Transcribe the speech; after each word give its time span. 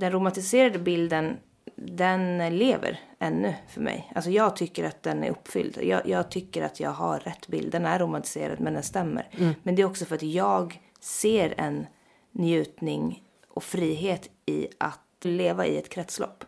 Den 0.00 0.12
romantiserade 0.12 0.78
bilden, 0.78 1.36
den 1.76 2.58
lever 2.58 3.00
ännu 3.18 3.54
för 3.68 3.80
mig. 3.80 4.12
Alltså 4.14 4.30
jag 4.30 4.56
tycker 4.56 4.84
att 4.84 5.02
den 5.02 5.24
är 5.24 5.30
uppfylld. 5.30 5.78
Jag, 5.82 6.08
jag 6.08 6.30
tycker 6.30 6.62
att 6.62 6.80
jag 6.80 6.90
har 6.90 7.18
rätt 7.18 7.48
bild. 7.48 7.72
Den 7.72 7.86
är 7.86 7.98
romantiserad 7.98 8.60
men 8.60 8.74
den 8.74 8.82
stämmer. 8.82 9.28
Men 9.62 9.74
det 9.74 9.82
är 9.82 9.86
också 9.86 10.04
för 10.04 10.14
att 10.14 10.22
jag 10.22 10.80
ser 11.00 11.54
en 11.56 11.86
njutning 12.32 13.22
och 13.48 13.62
frihet 13.62 14.30
i 14.46 14.68
att 14.78 15.00
leva 15.24 15.66
i 15.66 15.78
ett 15.78 15.88
kretslopp. 15.88 16.44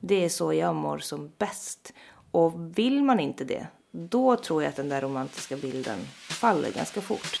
Det 0.00 0.24
är 0.24 0.28
så 0.28 0.52
jag 0.52 0.74
mår 0.74 0.98
som 0.98 1.32
bäst. 1.38 1.92
Och 2.30 2.78
vill 2.78 3.02
man 3.02 3.20
inte 3.20 3.44
det, 3.44 3.66
då 3.90 4.36
tror 4.36 4.62
jag 4.62 4.70
att 4.70 4.76
den 4.76 4.88
där 4.88 5.00
romantiska 5.00 5.56
bilden 5.56 5.98
faller 6.28 6.70
ganska 6.70 7.00
fort. 7.00 7.40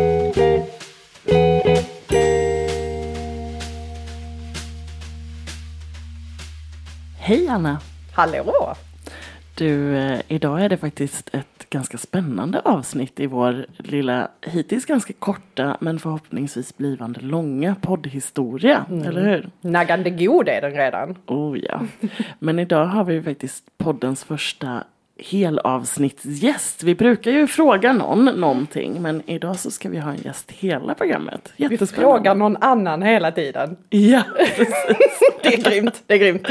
Hej 7.23 7.47
Anna! 7.47 7.79
Hallå! 8.15 8.75
Du, 9.55 9.97
eh, 9.97 10.21
idag 10.27 10.61
är 10.61 10.69
det 10.69 10.77
faktiskt 10.77 11.29
ett 11.33 11.69
ganska 11.69 11.97
spännande 11.97 12.59
avsnitt 12.59 13.19
i 13.19 13.25
vår 13.25 13.65
lilla, 13.77 14.27
hittills 14.41 14.85
ganska 14.85 15.13
korta 15.13 15.77
men 15.81 15.99
förhoppningsvis 15.99 16.77
blivande 16.77 17.19
långa 17.19 17.75
poddhistoria, 17.81 18.85
eller 18.89 19.21
hur? 19.21 19.49
Naggande 19.61 20.09
god 20.09 20.49
är 20.49 20.61
den 20.61 20.71
redan. 20.71 21.17
Oh 21.27 21.59
ja. 21.59 21.81
Men 22.39 22.59
idag 22.59 22.85
har 22.85 23.03
vi 23.03 23.21
faktiskt 23.21 23.77
poddens 23.77 24.23
första 24.23 24.83
helavsnittsgäst. 25.21 26.83
Vi 26.83 26.95
brukar 26.95 27.31
ju 27.31 27.47
fråga 27.47 27.93
någon 27.93 28.25
någonting, 28.25 29.01
men 29.01 29.29
idag 29.29 29.59
så 29.59 29.71
ska 29.71 29.89
vi 29.89 29.97
ha 29.99 30.11
en 30.11 30.17
gäst 30.17 30.51
hela 30.51 30.93
programmet. 30.93 31.53
Vi 31.57 31.77
frågar 31.77 32.35
någon 32.35 32.57
annan 32.57 33.01
hela 33.01 33.31
tiden. 33.31 33.77
Ja. 33.89 34.23
Det 35.43 35.53
är 35.53 35.71
grymt, 35.71 36.03
det 36.07 36.13
är 36.13 36.17
grymt. 36.17 36.47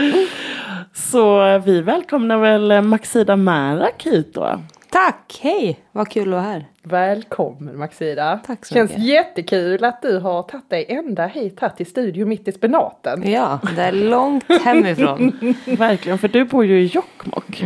Så 0.93 1.59
vi 1.59 1.81
välkomnar 1.81 2.39
väl 2.39 2.83
Maxida 2.83 3.37
Märak 3.37 4.03
hit 4.07 4.35
då. 4.35 4.61
Tack! 4.91 5.41
Hej! 5.43 5.81
Vad 5.93 6.09
kul 6.09 6.29
att 6.29 6.33
vara 6.33 6.43
här. 6.43 6.67
Välkommen 6.83 7.79
Maxida. 7.79 8.41
Tack 8.47 8.67
så 8.67 8.75
Känns 8.75 8.91
mycket. 8.91 9.05
jättekul 9.05 9.85
att 9.85 10.03
du 10.03 10.19
har 10.19 10.43
tagit 10.43 10.71
dig 10.71 10.87
ända 10.89 11.27
hit 11.27 11.61
här 11.61 11.69
till 11.69 11.87
studio 11.87 12.27
mitt 12.27 12.49
i 12.49 12.53
spenaten. 12.53 13.31
Ja, 13.31 13.61
det 13.77 13.83
är 13.83 13.93
långt 13.93 14.45
hemifrån. 14.65 15.33
Verkligen, 15.79 16.19
för 16.19 16.29
du 16.29 16.45
bor 16.45 16.65
ju 16.65 16.81
i 16.81 16.87
Jokkmokk. 16.87 17.65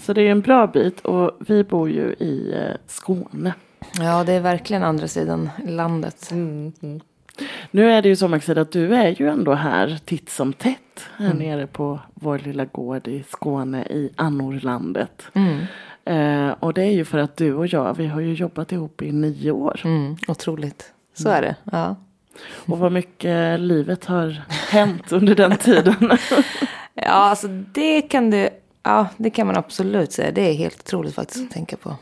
Så 0.00 0.12
det 0.12 0.20
är 0.20 0.24
ju 0.24 0.30
en 0.30 0.40
bra 0.40 0.66
bit 0.66 1.00
och 1.00 1.30
vi 1.48 1.64
bor 1.64 1.90
ju 1.90 2.02
i 2.18 2.54
eh, 2.54 2.76
Skåne. 2.86 3.54
Ja, 3.98 4.24
det 4.24 4.32
är 4.32 4.40
verkligen 4.40 4.82
andra 4.82 5.08
sidan 5.08 5.50
landet. 5.66 6.30
Nu 7.70 7.92
är 7.92 8.02
det 8.02 8.08
ju 8.08 8.16
så 8.16 8.28
Maxida 8.28 8.60
att 8.60 8.72
du 8.72 8.94
är 8.94 9.20
ju 9.20 9.28
ändå 9.28 9.54
här 9.54 9.98
titt 10.04 10.30
som 10.30 10.52
tätt. 10.52 10.78
Här 11.16 11.34
nere 11.34 11.66
på 11.66 11.98
vår 12.14 12.38
lilla 12.38 12.64
gård 12.64 13.08
i 13.08 13.24
Skåne 13.28 13.82
i 13.84 14.10
Annorlandet. 14.16 15.22
Eh, 16.04 16.50
och 16.60 16.74
det 16.74 16.82
är 16.82 16.90
ju 16.90 17.04
för 17.04 17.18
att 17.18 17.36
du 17.36 17.54
och 17.54 17.66
jag, 17.66 17.96
vi 17.96 18.06
har 18.06 18.20
ju 18.20 18.34
jobbat 18.34 18.72
ihop 18.72 19.02
i 19.02 19.12
nio 19.12 19.50
år. 19.50 19.80
Mm, 19.84 20.16
otroligt. 20.28 20.92
Så 21.14 21.28
är 21.28 21.42
det. 21.42 21.56
Ja. 21.72 21.96
Och 22.66 22.78
vad 22.78 22.92
mycket 22.92 23.60
livet 23.60 24.04
har 24.04 24.42
hänt 24.70 25.12
under 25.12 25.34
den 25.34 25.56
tiden. 25.56 26.10
ja, 26.94 27.02
alltså 27.04 27.48
det 27.48 28.02
kan 28.02 28.30
det, 28.30 28.50
ja, 28.82 29.06
det 29.16 29.30
kan 29.30 29.46
man 29.46 29.56
absolut 29.56 30.12
säga. 30.12 30.32
Det 30.32 30.50
är 30.50 30.54
helt 30.54 30.80
otroligt 30.80 31.14
faktiskt 31.14 31.44
att 31.44 31.50
tänka 31.50 31.76
på. 31.76 31.96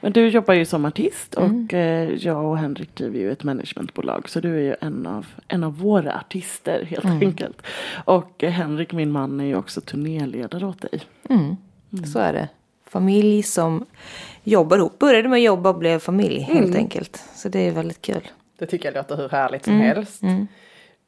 Men 0.00 0.12
du 0.12 0.28
jobbar 0.28 0.54
ju 0.54 0.64
som 0.64 0.84
artist 0.84 1.34
och 1.34 1.74
eh, 1.74 2.10
jag 2.10 2.44
och 2.44 2.58
Henrik 2.58 2.94
driver 2.94 3.18
ju 3.18 3.32
ett 3.32 3.44
managementbolag. 3.44 4.28
Så 4.28 4.40
du 4.40 4.56
är 4.56 4.62
ju 4.62 4.76
en 4.80 5.06
av, 5.06 5.26
en 5.48 5.64
av 5.64 5.78
våra 5.78 6.18
artister 6.18 6.84
helt 6.84 7.04
enkelt. 7.22 7.62
Och 8.04 8.42
Henrik, 8.42 8.92
min 8.92 9.10
man, 9.10 9.40
är 9.40 9.44
ju 9.44 9.56
också 9.56 9.80
turnéledare 9.80 10.66
åt 10.66 10.80
dig. 10.80 11.00
Så 12.04 12.18
är 12.18 12.32
det. 12.32 12.48
Familj 12.86 13.42
som 13.42 13.86
jobbar 14.44 14.78
ihop. 14.78 14.98
Började 14.98 15.28
med 15.28 15.36
att 15.36 15.42
jobba 15.42 15.70
och 15.70 15.78
blev 15.78 15.98
familj 15.98 16.40
helt 16.40 16.76
enkelt. 16.76 17.24
Så 17.34 17.48
det 17.48 17.58
är 17.58 17.70
väldigt 17.72 18.02
kul. 18.02 18.28
Det 18.58 18.66
tycker 18.66 18.88
jag 18.88 18.94
låter 18.94 19.16
hur 19.16 19.28
härligt 19.28 19.64
som 19.64 19.80
helst. 19.80 20.22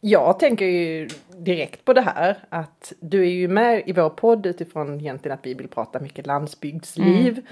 Jag 0.01 0.39
tänker 0.39 0.67
ju 0.67 1.09
direkt 1.37 1.85
på 1.85 1.93
det 1.93 2.01
här 2.01 2.39
att 2.49 2.93
du 3.01 3.21
är 3.21 3.31
ju 3.31 3.49
med 3.49 3.83
i 3.87 3.93
vår 3.93 4.11
podd 4.11 4.47
utifrån 4.47 5.01
egentligen 5.01 5.39
att 5.39 5.47
vi 5.47 5.55
vill 5.55 5.69
prata 5.69 6.01
mycket 6.01 6.27
landsbygdsliv. 6.27 7.47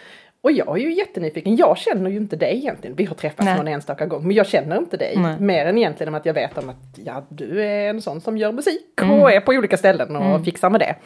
Och 0.47 0.53
jag 0.53 0.79
är 0.79 0.83
ju 0.83 0.95
jättenyfiken. 0.95 1.57
Jag 1.57 1.79
känner 1.79 2.11
ju 2.11 2.17
inte 2.17 2.37
dig 2.37 2.57
egentligen. 2.57 2.97
Vi 2.97 3.05
har 3.05 3.15
träffats 3.15 3.45
Nej. 3.45 3.57
någon 3.57 3.69
enstaka 3.69 4.07
gång. 4.07 4.27
Men 4.27 4.37
jag 4.37 4.47
känner 4.47 4.79
inte 4.79 4.97
dig. 4.97 5.17
Nej. 5.17 5.41
Mer 5.41 5.67
än 5.67 5.79
egentligen 5.79 6.15
att 6.15 6.27
jag 6.27 6.35
vet 6.35 6.59
om 6.59 6.69
att 6.69 6.77
ja, 7.05 7.27
du 7.29 7.65
är 7.65 7.91
en 7.91 8.03
sån 8.03 8.21
som 8.21 8.39
gör 8.39 8.53
musik 8.53 9.01
och 9.03 9.33
är 9.33 9.41
på 9.41 9.53
olika 9.53 9.77
ställen 9.77 10.17
och 10.17 10.45
fixar 10.45 10.71
med 10.71 10.81
det. 10.81 10.97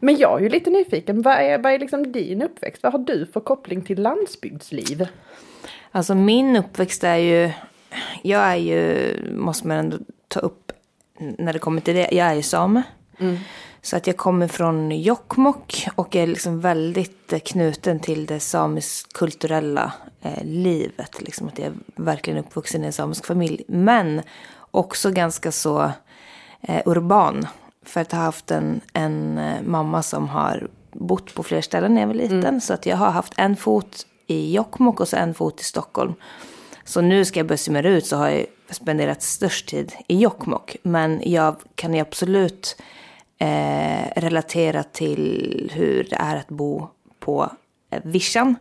Men 0.00 0.16
jag 0.16 0.38
är 0.38 0.42
ju 0.42 0.48
lite 0.48 0.70
nyfiken. 0.70 1.22
Vad 1.22 1.34
är, 1.34 1.58
vad 1.58 1.72
är 1.72 1.78
liksom 1.78 2.12
din 2.12 2.42
uppväxt? 2.42 2.82
Vad 2.82 2.92
har 2.92 2.98
du 2.98 3.26
för 3.26 3.40
koppling 3.40 3.82
till 3.82 4.02
landsbygdsliv? 4.02 5.06
Alltså 5.90 6.14
min 6.14 6.56
uppväxt 6.56 7.04
är 7.04 7.16
ju, 7.16 7.50
jag 8.22 8.42
är 8.42 8.56
ju, 8.56 9.14
måste 9.32 9.68
man 9.68 9.76
ändå 9.76 9.96
ta 10.28 10.40
upp 10.40 10.72
när 11.18 11.52
det 11.52 11.58
kommer 11.58 11.80
till 11.80 11.94
det, 11.94 12.08
jag 12.12 12.26
är 12.26 12.34
ju 12.34 12.42
same. 12.42 12.82
Så 13.86 13.96
att 13.96 14.06
jag 14.06 14.16
kommer 14.16 14.48
från 14.48 14.90
Jokkmokk 14.90 15.88
och 15.94 16.16
är 16.16 16.26
liksom 16.26 16.60
väldigt 16.60 17.32
eh, 17.32 17.38
knuten 17.38 18.00
till 18.00 18.26
det 18.26 18.40
samisk 18.40 19.12
kulturella 19.12 19.92
eh, 20.22 20.44
livet. 20.44 21.22
Liksom 21.22 21.48
att 21.48 21.58
jag 21.58 21.66
är 21.66 21.72
verkligen 21.96 22.38
uppvuxen 22.38 22.84
i 22.84 22.86
en 22.86 22.92
samisk 22.92 23.26
familj. 23.26 23.64
Men 23.68 24.22
också 24.70 25.10
ganska 25.10 25.52
så 25.52 25.90
eh, 26.60 26.82
urban. 26.86 27.46
För 27.84 28.00
att 28.00 28.12
jag 28.12 28.18
har 28.18 28.24
haft 28.24 28.50
en, 28.50 28.80
en 28.92 29.38
eh, 29.38 29.62
mamma 29.62 30.02
som 30.02 30.28
har 30.28 30.68
bott 30.92 31.34
på 31.34 31.42
fler 31.42 31.60
ställen 31.60 31.94
när 31.94 32.00
jag 32.00 32.08
var 32.08 32.14
liten. 32.14 32.60
Så 32.60 32.74
att 32.74 32.86
jag 32.86 32.96
har 32.96 33.10
haft 33.10 33.32
en 33.36 33.56
fot 33.56 34.06
i 34.26 34.54
Jokkmokk 34.54 35.00
och 35.00 35.08
så 35.08 35.16
en 35.16 35.34
fot 35.34 35.60
i 35.60 35.64
Stockholm. 35.64 36.14
Så 36.84 37.00
nu 37.00 37.24
ska 37.24 37.40
jag 37.40 37.46
börja 37.46 37.58
summera 37.58 37.88
ut 37.88 38.06
så 38.06 38.16
har 38.16 38.28
jag 38.28 38.46
spenderat 38.70 39.22
störst 39.22 39.68
tid 39.68 39.92
i 40.08 40.18
Jokkmokk. 40.18 40.76
Men 40.82 41.22
jag 41.24 41.56
kan 41.74 41.94
ju 41.94 42.00
absolut 42.00 42.76
eh, 43.38 44.20
relatera 44.20 44.82
till 44.82 45.70
hur 45.74 46.06
det 46.10 46.16
är 46.16 46.36
att 46.36 46.48
bo 46.48 46.88
på 47.18 47.50
eh, 47.90 48.00
vischan 48.04 48.56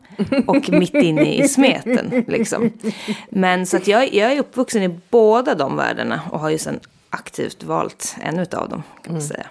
och 0.48 0.70
mitt 0.74 0.94
inne 0.94 1.36
i 1.36 1.48
smeten. 1.48 2.26
Liksom. 2.28 2.72
Men 3.30 3.66
så 3.66 3.78
att 3.78 3.88
jag, 3.88 4.14
jag 4.14 4.34
är 4.34 4.40
uppvuxen 4.40 4.84
i 4.84 5.00
båda 5.10 5.56
de 5.56 5.76
världarna 5.76 6.22
och 6.32 6.40
har 6.40 6.50
ju 6.50 6.58
sen 6.58 6.80
aktivt 7.10 7.64
valt 7.64 8.16
en 8.22 8.40
utav 8.40 8.70
dem 8.70 8.84
kan 9.04 9.14
man 9.14 9.22
säga. 9.22 9.48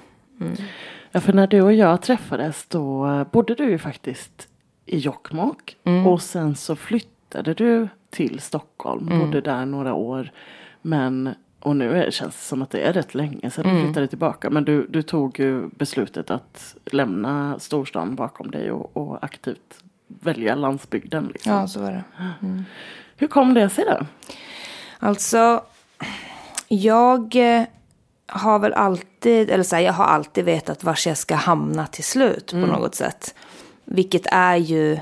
Ja, 1.13 1.21
för 1.21 1.33
när 1.33 1.47
du 1.47 1.63
och 1.63 1.73
jag 1.75 2.03
träffades 2.03 2.67
då 2.69 3.25
bodde 3.33 3.55
du 3.55 3.71
ju 3.71 3.79
faktiskt 3.79 4.49
i 4.87 4.99
Jokkmokk. 4.99 5.77
Och 6.07 6.23
sen 6.23 6.57
så 6.57 6.77
flyttade 6.77 7.55
du 7.55 7.89
till 8.11 8.41
Stockholm. 8.41 9.09
Bodde 9.21 9.41
där 9.41 9.67
några 9.67 9.95
år. 9.95 10.31
Men, 10.83 11.35
och 11.65 11.77
nu 11.77 11.99
är, 11.99 12.11
känns 12.11 12.35
det 12.37 12.43
som 12.43 12.63
att 12.63 12.71
det 12.71 12.81
är 12.81 12.93
rätt 12.93 13.15
länge 13.15 13.51
sedan 13.51 13.75
du 13.75 13.85
flyttade 13.85 14.07
tillbaka. 14.07 14.51
Men 14.51 14.65
du, 14.65 14.87
du 14.87 15.03
tog 15.03 15.41
ju 15.41 15.69
beslutet 15.69 16.31
att 16.31 16.77
lämna 16.85 17.59
storstan 17.59 18.15
bakom 18.15 18.51
dig 18.51 18.71
och, 18.71 18.97
och 18.97 19.25
aktivt 19.25 19.83
välja 20.07 20.55
landsbygden. 20.55 21.31
Liksom. 21.33 21.53
Ja, 21.53 21.69
så 21.69 21.81
var 21.81 21.91
det. 21.91 22.05
Hur 23.17 23.27
kom 23.27 23.55
det 23.55 23.69
sig 23.69 23.85
då? 23.85 24.07
Alltså, 24.99 25.63
jag 26.69 27.37
eh, 27.37 27.63
har 28.27 28.59
väl 28.59 28.73
alltid, 28.73 29.51
eller 29.51 29.65
så 29.65 29.77
här, 29.77 29.83
jag 29.83 29.93
har 29.93 30.05
alltid 30.05 30.45
vetat 30.45 30.85
var 30.85 30.99
jag 31.07 31.19
ska 31.19 31.35
hamna 31.35 31.87
till 31.87 32.05
slut 32.05 32.51
på 32.51 32.57
något 32.57 32.95
sätt. 32.95 33.35
Vilket 33.85 34.27
är 34.27 34.57
ju 34.57 34.99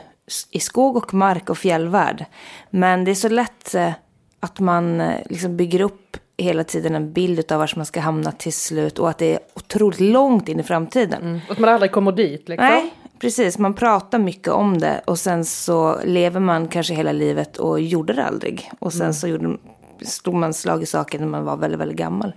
i 0.50 0.61
skog 0.61 0.97
och 0.97 1.14
mark 1.14 1.50
och 1.50 1.59
fjällvärld. 1.59 2.25
Men 2.70 3.05
det 3.05 3.11
är 3.11 3.14
så 3.14 3.29
lätt 3.29 3.75
eh, 3.75 3.93
att 4.41 4.61
man 4.61 5.00
eh, 5.00 5.20
liksom 5.26 5.56
bygger 5.56 5.81
upp 5.81 6.17
hela 6.43 6.65
tiden 6.65 6.94
en 6.94 7.12
bild 7.12 7.53
av 7.53 7.59
var 7.59 7.73
man 7.77 7.87
ska 7.87 8.00
hamna 8.00 8.33
till 8.33 8.53
slut 8.53 8.99
och 8.99 9.11
att 9.11 9.19
det 9.19 9.35
är 9.35 9.39
otroligt 9.55 10.00
långt 10.00 10.49
in 10.49 10.61
i 10.61 10.62
framtiden. 10.62 11.41
Att 11.49 11.59
man 11.59 11.71
aldrig 11.71 11.93
kommer 11.93 12.12
dit 12.12 12.49
liksom. 12.49 12.67
Nej, 12.67 12.94
precis. 13.19 13.59
Man 13.59 13.75
pratar 13.75 14.19
mycket 14.19 14.49
om 14.49 14.79
det 14.79 15.00
och 15.05 15.19
sen 15.19 15.44
så 15.44 15.99
lever 16.05 16.41
man 16.41 16.69
kanske 16.69 16.94
hela 16.94 17.12
livet 17.12 17.56
och 17.56 17.81
gjorde 17.81 18.12
det 18.12 18.25
aldrig. 18.25 18.71
Och 18.79 18.93
sen 18.93 19.15
så 19.15 19.29
gjorde, 19.29 19.56
slog 20.05 20.35
man 20.35 20.55
slag 20.55 20.83
i 20.83 20.87
saken 20.87 21.21
när 21.21 21.29
man 21.29 21.44
var 21.44 21.56
väldigt, 21.56 21.81
väldigt 21.81 21.99
gammal. 21.99 22.33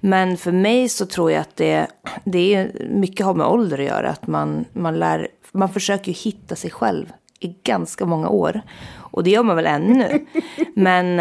Men 0.00 0.36
för 0.36 0.52
mig 0.52 0.88
så 0.88 1.06
tror 1.06 1.30
jag 1.30 1.40
att 1.40 1.56
det, 1.56 1.86
det 2.24 2.54
är 2.54 2.88
mycket 2.90 3.26
har 3.26 3.34
med 3.34 3.46
ålder 3.46 3.78
att 3.78 3.84
göra. 3.84 4.10
Att 4.10 4.26
man, 4.26 4.64
man, 4.72 4.98
lär, 4.98 5.28
man 5.52 5.68
försöker 5.68 6.06
ju 6.06 6.12
hitta 6.12 6.56
sig 6.56 6.70
själv 6.70 7.12
i 7.40 7.56
ganska 7.62 8.06
många 8.06 8.28
år. 8.28 8.62
Och 8.94 9.24
det 9.24 9.30
gör 9.30 9.42
man 9.42 9.56
väl 9.56 9.66
ännu. 9.66 10.26
Men 10.74 11.20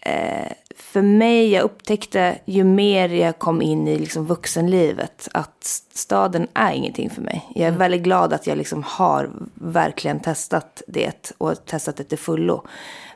eh, 0.00 0.52
för 0.78 1.02
mig, 1.02 1.52
jag 1.52 1.62
upptäckte 1.62 2.38
ju 2.44 2.64
mer 2.64 3.08
jag 3.08 3.38
kom 3.38 3.62
in 3.62 3.88
i 3.88 3.98
liksom 3.98 4.26
vuxenlivet 4.26 5.28
att 5.32 5.64
staden 5.94 6.48
är 6.54 6.72
ingenting 6.72 7.10
för 7.10 7.22
mig. 7.22 7.48
Jag 7.54 7.62
är 7.62 7.68
mm. 7.68 7.78
väldigt 7.78 8.02
glad 8.02 8.32
att 8.32 8.46
jag 8.46 8.58
liksom 8.58 8.82
har 8.82 9.30
verkligen 9.54 10.20
testat 10.20 10.82
det 10.86 11.32
och 11.38 11.66
testat 11.66 11.96
det 11.96 12.04
till 12.04 12.18
fullo. 12.18 12.66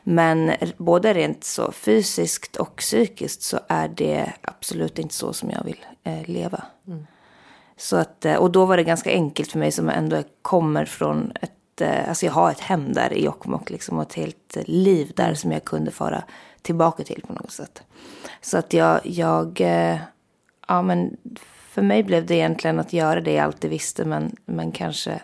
Men 0.03 0.51
både 0.77 1.13
rent 1.13 1.43
så 1.43 1.71
fysiskt 1.71 2.55
och 2.55 2.75
psykiskt 2.75 3.41
så 3.41 3.59
är 3.67 3.87
det 3.87 4.33
absolut 4.41 4.99
inte 4.99 5.13
så 5.13 5.33
som 5.33 5.49
jag 5.49 5.63
vill 5.63 5.85
eh, 6.03 6.29
leva. 6.29 6.63
Mm. 6.87 7.07
Så 7.77 7.97
att, 7.97 8.25
eh, 8.25 8.35
och 8.35 8.51
då 8.51 8.65
var 8.65 8.77
det 8.77 8.83
ganska 8.83 9.11
enkelt 9.11 9.51
för 9.51 9.59
mig 9.59 9.71
som 9.71 9.89
ändå 9.89 10.23
kommer 10.41 10.85
från 10.85 11.31
ett, 11.41 11.51
eh, 11.81 12.09
alltså 12.09 12.25
jag 12.25 12.33
har 12.33 12.51
ett 12.51 12.59
hem 12.59 12.93
där 12.93 13.13
i 13.13 13.25
Jokkmokk 13.25 13.69
liksom 13.69 13.97
och 13.97 14.03
ett 14.03 14.13
helt 14.13 14.57
liv 14.65 15.11
där 15.15 15.33
som 15.33 15.51
jag 15.51 15.63
kunde 15.63 15.91
fara 15.91 16.23
tillbaka 16.61 17.03
till 17.03 17.23
på 17.27 17.33
något 17.33 17.51
sätt. 17.51 17.83
Så 18.41 18.57
att 18.57 18.73
jag, 18.73 18.99
jag 19.03 19.61
eh, 19.61 19.97
ja 20.67 20.81
men 20.81 21.17
för 21.71 21.81
mig 21.81 22.03
blev 22.03 22.25
det 22.25 22.35
egentligen 22.35 22.79
att 22.79 22.93
göra 22.93 23.21
det 23.21 23.33
jag 23.33 23.45
alltid 23.45 23.69
visste 23.69 24.05
men, 24.05 24.35
men 24.45 24.71
kanske 24.71 25.21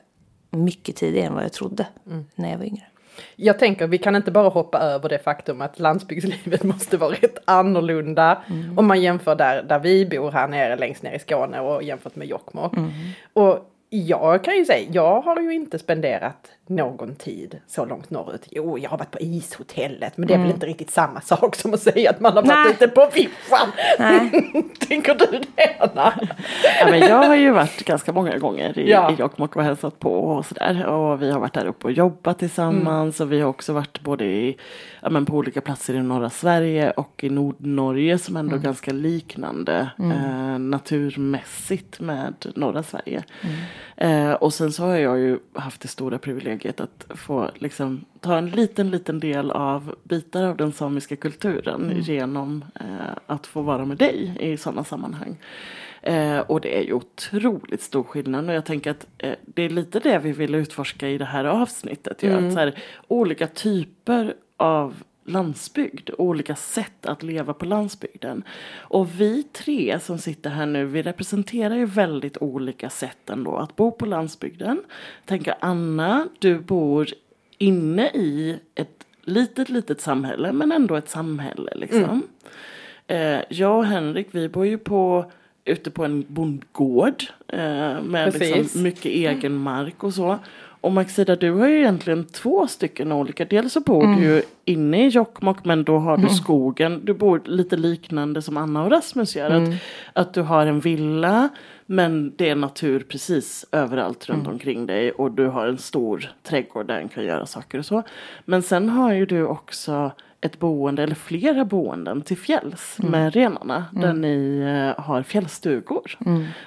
mycket 0.50 0.96
tidigare 0.96 1.28
än 1.28 1.34
vad 1.34 1.44
jag 1.44 1.54
trodde 1.54 1.88
mm. 2.08 2.26
när 2.36 2.52
jag 2.52 2.58
var 2.58 2.66
yngre. 2.66 2.84
Jag 3.36 3.60
tänker 3.60 3.88
vi 3.88 3.98
kan 3.98 4.16
inte 4.16 4.32
bara 4.32 4.50
hoppa 4.50 4.80
över 4.80 5.10
det 5.10 5.20
faktum 5.20 5.62
att 5.62 5.80
landsbygdslivet 5.80 6.64
måste 6.64 6.98
vara 6.98 7.12
rätt 7.12 7.38
annorlunda 7.46 8.44
mm. 8.50 8.78
om 8.78 8.88
man 8.88 9.02
jämför 9.02 9.36
där, 9.36 9.64
där 9.64 9.80
vi 9.80 10.06
bor 10.06 10.32
här 10.32 10.48
nere 10.48 10.76
längst 10.76 11.04
ner 11.04 11.14
i 11.14 11.20
Skåne 11.20 11.60
och 11.60 11.84
jämfört 11.84 12.16
med 12.16 12.28
Jokkmokk. 12.28 12.78
Mm. 12.78 12.92
Och 13.34 13.74
jag 13.90 14.44
kan 14.44 14.58
ju 14.58 14.66
säga, 14.66 14.90
jag 14.92 15.22
har 15.22 15.42
ju 15.42 15.54
inte 15.54 15.80
spenderat 15.80 16.52
någon 16.68 17.16
tid 17.16 17.60
så 17.68 17.86
långt 17.86 18.10
norrut. 18.10 18.48
Jo, 18.52 18.78
jag 18.78 18.90
har 18.90 18.98
varit 18.98 19.12
på 19.12 19.20
ishotellet, 19.20 20.18
men 20.18 20.28
det 20.28 20.34
är 20.34 20.36
mm. 20.36 20.48
väl 20.48 20.56
inte 20.56 20.66
riktigt 20.66 20.92
samma 20.92 21.22
sak 21.22 21.56
som 21.56 21.74
att 21.74 21.80
säga 21.80 22.10
att 22.10 22.20
man 22.20 22.34
har 22.34 22.44
varit 22.44 22.72
ute 22.72 22.88
på 22.88 23.10
vischan. 23.14 23.72
Tänker 24.88 25.16
du 25.16 25.40
det, 25.56 25.76
Anna? 25.80 26.14
ja, 26.80 26.88
men 26.90 27.00
jag 27.00 27.24
har 27.24 27.36
ju 27.36 27.52
varit 27.52 27.86
ganska 27.86 28.12
många 28.12 28.38
gånger 28.38 28.80
i, 28.80 28.92
ja. 28.92 29.12
i 29.12 29.16
Jokkmokk 29.16 29.56
och 29.56 29.64
hälsat 29.64 30.00
på 30.00 30.12
och 30.12 30.46
sådär. 30.46 30.86
Och 30.86 31.22
vi 31.22 31.32
har 31.32 31.40
varit 31.40 31.54
där 31.54 31.66
uppe 31.66 31.88
och 31.88 31.92
jobbat 31.92 32.40
tillsammans 32.40 33.20
mm. 33.20 33.28
och 33.28 33.34
vi 33.34 33.42
har 33.42 33.50
också 33.50 33.74
varit 33.74 34.02
både 34.02 34.26
i, 34.26 34.58
ja, 35.02 35.10
men 35.10 35.26
på 35.26 35.34
olika 35.34 35.62
platser 35.62 35.94
i 35.94 36.02
norra 36.02 36.30
Sverige 36.30 36.92
och 36.92 37.24
i 37.24 37.30
Nordnorge 37.30 38.18
som 38.18 38.38
ändå 38.38 38.52
mm. 38.52 38.64
ganska 38.64 38.92
liknande 38.92 39.90
mm. 40.00 40.12
eh, 40.12 40.60
naturmässigt 40.60 42.00
med 42.00 42.34
norra 42.56 42.84
Sverige. 42.84 43.24
Mm. 43.42 43.56
Eh, 43.98 44.32
och 44.32 44.54
sen 44.54 44.72
så 44.72 44.84
har 44.84 44.98
jag 44.98 45.20
ju 45.20 45.40
haft 45.54 45.82
det 45.82 45.88
stora 45.88 46.18
privilegiet 46.18 46.80
att 46.80 47.06
få 47.10 47.52
liksom, 47.56 48.06
ta 48.20 48.38
en 48.38 48.50
liten, 48.50 48.92
liten 48.92 49.20
del 49.20 49.52
av 49.52 49.96
bitar 50.04 50.44
av 50.44 50.58
den 50.58 50.72
samiska 50.72 51.16
kulturen 51.16 51.84
mm. 51.84 52.00
genom 52.00 52.66
eh, 52.76 53.18
att 53.26 53.48
få 53.48 53.62
vara 53.62 53.86
med 53.86 53.98
dig 53.98 54.38
i 54.40 54.58
sådana 54.58 54.84
sammanhang. 54.84 55.38
Eh, 56.02 56.40
och 56.40 56.62
det 56.62 56.80
är 56.80 56.84
ju 56.84 56.94
otroligt 56.94 57.82
stor 57.82 58.04
skillnad 58.04 58.50
och 58.50 58.56
jag 58.56 58.66
tänker 58.66 58.92
att 58.92 59.08
eh, 59.18 59.34
det 59.42 59.62
är 59.62 59.70
lite 59.70 60.00
det 60.00 60.20
vi 60.20 60.32
vill 60.32 60.56
utforska 60.56 61.10
i 61.10 61.18
det 61.18 61.26
här 61.26 61.46
avsnittet. 61.46 62.24
Mm. 62.24 62.48
Att 62.48 62.54
så 62.54 62.60
här, 62.60 62.80
olika 63.08 63.48
typer 63.48 64.36
av 64.58 65.04
landsbygd, 65.28 66.10
olika 66.18 66.56
sätt 66.56 67.06
att 67.06 67.24
leva 67.24 67.54
på 67.54 67.66
landsbygden. 67.66 68.44
Och 68.78 69.22
vi 69.22 69.44
tre 69.44 70.00
som 70.00 70.18
sitter 70.18 70.50
här 70.50 70.66
nu, 70.66 70.86
vi 70.86 71.02
representerar 71.02 71.76
ju 71.76 71.86
väldigt 71.86 72.38
olika 72.38 72.90
sätt 72.90 73.30
ändå 73.30 73.56
att 73.56 73.76
bo 73.76 73.92
på 73.92 74.06
landsbygden. 74.06 74.82
Tänker 75.26 75.56
Anna, 75.60 76.28
du 76.40 76.60
bor 76.60 77.08
inne 77.58 78.08
i 78.08 78.60
ett 78.76 79.06
litet, 79.22 79.70
litet 79.70 80.02
samhälle, 80.02 80.52
men 80.52 80.72
ändå 80.72 80.96
ett 80.96 81.10
samhälle 81.10 81.72
liksom. 81.76 82.04
Mm. 82.04 82.28
Eh, 83.08 83.44
jag 83.50 83.78
och 83.78 83.86
Henrik, 83.86 84.28
vi 84.32 84.50
bor 84.50 84.66
ju 84.66 84.78
på 84.78 85.32
ute 85.66 85.92
på 85.92 86.06
en 86.06 86.26
bondgård 86.28 87.24
eh, 87.48 88.02
med 88.02 88.40
liksom 88.40 88.84
mycket 88.84 89.06
egen 89.06 89.54
mark 89.54 90.04
och 90.04 90.14
så. 90.14 90.40
Och 90.88 90.94
Maxida, 90.94 91.36
du 91.36 91.52
har 91.52 91.68
ju 91.68 91.78
egentligen 91.78 92.26
två 92.26 92.68
stycken 92.68 93.12
olika. 93.12 93.46
Dels 93.46 93.74
så 93.74 93.80
bor 93.80 94.04
mm. 94.04 94.20
du 94.20 94.24
ju 94.24 94.42
inne 94.66 95.06
i 95.06 95.08
Jokkmokk 95.08 95.66
men 95.66 95.84
då 95.84 95.98
har 95.98 96.18
du 96.18 96.24
mm. 96.24 96.34
skogen. 96.34 97.02
Du 97.06 97.14
bor 97.14 97.42
lite 97.46 97.78
liknande 97.78 98.42
som 98.42 98.58
Anna 98.58 98.84
och 98.84 98.92
Rasmus 98.92 99.36
gör. 99.36 99.50
Mm. 99.50 99.72
Att, 99.72 99.80
att 100.14 100.34
du 100.34 100.42
har 100.42 100.66
en 100.66 100.80
villa 100.80 101.50
men 101.86 102.34
det 102.36 102.50
är 102.50 102.56
natur 102.56 103.00
precis 103.00 103.66
överallt 103.72 104.30
runt 104.30 104.44
mm. 104.44 104.54
omkring 104.54 104.86
dig. 104.86 105.12
Och 105.12 105.32
du 105.32 105.48
har 105.48 105.68
en 105.68 105.78
stor 105.78 106.32
trädgård 106.44 106.88
där 106.88 107.02
du 107.02 107.08
kan 107.08 107.26
göra 107.26 107.46
saker 107.46 107.80
och 107.80 107.86
så. 107.86 108.04
Men 108.46 108.62
sen 108.62 108.90
har 108.90 109.14
ju 109.14 109.26
du 109.26 109.44
också 109.44 110.12
ett 110.42 110.60
boende 110.60 111.04
eller 111.04 111.16
flera 111.16 111.66
boenden 111.66 112.22
till 112.22 112.38
fjälls 112.38 113.00
mm. 113.00 113.12
med 113.12 113.34
renarna. 113.34 113.86
Där 113.92 114.10
mm. 114.10 114.22
ni 114.22 114.64
uh, 114.64 115.04
har 115.04 115.24
fjällstugor. 115.24 116.18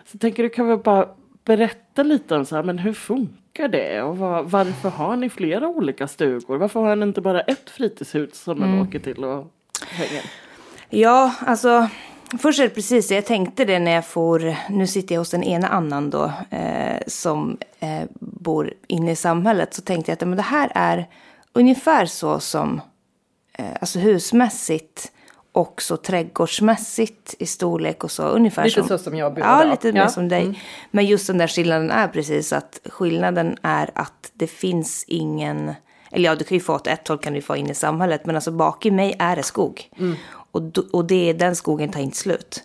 Så 0.05 0.11
jag 0.13 0.21
tänker 0.21 0.43
du 0.43 0.49
kan 0.49 0.69
väl 0.69 0.79
bara 0.79 1.09
berätta 1.45 2.03
lite 2.03 2.37
om 2.37 2.45
så 2.45 2.57
här, 2.57 2.63
men 2.63 2.79
hur 2.79 2.93
funkar 2.93 3.40
det 3.53 4.03
och 4.03 4.19
var, 4.19 4.43
varför 4.43 4.89
har 4.89 5.17
ni 5.17 5.31
flera 5.31 5.69
olika 5.69 6.09
stugor? 6.09 6.57
Varför 6.57 6.81
har 6.81 6.97
ni 6.97 7.03
inte 7.03 7.21
bara 7.21 7.41
ett 7.41 7.71
fritidshus 7.71 8.43
som 8.43 8.61
man 8.61 8.69
mm. 8.69 8.89
åker 8.89 8.99
till 8.99 9.25
och 9.25 9.47
hänger? 9.91 10.25
Ja, 10.91 11.35
alltså 11.47 11.89
först 12.39 12.61
är 12.61 12.65
det 12.65 12.71
precis 12.71 13.09
det 13.09 13.15
jag 13.15 13.27
tänkte 13.27 13.65
det 13.65 13.79
när 13.79 13.91
jag 13.93 14.07
får, 14.07 14.55
nu 14.71 14.87
sitter 14.87 15.15
jag 15.15 15.21
hos 15.21 15.31
den 15.31 15.45
ena 15.45 15.69
annan 15.69 16.11
då 16.11 16.33
eh, 16.51 17.03
som 17.07 17.57
eh, 17.81 18.03
bor 18.21 18.75
inne 18.87 19.11
i 19.11 19.17
samhället 19.17 19.75
så 19.75 19.83
tänkte 19.83 20.11
jag 20.11 20.15
att 20.17 20.29
men 20.29 20.37
det 20.37 20.43
här 20.43 20.73
är 20.75 21.09
ungefär 21.53 22.07
så 22.07 22.41
som, 22.41 22.81
eh, 23.53 23.65
alltså 23.81 23.99
husmässigt 23.99 25.13
också 25.53 25.97
trädgårdsmässigt 25.97 27.35
i 27.39 27.47
storlek 27.47 28.05
och 28.05 28.11
så. 28.11 28.23
Ungefär 28.23 28.65
lite 28.65 28.81
som, 28.81 28.89
så 28.89 28.99
som 28.99 29.17
jag 29.17 29.35
bor 29.35 29.45
Ja, 29.45 29.65
lite 29.65 29.89
ja. 29.89 29.95
mer 29.95 30.07
som 30.07 30.29
dig. 30.29 30.43
Mm. 30.43 30.55
Men 30.91 31.07
just 31.07 31.27
den 31.27 31.39
där 31.39 31.49
skillnaden 31.49 31.91
är 31.91 32.09
precis 32.09 32.53
att 32.53 32.81
skillnaden 32.85 33.57
är 33.63 33.91
att 33.95 34.31
det 34.35 34.47
finns 34.47 35.05
ingen, 35.09 35.75
eller 36.11 36.25
ja, 36.25 36.35
du 36.35 36.45
kan 36.45 36.57
ju 36.57 36.61
få 36.61 36.75
åt 36.75 36.87
ett 36.87 37.09
håll 37.09 37.19
kan 37.19 37.33
du 37.33 37.43
få 37.43 37.57
in 37.57 37.71
i 37.71 37.75
samhället, 37.75 38.27
men 38.27 38.35
alltså 38.35 38.51
bak 38.51 38.87
i 38.87 38.91
mig 38.91 39.17
är 39.19 39.37
det 39.37 39.43
skog. 39.43 39.89
Mm. 39.99 40.17
Och, 40.53 40.63
och 40.93 41.05
det, 41.05 41.33
den 41.33 41.57
skogen 41.57 41.89
tar 41.91 42.01
inte 42.01 42.17
slut. 42.17 42.63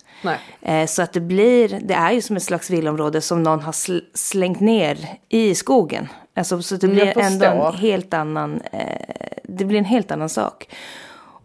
Eh, 0.62 0.86
så 0.86 1.02
att 1.02 1.12
det 1.12 1.20
blir, 1.20 1.80
det 1.82 1.94
är 1.94 2.12
ju 2.12 2.22
som 2.22 2.36
ett 2.36 2.42
slags 2.42 2.70
villområde 2.70 3.20
som 3.20 3.42
någon 3.42 3.60
har 3.60 3.72
sl 3.72 3.98
slängt 4.14 4.60
ner 4.60 4.98
i 5.28 5.54
skogen. 5.54 6.08
Alltså, 6.34 6.62
så 6.62 6.76
det 6.76 6.88
blir 6.88 7.18
ändå 7.18 7.46
en 7.46 7.74
helt 7.74 8.14
annan, 8.14 8.60
eh, 8.72 9.38
det 9.44 9.64
blir 9.64 9.78
en 9.78 9.84
helt 9.84 10.10
annan 10.10 10.28
sak. 10.28 10.68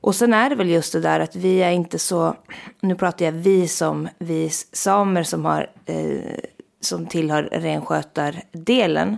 Och 0.02 0.16
sen 0.16 0.34
är 0.34 0.50
det 0.50 0.56
väl 0.56 0.70
just 0.70 0.94
det 0.94 1.00
där 1.00 1.20
att 1.20 1.36
vi 1.36 1.64
är 1.64 1.72
inte 1.72 2.00
så, 2.00 2.36
nu 2.80 2.96
pratar 2.96 3.26
jag 3.26 3.32
vi 3.32 3.68
som 3.68 4.08
vi 4.20 4.50
samer 4.72 5.24
som, 5.24 5.46
har, 5.46 5.70
eh, 5.86 6.40
som 6.82 7.06
tillhör 7.06 7.44
renskötardelen, 7.44 9.18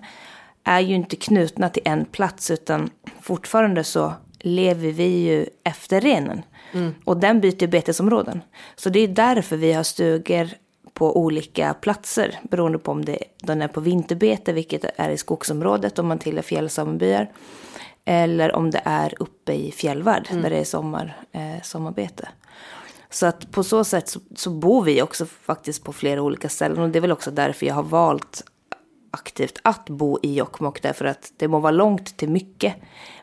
är 0.64 0.80
ju 0.80 0.96
inte 0.96 1.16
knutna 1.16 1.70
till 1.70 1.84
en 1.86 2.06
plats 2.06 2.52
utan 2.52 2.90
fortfarande 3.22 3.84
så 3.84 4.14
lever 4.40 4.92
vi 4.92 5.04
ju 5.04 5.46
efter 5.64 6.02
renen. 6.02 6.42
Mm. 6.74 6.96
Och 7.04 7.18
den 7.18 7.42
byter 7.42 7.68
betesområden. 7.68 8.42
Så 8.76 8.90
det 8.90 9.00
är 9.00 9.08
därför 9.08 9.58
vi 9.58 9.74
har 9.74 9.84
stugor 9.84 10.50
på 10.94 11.18
olika 11.18 11.74
platser 11.74 12.40
beroende 12.44 12.78
på 12.78 12.92
om 12.92 13.06
det, 13.06 13.18
den 13.38 13.62
är 13.62 13.68
på 13.68 13.80
vinterbete, 13.80 14.54
vilket 14.54 14.86
är 15.00 15.10
i 15.10 15.18
skogsområdet 15.18 16.00
om 16.00 16.08
man 16.08 16.20
tillhör 16.20 16.44
fjällsamebyar. 16.44 17.32
Eller 18.06 18.56
om 18.56 18.72
det 18.72 18.82
är 18.86 19.14
uppe 19.20 19.54
i 19.54 19.72
fjällvärld 19.72 20.28
mm. 20.30 20.44
där 20.44 20.50
det 20.50 20.58
är 20.58 20.64
sommar, 20.64 21.18
eh, 21.32 21.62
sommarbete. 21.64 22.30
Så 23.10 23.26
att 23.26 23.52
på 23.52 23.64
så 23.64 23.84
sätt 23.84 24.10
så, 24.10 24.20
så, 24.36 24.50
bor 24.50 24.84
vi 24.84 25.02
också 25.02 25.26
faktiskt 25.26 25.84
på 25.84 25.94
flera 25.94 26.22
olika 26.22 26.50
ställen. 26.50 26.80
Och 26.80 26.90
det 26.90 27.00
är 27.00 27.02
väl 27.02 27.12
också 27.12 27.32
därför 27.32 27.66
jag 27.66 27.74
har 27.74 27.84
valt 27.84 28.44
aktivt 29.12 29.60
att 29.62 29.90
bo 29.90 30.20
i 30.24 30.36
Jokkmokk. 30.36 30.82
Därför 30.82 31.06
att 31.06 31.34
det 31.38 31.48
må 31.48 31.60
vara 31.60 31.72
långt 31.72 32.18
till 32.18 32.30
mycket. 32.30 32.76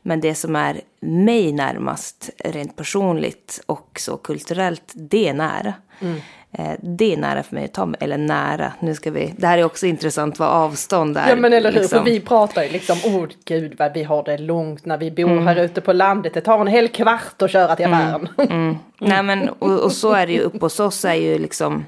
Men 0.03 0.21
det 0.21 0.35
som 0.35 0.57
är 0.57 0.81
mig 1.01 1.53
närmast 1.53 2.31
rent 2.39 2.77
personligt 2.77 3.63
och 3.67 4.01
så 4.01 4.17
kulturellt, 4.17 4.93
det 4.95 5.29
är 5.29 5.35
nära. 5.35 5.75
Mm. 6.01 6.21
Eh, 6.53 6.73
det 6.83 7.13
är 7.13 7.17
nära 7.17 7.43
för 7.43 7.55
mig 7.55 7.65
att 7.65 7.73
ta 7.73 7.87
mig, 7.87 7.99
eller 8.01 8.19
nära, 8.19 8.73
nu 8.81 8.95
ska 8.95 9.11
vi, 9.11 9.35
det 9.37 9.47
här 9.47 9.59
är 9.59 9.65
också 9.65 9.87
intressant 9.87 10.39
vad 10.39 10.49
avstånd 10.49 11.17
är. 11.17 11.29
Ja 11.29 11.37
men 11.37 11.53
eller 11.53 11.73
hur, 11.73 11.81
liksom. 11.81 11.99
för 11.99 12.05
vi 12.05 12.21
pratar 12.21 12.63
ju 12.63 12.69
liksom, 12.69 12.99
åh 13.05 13.17
oh, 13.17 13.29
gud 13.45 13.75
vad 13.79 13.93
vi 13.93 14.03
har 14.03 14.25
det 14.25 14.39
långt 14.39 14.85
när 14.85 14.99
vi 14.99 15.11
bor 15.11 15.31
mm. 15.31 15.47
här 15.47 15.57
ute 15.57 15.81
på 15.81 15.93
landet, 15.93 16.35
det 16.35 16.41
tar 16.41 16.61
en 16.61 16.67
hel 16.67 16.89
kvart 16.89 17.43
att 17.43 17.51
köra 17.51 17.77
till 17.77 17.85
mm. 17.85 17.99
affären. 17.99 18.29
Mm. 18.39 18.51
Mm. 18.51 18.79
Nej 18.99 19.23
men 19.23 19.49
och, 19.49 19.81
och, 19.81 19.93
så 19.93 20.13
är 20.13 20.27
det 20.27 20.33
ju 20.33 20.41
uppe 20.41 20.59
hos 20.61 20.81
oss 20.81 21.05
är 21.05 21.15
ju 21.15 21.39
liksom 21.39 21.87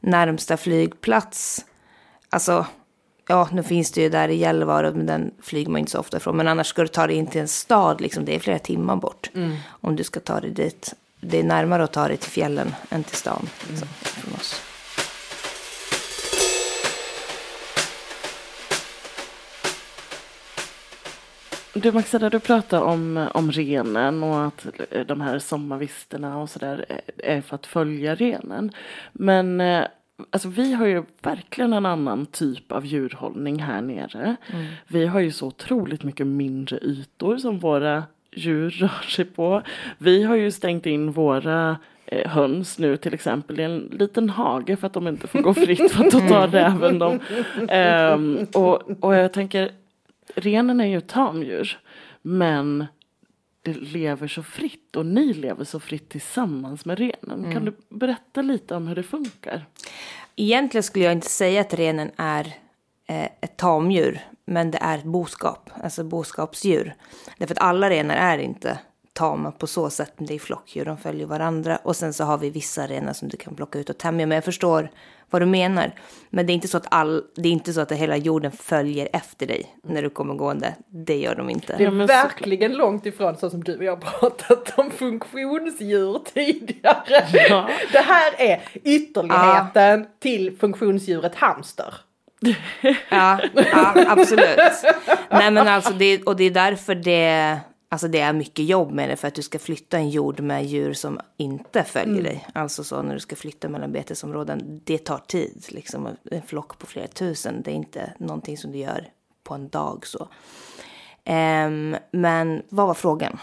närmsta 0.00 0.56
flygplats, 0.56 1.64
alltså 2.30 2.66
ja, 3.28 3.48
nu 3.52 3.62
finns 3.62 3.92
det 3.92 4.00
ju 4.00 4.08
där 4.08 4.28
i 4.28 4.36
Gällivare, 4.36 4.92
men 4.92 5.06
den 5.06 5.30
flyger 5.42 5.70
man 5.70 5.78
inte 5.78 5.92
så 5.92 5.98
ofta 5.98 6.16
ifrån. 6.16 6.36
Men 6.36 6.48
annars 6.48 6.66
ska 6.66 6.82
du 6.82 6.88
ta 6.88 7.06
dig 7.06 7.16
in 7.16 7.26
till 7.26 7.40
en 7.40 7.48
stad, 7.48 8.00
liksom, 8.00 8.24
det 8.24 8.34
är 8.34 8.38
flera 8.38 8.58
timmar 8.58 8.96
bort. 8.96 9.30
Mm. 9.34 9.56
Om 9.68 9.96
du 9.96 10.04
ska 10.04 10.20
ta 10.20 10.40
dig 10.40 10.50
dit. 10.50 10.94
Det 11.28 11.38
är 11.38 11.44
närmare 11.44 11.84
att 11.84 11.92
ta 11.92 12.08
dig 12.08 12.16
till 12.16 12.30
fjällen 12.30 12.74
än 12.90 13.04
till 13.04 13.16
stan. 13.16 13.48
Liksom, 13.68 13.88
från 13.88 14.34
oss. 14.34 14.62
Du 21.74 21.92
Maxida, 21.92 22.30
du 22.30 22.40
pratar 22.40 22.80
om, 22.80 23.28
om 23.34 23.52
renen 23.52 24.22
och 24.22 24.46
att 24.46 24.66
de 25.06 25.20
här 25.20 25.38
sommarvisterna 25.38 26.38
och 26.38 26.50
sådär 26.50 27.00
är 27.18 27.40
för 27.40 27.54
att 27.54 27.66
följa 27.66 28.14
renen. 28.14 28.72
Men 29.12 29.60
eh, 29.60 29.84
alltså, 30.30 30.48
vi 30.48 30.72
har 30.72 30.86
ju 30.86 31.04
verkligen 31.22 31.72
en 31.72 31.86
annan 31.86 32.26
typ 32.26 32.72
av 32.72 32.86
djurhållning 32.86 33.62
här 33.62 33.82
nere. 33.82 34.36
Mm. 34.52 34.66
Vi 34.88 35.06
har 35.06 35.20
ju 35.20 35.32
så 35.32 35.46
otroligt 35.46 36.02
mycket 36.02 36.26
mindre 36.26 36.78
ytor 36.78 37.38
som 37.38 37.58
våra 37.58 38.04
djur 38.36 38.70
rör 38.80 39.06
sig 39.08 39.24
på. 39.24 39.62
Vi 39.98 40.22
har 40.22 40.34
ju 40.34 40.50
stängt 40.50 40.86
in 40.86 41.12
våra 41.12 41.78
eh, 42.06 42.30
höns 42.30 42.78
nu 42.78 42.96
till 42.96 43.14
exempel 43.14 43.60
i 43.60 43.62
en 43.62 43.78
liten 43.78 44.30
hage 44.30 44.76
för 44.76 44.86
att 44.86 44.92
de 44.92 45.08
inte 45.08 45.26
får 45.26 45.42
gå 45.42 45.54
fritt 45.54 45.92
för 45.92 46.04
att 46.04 46.12
då 46.12 46.20
tar 46.20 46.48
räven 46.48 46.98
dem. 46.98 47.20
Ehm, 47.68 48.46
och, 48.54 49.04
och 49.04 49.14
jag 49.14 49.32
tänker 49.32 49.70
renen 50.34 50.80
är 50.80 50.86
ju 50.86 50.98
ett 50.98 51.08
tamdjur. 51.08 51.78
Men 52.22 52.86
det 53.62 53.72
lever 53.72 54.28
så 54.28 54.42
fritt 54.42 54.96
och 54.96 55.06
ni 55.06 55.34
lever 55.34 55.64
så 55.64 55.80
fritt 55.80 56.08
tillsammans 56.08 56.84
med 56.84 56.98
renen. 56.98 57.52
Kan 57.52 57.64
du 57.64 57.72
berätta 57.88 58.42
lite 58.42 58.74
om 58.74 58.86
hur 58.86 58.94
det 58.94 59.02
funkar? 59.02 59.66
Egentligen 60.36 60.82
skulle 60.82 61.04
jag 61.04 61.12
inte 61.12 61.30
säga 61.30 61.60
att 61.60 61.74
renen 61.74 62.10
är 62.16 62.46
eh, 63.06 63.24
ett 63.24 63.56
tamdjur, 63.56 64.20
men 64.46 64.70
det 64.70 64.78
är 64.78 64.98
ett 64.98 65.04
boskap, 65.04 65.70
alltså 65.82 66.04
boskapsdjur. 66.04 66.94
Därför 67.38 67.54
att 67.54 67.62
alla 67.62 67.90
renar 67.90 68.14
är 68.16 68.38
inte 68.38 68.78
tama 69.12 69.52
på 69.52 69.66
så 69.66 69.90
sätt, 69.90 70.12
men 70.16 70.26
det 70.26 70.34
är 70.34 70.38
flockdjur, 70.38 70.84
de 70.84 70.96
följer 70.96 71.26
varandra. 71.26 71.78
Och 71.82 71.96
sen 71.96 72.12
så 72.12 72.24
har 72.24 72.38
vi 72.38 72.50
vissa 72.50 72.86
renar 72.86 73.12
som 73.12 73.28
du 73.28 73.36
kan 73.36 73.54
plocka 73.54 73.78
ut 73.78 73.90
och 73.90 73.98
tämja, 73.98 74.26
men 74.26 74.34
jag 74.34 74.44
förstår 74.44 74.90
vad 75.30 75.42
du 75.42 75.46
menar. 75.46 75.94
Men 76.30 76.46
det 76.46 76.52
är 76.52 76.54
inte 76.54 76.68
så 76.68 76.76
att, 76.76 76.86
all, 76.90 77.22
det 77.36 77.48
är 77.48 77.52
inte 77.52 77.72
så 77.72 77.80
att 77.80 77.92
hela 77.92 78.16
jorden 78.16 78.52
följer 78.52 79.08
efter 79.12 79.46
dig 79.46 79.76
när 79.82 80.02
du 80.02 80.10
kommer 80.10 80.34
gående. 80.34 80.74
Det 80.88 81.16
gör 81.16 81.34
de 81.34 81.50
inte. 81.50 81.76
Det 81.76 81.84
är 81.84 81.98
Ja, 81.98 82.06
verkligen 82.06 82.72
långt 82.72 83.06
ifrån 83.06 83.36
så 83.36 83.50
som 83.50 83.64
du 83.64 83.76
och 83.76 83.84
jag 83.84 84.00
pratat 84.00 84.78
om 84.78 84.90
funktionsdjur 84.90 86.20
tidigare. 86.34 87.26
Ja. 87.48 87.68
Det 87.92 87.98
här 87.98 88.34
är 88.38 88.62
ytterligheten 88.84 90.06
till 90.18 90.56
funktionsdjuret 90.58 91.34
hamster. 91.34 91.94
Ja, 93.10 93.40
ja 93.54 93.94
absolut. 94.08 94.58
Nej 95.30 95.50
men 95.50 95.68
alltså 95.68 95.92
det, 95.92 96.22
och 96.22 96.36
det 96.36 96.44
är 96.44 96.50
därför 96.50 96.94
det, 96.94 97.58
alltså 97.88 98.08
det 98.08 98.20
är 98.20 98.32
mycket 98.32 98.64
jobb 98.64 98.92
med 98.92 99.08
det. 99.08 99.16
För 99.16 99.28
att 99.28 99.34
du 99.34 99.42
ska 99.42 99.58
flytta 99.58 99.96
en 99.96 100.10
jord 100.10 100.40
med 100.40 100.66
djur 100.66 100.92
som 100.92 101.20
inte 101.36 101.84
följer 101.84 102.22
dig. 102.22 102.46
Alltså 102.52 102.84
så 102.84 103.02
när 103.02 103.14
du 103.14 103.20
ska 103.20 103.36
flytta 103.36 103.68
mellan 103.68 103.92
betesområden. 103.92 104.80
Det 104.84 104.98
tar 104.98 105.18
tid 105.18 105.64
liksom. 105.68 106.08
En 106.30 106.42
flock 106.42 106.78
på 106.78 106.86
flera 106.86 107.06
tusen. 107.06 107.62
Det 107.62 107.70
är 107.70 107.74
inte 107.74 108.12
någonting 108.18 108.58
som 108.58 108.72
du 108.72 108.78
gör 108.78 109.08
på 109.44 109.54
en 109.54 109.68
dag 109.68 110.06
så. 110.06 110.28
Ehm, 111.24 111.96
men 112.10 112.62
vad 112.68 112.86
var 112.86 112.94
frågan? 112.94 113.38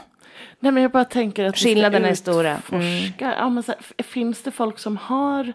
Nej 0.59 0.71
men 0.71 0.83
jag 0.83 0.91
bara 0.91 1.05
tänker 1.05 1.45
att 1.45 1.57
Skillnaderna 1.57 2.07
är 2.07 2.15
stora. 2.15 2.57
Mm. 2.71 3.12
Ja, 3.17 3.50
men 3.50 3.63
här, 3.67 4.03
finns 4.03 4.43
det 4.43 4.51
folk 4.51 4.79
som 4.79 4.97
har 4.97 5.53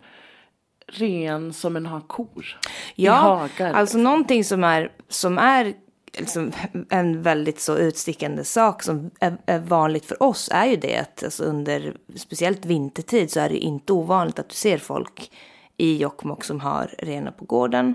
ren 0.88 1.52
som 1.52 1.76
en 1.76 1.86
har 1.86 2.00
kor? 2.00 2.58
Ja, 2.94 3.12
hagar? 3.12 3.72
alltså 3.74 3.98
någonting 3.98 4.44
som 4.44 4.64
är, 4.64 4.92
som 5.08 5.38
är 5.38 5.74
liksom 6.18 6.52
en 6.90 7.22
väldigt 7.22 7.60
så 7.60 7.76
utstickande 7.76 8.44
sak 8.44 8.82
som 8.82 9.10
är, 9.20 9.36
är 9.46 9.58
vanligt 9.58 10.04
för 10.04 10.22
oss 10.22 10.48
är 10.52 10.66
ju 10.66 10.76
det 10.76 10.96
att 10.96 11.24
alltså 11.24 11.44
under 11.44 11.96
speciellt 12.16 12.64
vintertid 12.64 13.30
så 13.30 13.40
är 13.40 13.48
det 13.48 13.58
inte 13.58 13.92
ovanligt 13.92 14.38
att 14.38 14.48
du 14.48 14.54
ser 14.54 14.78
folk 14.78 15.30
i 15.76 15.96
Jokkmokk 15.96 16.44
som 16.44 16.60
har 16.60 16.94
renar 16.98 17.32
på 17.32 17.44
gården. 17.44 17.94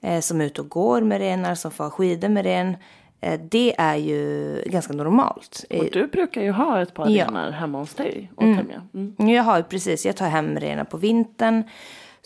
Eh, 0.00 0.20
som 0.20 0.40
är 0.40 0.44
ute 0.44 0.60
och 0.60 0.68
går 0.68 1.00
med 1.00 1.18
renar, 1.18 1.54
som 1.54 1.70
får 1.70 1.90
skidor 1.90 2.28
med 2.28 2.44
ren. 2.44 2.76
Eh, 3.20 3.40
det 3.50 3.74
är 3.78 3.96
ju 3.96 4.62
ganska 4.66 4.92
normalt. 4.92 5.64
Och 5.70 5.88
du 5.92 6.06
brukar 6.06 6.42
ju 6.42 6.50
ha 6.50 6.82
ett 6.82 6.94
par 6.94 7.08
Ja. 7.08 7.26
renar 7.26 7.50
hemma 7.50 7.78
hos 7.78 7.94
dig 7.94 8.30
och 8.34 8.42
tämja. 8.42 8.82
Mm. 8.94 9.28
Jag 9.28 9.42
har 9.42 9.62
precis, 9.62 10.06
jag 10.06 10.16
tar 10.16 10.28
hem 10.28 10.56
renar 10.60 10.84
på 10.84 10.96
vintern 10.96 11.62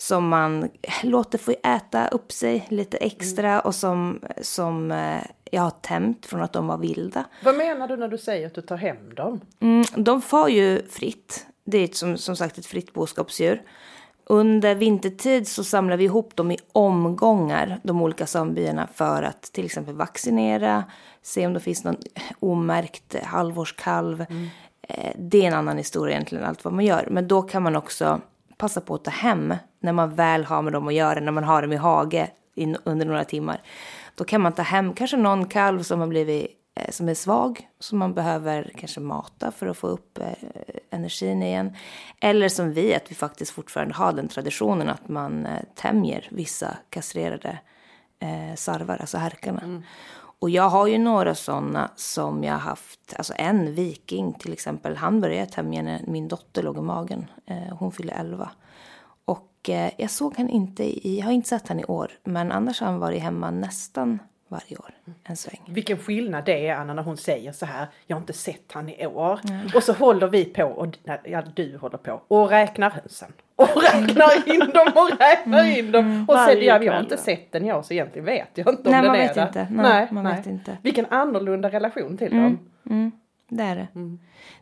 som 0.01 0.27
man 0.27 0.69
låter 1.03 1.37
få 1.37 1.51
äta 1.63 2.07
upp 2.07 2.31
sig 2.31 2.67
lite 2.69 2.97
extra 2.97 3.59
och 3.59 3.75
som, 3.75 4.19
som 4.41 4.91
eh, 4.91 5.21
jag 5.51 5.61
har 5.61 5.69
tämjt 5.69 6.25
från 6.25 6.41
att 6.41 6.53
de 6.53 6.67
var 6.67 6.77
vilda. 6.77 7.25
Vad 7.43 7.57
menar 7.57 7.87
du 7.87 7.97
när 7.97 8.07
du 8.07 8.17
säger 8.17 8.47
att 8.47 8.55
du 8.55 8.61
tar 8.61 8.77
hem 8.77 9.15
dem? 9.15 9.41
Mm, 9.59 9.83
de 9.95 10.21
far 10.21 10.47
ju 10.47 10.87
fritt. 10.89 11.45
Det 11.63 11.77
är 11.77 11.83
ett, 11.83 11.95
som, 11.95 12.17
som 12.17 12.35
sagt 12.35 12.57
ett 12.57 12.65
fritt 12.65 12.93
boskapsdjur. 12.93 13.61
Under 14.25 14.75
vintertid 14.75 15.47
så 15.47 15.63
samlar 15.63 15.97
vi 15.97 16.03
ihop 16.03 16.35
dem 16.35 16.51
i 16.51 16.57
omgångar, 16.71 17.79
de 17.83 18.01
olika 18.01 18.25
samebyarna, 18.25 18.87
för 18.93 19.23
att 19.23 19.41
till 19.41 19.65
exempel 19.65 19.95
vaccinera, 19.95 20.83
se 21.21 21.47
om 21.47 21.53
det 21.53 21.59
finns 21.59 21.83
någon 21.83 21.97
omärkt 22.39 23.15
halvårskalv. 23.23 24.21
Eh, 24.81 25.11
Det 25.17 25.43
är 25.43 25.47
en 25.47 25.53
annan 25.53 25.77
historia 25.77 26.15
egentligen, 26.15 26.45
allt 26.45 26.63
vad 26.63 26.73
man 26.73 26.85
gör. 26.85 27.07
Men 27.11 27.27
då 27.27 27.41
kan 27.41 27.63
man 27.63 27.75
också 27.75 28.21
passa 28.59 28.81
på 28.81 28.95
att 28.95 29.03
ta 29.03 29.11
hem, 29.11 29.55
när 29.79 29.93
man 29.93 30.15
väl 30.15 30.45
har 30.45 30.61
med 30.61 30.73
dem 30.73 30.87
att 30.87 30.93
göra, 30.93 31.19
när 31.19 31.31
man 31.31 31.43
har 31.43 31.61
dem 31.61 31.73
i 31.73 31.75
hage 31.75 32.31
in, 32.55 32.77
under 32.83 33.05
några 33.05 33.23
timmar. 33.23 33.61
Då 34.15 34.23
kan 34.23 34.41
man 34.41 34.53
ta 34.53 34.61
hem 34.61 34.93
kanske 34.93 35.17
någon 35.17 35.45
kalv 35.45 35.83
som 35.83 35.99
har 35.99 36.07
blivit 36.07 36.47
eh, 36.75 36.91
som 36.91 37.09
är 37.09 37.13
svag, 37.13 37.67
som 37.79 37.99
man 37.99 38.13
behöver 38.13 38.71
kanske 38.77 38.99
mata 38.99 39.51
för 39.51 39.67
att 39.67 39.77
få 39.77 39.87
upp 39.87 40.17
eh, 40.17 40.33
energin 40.89 41.43
igen. 41.43 41.75
Eller 42.21 42.49
som 42.49 42.73
vi, 42.73 42.95
att 42.95 43.11
vi 43.11 43.15
faktiskt 43.15 43.51
fortfarande 43.51 43.93
har 43.93 44.13
den 44.13 44.27
traditionen 44.27 44.89
att 44.89 45.09
man 45.09 45.45
eh, 45.45 45.63
tämjer 45.75 46.27
vissa 46.31 46.77
kastrerade 46.89 47.59
eh, 48.19 48.55
sarvar, 48.55 48.97
alltså 48.97 49.17
härkarna. 49.17 49.61
Mm. 49.61 49.83
Och 50.39 50.49
jag 50.49 50.69
har 50.69 50.87
ju 50.87 50.97
några 50.97 51.35
sådana 51.35 51.91
som 51.95 52.43
jag 52.43 52.53
har 52.53 52.59
haft, 52.59 53.13
alltså 53.17 53.33
en 53.37 53.75
viking 53.75 54.33
till 54.33 54.53
exempel, 54.53 54.95
han 54.95 55.21
började 55.21 55.51
tämja 55.51 55.81
när 55.81 56.01
min 56.07 56.27
dotter 56.27 56.63
låg 56.63 56.77
i 56.77 56.81
magen. 56.81 57.25
Eh, 57.45 57.77
hon 57.79 57.91
fyllde 57.91 58.13
11. 58.13 58.49
Och 59.25 59.69
eh, 59.69 59.91
jag 59.97 60.11
såg 60.11 60.37
han 60.37 60.49
inte 60.49 60.83
i, 60.83 61.17
jag 61.19 61.25
har 61.25 61.31
inte 61.31 61.49
sett 61.49 61.67
han 61.67 61.79
i 61.79 61.85
år, 61.85 62.11
men 62.23 62.51
annars 62.51 62.79
har 62.79 62.87
han 62.87 62.99
varit 62.99 63.21
hemma 63.21 63.51
nästan 63.51 64.19
varje 64.47 64.77
år, 64.77 64.93
en 65.23 65.37
sväng. 65.37 65.61
Vilken 65.67 65.97
skillnad 65.97 66.45
det 66.45 66.67
är 66.67 66.75
Anna 66.75 66.93
när 66.93 67.03
hon 67.03 67.17
säger 67.17 67.51
så 67.51 67.65
här, 67.65 67.87
jag 68.07 68.15
har 68.15 68.21
inte 68.21 68.33
sett 68.33 68.71
han 68.71 68.89
i 68.89 69.07
år. 69.07 69.39
Och 69.75 69.83
så 69.83 69.93
håller 69.93 70.27
vi 70.27 70.45
på, 70.45 70.63
och, 70.63 70.97
ja 71.23 71.43
du 71.55 71.77
håller 71.77 71.97
på, 71.97 72.21
och 72.27 72.49
räknar 72.49 72.89
hönsen. 72.89 73.33
Och 73.59 73.81
räknar 73.81 74.53
in 74.53 74.59
dem 74.59 74.87
och 74.95 75.19
räknar 75.19 75.77
in 75.77 75.91
dem. 75.91 76.25
Och 76.27 76.35
Varje 76.35 76.55
sen, 76.55 76.65
ja, 76.65 76.83
jag 76.83 76.93
har 76.93 76.99
inte 76.99 77.17
sett 77.17 77.51
den 77.51 77.71
år 77.71 77.81
så 77.81 77.93
egentligen 77.93 78.25
vet 78.25 78.49
jag 78.53 78.69
inte 78.69 78.89
om 78.89 78.91
Nej, 78.91 79.01
den 79.01 79.15
är 79.15 79.17
vet 79.17 79.35
där. 79.35 79.47
inte. 79.47 79.67
Nej, 79.71 80.07
man 80.11 80.23
vet 80.23 80.45
inte. 80.47 80.77
Vilken 80.81 81.05
annorlunda 81.05 81.69
relation 81.69 82.17
till 82.17 82.31
dem. 82.31 82.59
Mm, 82.89 83.11
det 83.49 83.63
är 83.63 83.75
det. 83.75 83.87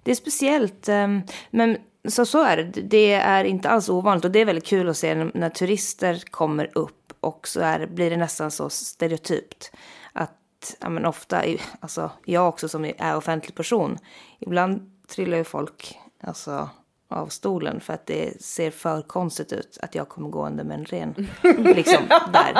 Det 0.03 0.11
är 0.11 0.15
speciellt, 0.15 0.89
ehm, 0.89 1.21
men 1.49 1.77
så, 2.07 2.25
så 2.25 2.43
är 2.43 2.57
det. 2.57 2.81
Det 2.81 3.13
är 3.13 3.43
inte 3.43 3.69
alls 3.69 3.89
ovanligt 3.89 4.25
och 4.25 4.31
det 4.31 4.39
är 4.39 4.45
väldigt 4.45 4.65
kul 4.65 4.89
att 4.89 4.97
se 4.97 5.15
när, 5.15 5.49
turister 5.49 6.23
kommer 6.31 6.69
upp 6.73 7.13
och 7.19 7.47
så 7.47 7.59
är, 7.61 7.85
blir 7.87 8.09
det 8.09 8.17
nästan 8.17 8.51
så 8.51 8.69
stereotypt. 8.69 9.71
Att, 10.13 10.75
ja 10.81 10.89
men 10.89 11.05
ofta, 11.05 11.43
alltså 11.79 12.11
jag 12.25 12.47
också 12.47 12.69
som 12.69 12.85
är 12.85 13.15
offentlig 13.17 13.55
person, 13.55 13.97
ibland 14.39 14.91
trillar 15.07 15.37
ju 15.37 15.43
folk 15.43 15.97
alltså, 16.21 16.69
av 17.09 17.27
stolen 17.27 17.79
för 17.79 17.93
att 17.93 18.05
det 18.05 18.41
ser 18.41 18.71
för 18.71 19.01
konstigt 19.01 19.53
ut 19.53 19.77
att 19.81 19.95
jag 19.95 20.09
kommer 20.09 20.29
gående 20.29 20.63
med 20.63 20.79
en 20.79 20.85
ren. 20.85 21.27
Liksom, 21.75 22.03
där. 22.33 22.53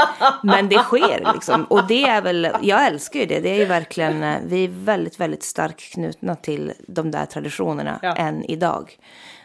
Men 0.44 0.70
det 0.70 0.78
sker 0.78 1.32
liksom. 1.34 1.64
Och 1.64 1.88
det 1.88 2.04
är 2.04 2.22
väl, 2.22 2.48
jag 2.62 2.86
älskar 2.88 3.20
ju 3.20 3.26
det. 3.26 3.40
Det 3.40 3.50
är 3.50 3.56
ju 3.60 3.66
verkligen, 3.66 4.24
eh, 4.24 4.38
vi 4.46 4.64
är 4.64 4.68
väldigt, 4.70 5.20
väldigt 5.20 5.44
starkt 5.44 5.94
knutna 5.94 6.36
till 6.36 6.74
de 6.88 7.12
där 7.12 7.26
traditionerna 7.26 8.00
Ja. 8.02 8.16
än 8.16 8.44
idag. 8.44 8.98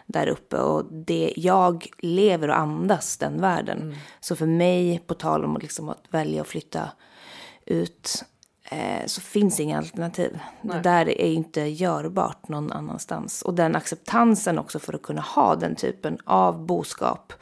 Där 0.07 0.27
uppe. 0.27 0.57
Och 0.57 0.85
det, 0.93 1.33
jag 1.37 1.87
lever 1.99 2.49
och 2.49 2.59
andas 2.59 3.17
den 3.17 3.41
världen. 3.41 3.97
Så 4.21 4.37
för 4.37 4.47
mig, 4.47 4.99
på 5.07 5.15
tal 5.15 5.45
om 5.45 5.59
liksom 5.63 5.89
att 5.89 6.05
välja 6.11 6.41
att 6.41 6.49
flytta 6.49 6.89
ut 7.67 8.25
så 9.07 9.21
finns 9.21 9.61
inga 9.61 9.79
alternativ. 9.79 10.39
Det 10.63 10.81
där 10.81 11.09
är 11.09 11.33
inte 11.33 11.61
görbart 11.61 12.49
någon 12.49 12.73
annanstans. 12.73 13.43
Och 13.43 13.55
den 13.55 13.77
acceptansen 13.77 14.59
också 14.59 14.79
för 14.79 14.93
att 14.93 15.03
kunna 15.03 15.21
ha 15.21 15.57
den 15.57 15.75
typen 15.75 16.19
av 16.25 16.67
boskap 16.67 17.33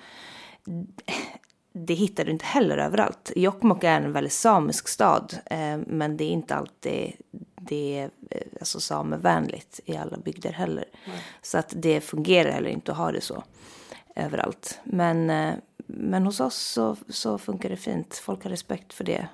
det 1.73 1.95
hittar 1.95 2.25
du 2.25 2.31
inte 2.31 2.45
heller 2.45 2.79
överallt. 2.79 3.33
Jokkmokk 3.37 3.85
är 3.85 4.01
en 4.01 4.13
väldigt 4.13 4.33
samisk 4.33 4.89
stad, 4.89 5.35
eh, 5.47 5.79
men 5.87 6.17
det 6.17 6.25
är 6.25 6.31
inte 6.31 6.55
alltid 6.55 7.13
det 7.61 7.99
är 7.99 8.11
eh, 8.31 8.43
alltså 8.61 8.81
samevänligt 8.81 9.81
i 9.85 9.97
alla 9.97 10.17
bygder 10.17 10.53
heller. 10.53 10.85
Så 11.43 11.59
att 11.59 11.75
det 11.77 12.01
fungerar 12.01 12.51
heller 12.51 12.71
inte 12.71 12.93
att 12.93 12.99
ha 12.99 13.13
det 13.13 13.21
så. 13.21 13.45
överallt. 14.17 14.81
Men, 14.85 15.31
eh, 15.31 15.55
men 15.87 16.27
hos 16.27 16.41
oss 16.41 16.57
så, 16.57 16.97
så 17.09 17.39
funkar 17.39 17.69
det 17.69 17.77
fint. 17.77 18.15
Folk 18.15 18.43
har 18.45 18.51
respekt 18.51 18.93
för 18.93 19.05
det. 19.05 19.29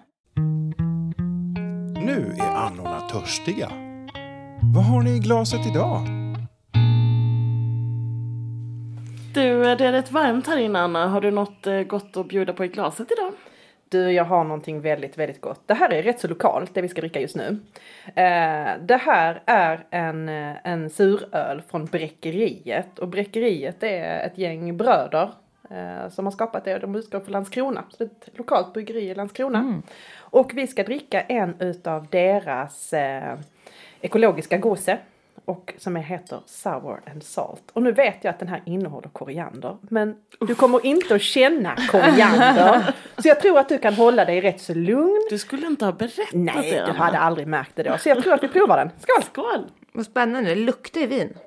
Nu 2.06 2.34
är 2.38 2.56
annorna 2.56 3.00
törstiga. 3.00 3.68
Vad 4.74 4.84
har 4.84 5.02
ni 5.02 5.16
i 5.16 5.18
glaset 5.18 5.66
idag? 5.66 6.00
Du, 9.34 9.62
det 9.62 9.86
är 9.86 9.92
rätt 9.92 10.12
varmt 10.12 10.46
här 10.46 10.56
inne 10.58 10.78
Anna. 10.78 11.06
Har 11.06 11.20
du 11.20 11.30
något 11.30 11.66
eh, 11.66 11.80
gott 11.80 12.16
att 12.16 12.28
bjuda 12.28 12.52
på 12.52 12.64
i 12.64 12.68
glaset 12.68 13.12
idag? 13.12 13.32
Du, 13.88 14.12
jag 14.12 14.24
har 14.24 14.44
någonting 14.44 14.80
väldigt, 14.80 15.18
väldigt 15.18 15.40
gott. 15.40 15.60
Det 15.66 15.74
här 15.74 15.92
är 15.92 16.02
rätt 16.02 16.20
så 16.20 16.28
lokalt, 16.28 16.74
det 16.74 16.82
vi 16.82 16.88
ska 16.88 17.00
dricka 17.00 17.20
just 17.20 17.36
nu. 17.36 17.58
Eh, 18.06 18.70
det 18.80 19.00
här 19.00 19.42
är 19.46 19.86
en, 19.90 20.28
eh, 20.28 20.56
en 20.64 20.90
suröl 20.90 21.62
från 21.70 21.84
Bräckeriet. 21.84 22.98
Och 22.98 23.08
Bräckeriet 23.08 23.82
är 23.82 24.26
ett 24.26 24.38
gäng 24.38 24.76
bröder 24.76 25.30
som 26.10 26.26
har 26.26 26.30
skapat 26.30 26.64
det. 26.64 26.78
De 26.78 26.94
utgår 26.94 27.20
från 27.20 27.32
Landskrona. 27.32 27.84
Så 27.90 27.96
det 27.98 28.04
är 28.04 28.30
ett 28.30 28.38
lokalt 28.38 28.72
bryggeri 28.72 29.10
i 29.10 29.14
Landskrona. 29.14 29.82
Och 30.18 30.50
vi 30.54 30.66
ska 30.66 30.82
dricka 30.82 31.20
en 31.20 31.60
utav 31.60 32.06
deras 32.10 32.92
eh, 32.92 33.38
ekologiska 34.00 34.58
gose. 34.58 34.98
Och 35.44 35.74
som 35.78 35.96
heter 35.96 36.40
Sour 36.46 37.00
and 37.12 37.22
Salt. 37.22 37.62
Och 37.72 37.82
nu 37.82 37.92
vet 37.92 38.24
jag 38.24 38.30
att 38.30 38.38
den 38.38 38.48
här 38.48 38.62
innehåller 38.66 39.08
koriander. 39.08 39.76
Men 39.80 40.16
du 40.40 40.54
kommer 40.54 40.86
inte 40.86 41.14
att 41.14 41.22
känna 41.22 41.76
koriander. 41.76 42.94
så 43.18 43.28
jag 43.28 43.40
tror 43.40 43.58
att 43.58 43.68
du 43.68 43.78
kan 43.78 43.94
hålla 43.94 44.24
dig 44.24 44.40
rätt 44.40 44.60
så 44.60 44.74
lugn. 44.74 45.26
Du 45.30 45.38
skulle 45.38 45.66
inte 45.66 45.84
ha 45.84 45.92
berättat 45.92 46.32
Nej, 46.32 46.70
det 46.70 46.76
du 46.76 46.82
Anna. 46.82 46.92
hade 46.92 47.18
aldrig 47.18 47.46
märkt 47.46 47.76
det 47.76 47.82
då. 47.82 47.98
Så 47.98 48.08
jag 48.08 48.22
tror 48.22 48.34
att 48.34 48.42
vi 48.42 48.48
provar 48.48 48.76
den. 48.76 48.90
Skål! 48.98 49.22
Skål! 49.22 49.70
Vad 49.92 50.06
spännande, 50.06 50.50
det 50.50 50.56
luktar 50.56 51.00
ju 51.00 51.06
vin. 51.06 51.38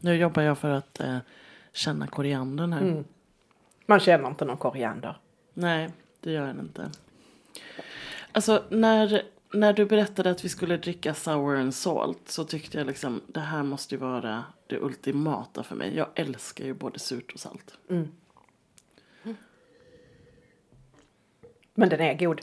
Nu 0.00 0.14
jobbar 0.14 0.42
jag 0.42 0.58
för 0.58 0.70
att 0.70 1.00
eh, 1.00 1.18
känna 1.72 2.06
koriandern 2.06 2.72
här. 2.72 2.80
Mm. 2.80 3.04
Man 3.86 4.00
känner 4.00 4.28
inte 4.28 4.44
någon 4.44 4.56
koriander. 4.56 5.18
Nej, 5.54 5.90
det 6.20 6.32
gör 6.32 6.46
den 6.46 6.60
inte. 6.60 6.90
Alltså 8.32 8.64
när, 8.68 9.22
när 9.52 9.72
du 9.72 9.86
berättade 9.86 10.30
att 10.30 10.44
vi 10.44 10.48
skulle 10.48 10.76
dricka 10.76 11.14
sour 11.14 11.56
and 11.56 11.74
salt 11.74 12.20
så 12.28 12.44
tyckte 12.44 12.78
jag 12.78 12.86
liksom 12.86 13.20
det 13.26 13.40
här 13.40 13.62
måste 13.62 13.94
ju 13.94 13.98
vara 13.98 14.44
det 14.66 14.78
ultimata 14.78 15.62
för 15.62 15.76
mig. 15.76 15.96
Jag 15.96 16.08
älskar 16.14 16.64
ju 16.64 16.74
både 16.74 16.98
surt 16.98 17.32
och 17.32 17.40
salt. 17.40 17.78
Men 21.74 21.88
den 21.88 22.00
är 22.00 22.14
god. 22.14 22.40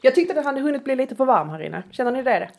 Jag 0.00 0.14
tyckte 0.14 0.34
den 0.34 0.44
hade 0.44 0.60
hunnit 0.60 0.84
bli 0.84 0.96
lite 0.96 1.16
för 1.16 1.24
varm 1.24 1.48
här 1.48 1.62
inne. 1.62 1.82
Känner 1.90 2.12
ni 2.12 2.22
det? 2.22 2.50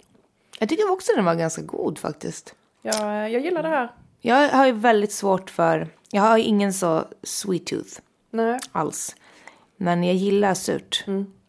Jag 0.60 0.70
tycker 0.70 0.92
också 0.92 1.12
den 1.16 1.26
var 1.26 1.36
ganska 1.36 1.62
god 1.62 1.98
faktiskt. 1.98 2.56
Jag, 2.82 3.32
jag 3.32 3.42
gillar 3.42 3.64
det 3.64 3.70
här. 3.70 3.92
Jag 4.22 4.50
har 4.50 4.66
ju 4.66 4.72
väldigt 4.72 5.12
svårt 5.12 5.50
för, 5.50 5.88
jag 6.12 6.22
har 6.22 6.38
ingen 6.38 6.74
så 6.74 7.06
sweet 7.24 7.66
tooth 7.66 8.00
Nej. 8.32 8.60
alls. 8.72 9.16
Men 9.78 10.04
jag 10.04 10.16
gillar 10.16 10.54
surt 10.54 11.06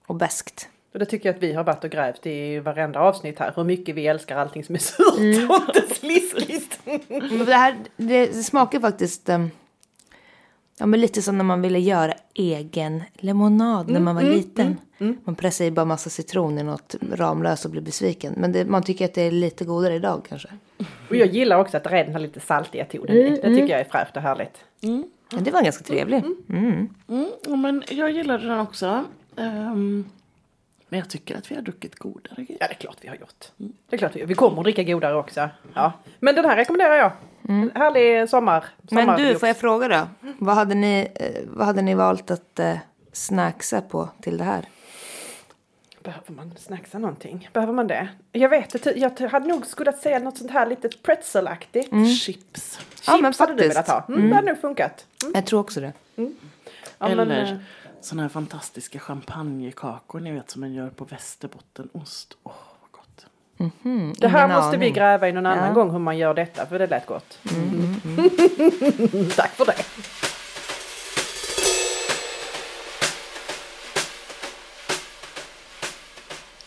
och 0.06 0.14
beskt. 0.14 0.68
Och 0.92 0.98
det 0.98 1.06
tycker 1.06 1.28
jag 1.28 1.36
att 1.36 1.42
vi 1.42 1.52
har 1.52 1.64
varit 1.64 1.84
och 1.84 1.90
grävt 1.90 2.26
i 2.26 2.58
varenda 2.58 3.00
avsnitt 3.00 3.38
här. 3.38 3.52
Hur 3.56 3.64
mycket 3.64 3.94
vi 3.94 4.06
älskar 4.06 4.36
allting 4.36 4.64
som 4.64 4.74
är 4.74 4.78
surt 4.78 5.50
och 5.50 5.76
inte 5.76 5.94
sliskigt. 5.94 6.80
Det 7.46 7.54
här 7.54 7.76
det 7.96 8.32
smakar 8.44 8.80
faktiskt 8.80 9.28
um, 9.28 9.50
ja, 10.80 10.86
men 10.86 11.00
lite 11.00 11.22
som 11.22 11.38
när 11.38 11.44
man 11.44 11.62
ville 11.62 11.78
göra 11.78 12.14
egen 12.34 13.02
lemonad 13.14 13.90
när 13.90 14.00
man 14.00 14.14
var 14.14 14.22
liten. 14.22 14.76
Man 15.24 15.34
pressar 15.34 15.64
i 15.64 15.70
bara 15.70 15.84
massa 15.84 16.10
citron 16.10 16.58
i 16.58 16.62
något 16.62 16.94
Ramlös 17.12 17.64
och 17.64 17.70
blir 17.70 17.82
besviken. 17.82 18.34
Men 18.36 18.52
det, 18.52 18.64
man 18.64 18.82
tycker 18.82 19.04
att 19.04 19.14
det 19.14 19.22
är 19.22 19.30
lite 19.30 19.64
godare 19.64 19.94
idag 19.94 20.26
kanske. 20.28 20.48
Och 21.08 21.16
jag 21.16 21.28
gillar 21.28 21.58
också 21.58 21.76
att 21.76 21.84
det 21.84 21.90
redan 21.90 22.12
har 22.12 22.20
lite 22.20 22.40
saltiga 22.40 22.84
tonen 22.84 23.16
i. 23.16 23.30
Det 23.30 23.36
tycker 23.54 23.68
jag 23.68 23.80
är 23.80 23.84
fräscht 23.84 24.16
och 24.16 24.22
härligt. 24.22 24.64
Ja, 25.32 25.38
det 25.40 25.50
var 25.50 25.62
ganska 25.62 25.84
trevlig. 25.84 26.24
Mm, 26.48 26.88
ja, 27.46 27.56
men 27.56 27.82
jag 27.90 28.10
gillade 28.10 28.48
den 28.48 28.60
också. 28.60 29.04
Ehm, 29.36 30.04
men 30.90 30.98
jag 31.00 31.10
tycker 31.10 31.36
att 31.38 31.50
vi 31.50 31.54
har 31.54 31.62
druckit 31.62 31.94
godare 31.98 32.34
grejer. 32.44 32.56
Ja, 32.60 32.66
det 32.66 32.72
är 32.72 32.76
klart 32.78 32.96
vi 33.00 33.08
har 33.08 33.16
gjort. 33.16 33.44
Det 33.56 33.96
är 33.96 33.98
klart 33.98 34.16
vi, 34.16 34.24
vi 34.24 34.34
kommer 34.34 34.58
att 34.58 34.64
dricka 34.64 34.82
godare 34.82 35.14
också. 35.16 35.48
Ja. 35.74 35.92
Men 36.20 36.34
den 36.34 36.44
här 36.44 36.56
rekommenderar 36.56 36.94
jag. 36.94 37.12
En 37.48 37.70
härlig 37.74 38.28
sommar. 38.30 38.64
Men 38.90 39.18
du, 39.18 39.38
får 39.38 39.48
jag 39.48 39.56
fråga 39.56 39.88
då? 39.88 40.28
Vad 40.38 40.54
hade 40.54 40.74
ni, 40.74 41.08
eh, 41.14 41.26
vad 41.46 41.66
hade 41.66 41.82
ni 41.82 41.94
valt 41.94 42.30
att 42.30 42.58
eh, 42.58 42.76
snacksa 43.12 43.80
på 43.80 44.08
till 44.20 44.38
det 44.38 44.44
här? 44.44 44.68
Behöver 46.02 46.32
man 46.32 46.52
snacksa 46.58 46.98
någonting? 46.98 47.48
Behöver 47.52 47.72
man 47.72 47.86
det? 47.86 48.08
Jag 48.32 48.48
vet 48.48 48.74
inte. 48.74 48.98
Jag 49.00 49.20
hade 49.20 49.48
nog 49.48 49.66
skulle 49.66 49.92
säga 49.92 50.18
något 50.18 50.38
sånt 50.38 50.50
här 50.50 50.66
lite 50.66 50.88
pretzelaktigt. 51.02 51.88
Chips. 51.90 52.20
Chips 52.76 53.06
Ja, 53.06 53.18
men 53.22 53.32
hade 53.38 53.52
du 53.54 53.58
faktiskt. 53.58 53.70
velat 53.88 53.88
ha. 54.08 54.14
Mm, 54.14 54.28
Det 54.30 54.34
hade 54.36 54.48
nog 54.48 54.60
funkat. 54.60 55.06
Mm. 55.22 55.32
Jag 55.34 55.46
tror 55.46 55.60
också 55.60 55.80
det. 55.80 55.92
Ja, 56.16 56.24
men, 56.98 57.10
Eller 57.18 57.42
eh, 57.52 57.58
såna 58.04 58.22
här 58.22 58.28
fantastiska 58.28 58.98
champagnekakor 58.98 60.20
ni 60.20 60.32
vet 60.32 60.50
som 60.50 60.60
man 60.60 60.72
gör 60.74 60.90
på 60.90 61.04
västerbottenost. 61.04 62.36
Åh, 62.42 62.52
vad 62.80 62.90
gott. 62.90 63.26
det 64.18 64.28
här 64.28 64.48
måste 64.48 64.76
vi 64.76 64.84
aning. 64.86 64.94
gräva 64.94 65.28
i 65.28 65.32
någon 65.32 65.46
annan 65.46 65.68
Ja. 65.68 65.72
gång 65.74 65.90
hur 65.90 65.98
man 65.98 66.18
gör 66.18 66.34
detta. 66.34 66.66
För 66.66 66.78
det 66.78 66.86
lät 66.86 67.06
gott. 67.06 67.38
Tack 69.36 69.50
för 69.50 69.66
det. 69.66 69.74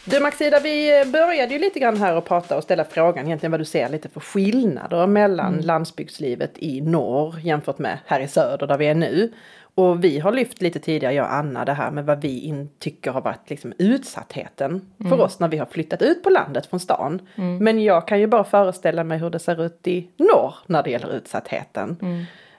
Du 0.06 0.19
Maxida, 0.19 0.60
vi 0.60 1.04
började 1.06 1.54
ju 1.54 1.60
lite 1.60 1.80
grann 1.80 1.98
här 1.98 2.15
och 2.15 2.26
prata 2.26 2.58
och 2.58 2.63
ställa 2.63 2.86
frågan 2.86 3.26
egentligen 3.26 3.52
vad 3.52 3.60
du 3.62 3.65
ser 3.65 3.89
lite 3.89 4.10
för 4.10 4.19
skillnader 4.19 5.08
mellan 5.08 5.62
landsbygdslivet 5.62 6.52
i 6.56 6.82
norr 6.82 7.39
jämfört 7.43 7.80
med 7.80 7.98
här 8.06 8.19
i 8.19 8.28
söder 8.28 8.67
där 8.67 8.78
vi 8.78 8.86
är 8.88 8.96
nu. 8.96 9.34
Och 9.75 10.03
vi 10.03 10.19
har 10.19 10.31
lyft 10.31 10.62
lite 10.62 10.79
tidigare, 10.79 11.13
jag 11.13 11.25
och 11.25 11.33
Anna, 11.33 11.65
det 11.65 11.73
här 11.73 11.91
med 11.91 12.05
vad 12.05 12.21
vi 12.21 12.39
in, 12.39 12.69
tycker 12.79 13.12
har 13.12 13.21
varit 13.21 13.49
liksom 13.49 13.73
utsattheten 13.77 14.81
för 15.09 15.21
oss 15.21 15.39
när 15.39 15.47
vi 15.47 15.57
har 15.57 15.65
flyttat 15.65 16.01
ut 16.01 16.23
på 16.23 16.29
landet 16.29 16.65
från 16.65 16.79
stan. 16.79 17.21
Men 17.36 17.83
jag 17.83 18.07
kan 18.07 18.19
ju 18.19 18.27
bara 18.27 18.43
föreställa 18.43 19.03
mig 19.03 19.17
hur 19.17 19.29
det 19.29 19.39
ser 19.39 19.65
ut 19.65 19.88
i 19.88 20.07
norr 20.17 20.55
när 20.67 20.83
det 20.83 20.89
gäller 20.89 21.15
utsattheten. 21.15 21.97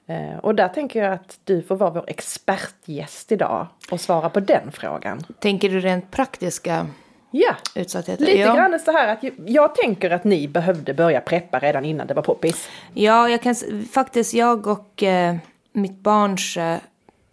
Eh, 0.06 0.38
och 0.42 0.54
där 0.54 0.68
tänker 0.68 1.02
jag 1.04 1.12
att 1.12 1.38
du 1.44 1.62
får 1.62 1.76
vara 1.76 1.90
vår 1.90 2.04
expertgäst 2.06 3.32
idag 3.32 3.66
och 3.90 4.00
svara 4.00 4.28
på 4.30 4.40
den 4.40 4.72
frågan. 4.72 5.20
Tänker 5.38 5.70
du 5.70 5.80
rent 5.80 6.10
praktiska 6.10 6.86
Ja, 7.30 7.54
utsattheter? 7.74 8.24
lite 8.24 8.38
ja. 8.38 8.54
grann 8.54 8.80
så 8.80 8.92
här 8.92 9.12
att 9.12 9.24
jag 9.46 9.74
tänker 9.74 10.10
att 10.10 10.24
ni 10.24 10.48
behövde 10.48 10.94
börja 10.94 11.20
preppa 11.20 11.58
redan 11.58 11.84
innan 11.84 12.06
det 12.06 12.14
var 12.14 12.22
poppis. 12.22 12.68
Ja, 12.94 13.28
jag 13.28 13.42
kan 13.42 13.54
faktiskt 13.92 14.34
jag 14.34 14.66
och 14.66 15.02
eh, 15.02 15.36
mitt 15.72 16.00
barns 16.00 16.56
eh, 16.56 16.76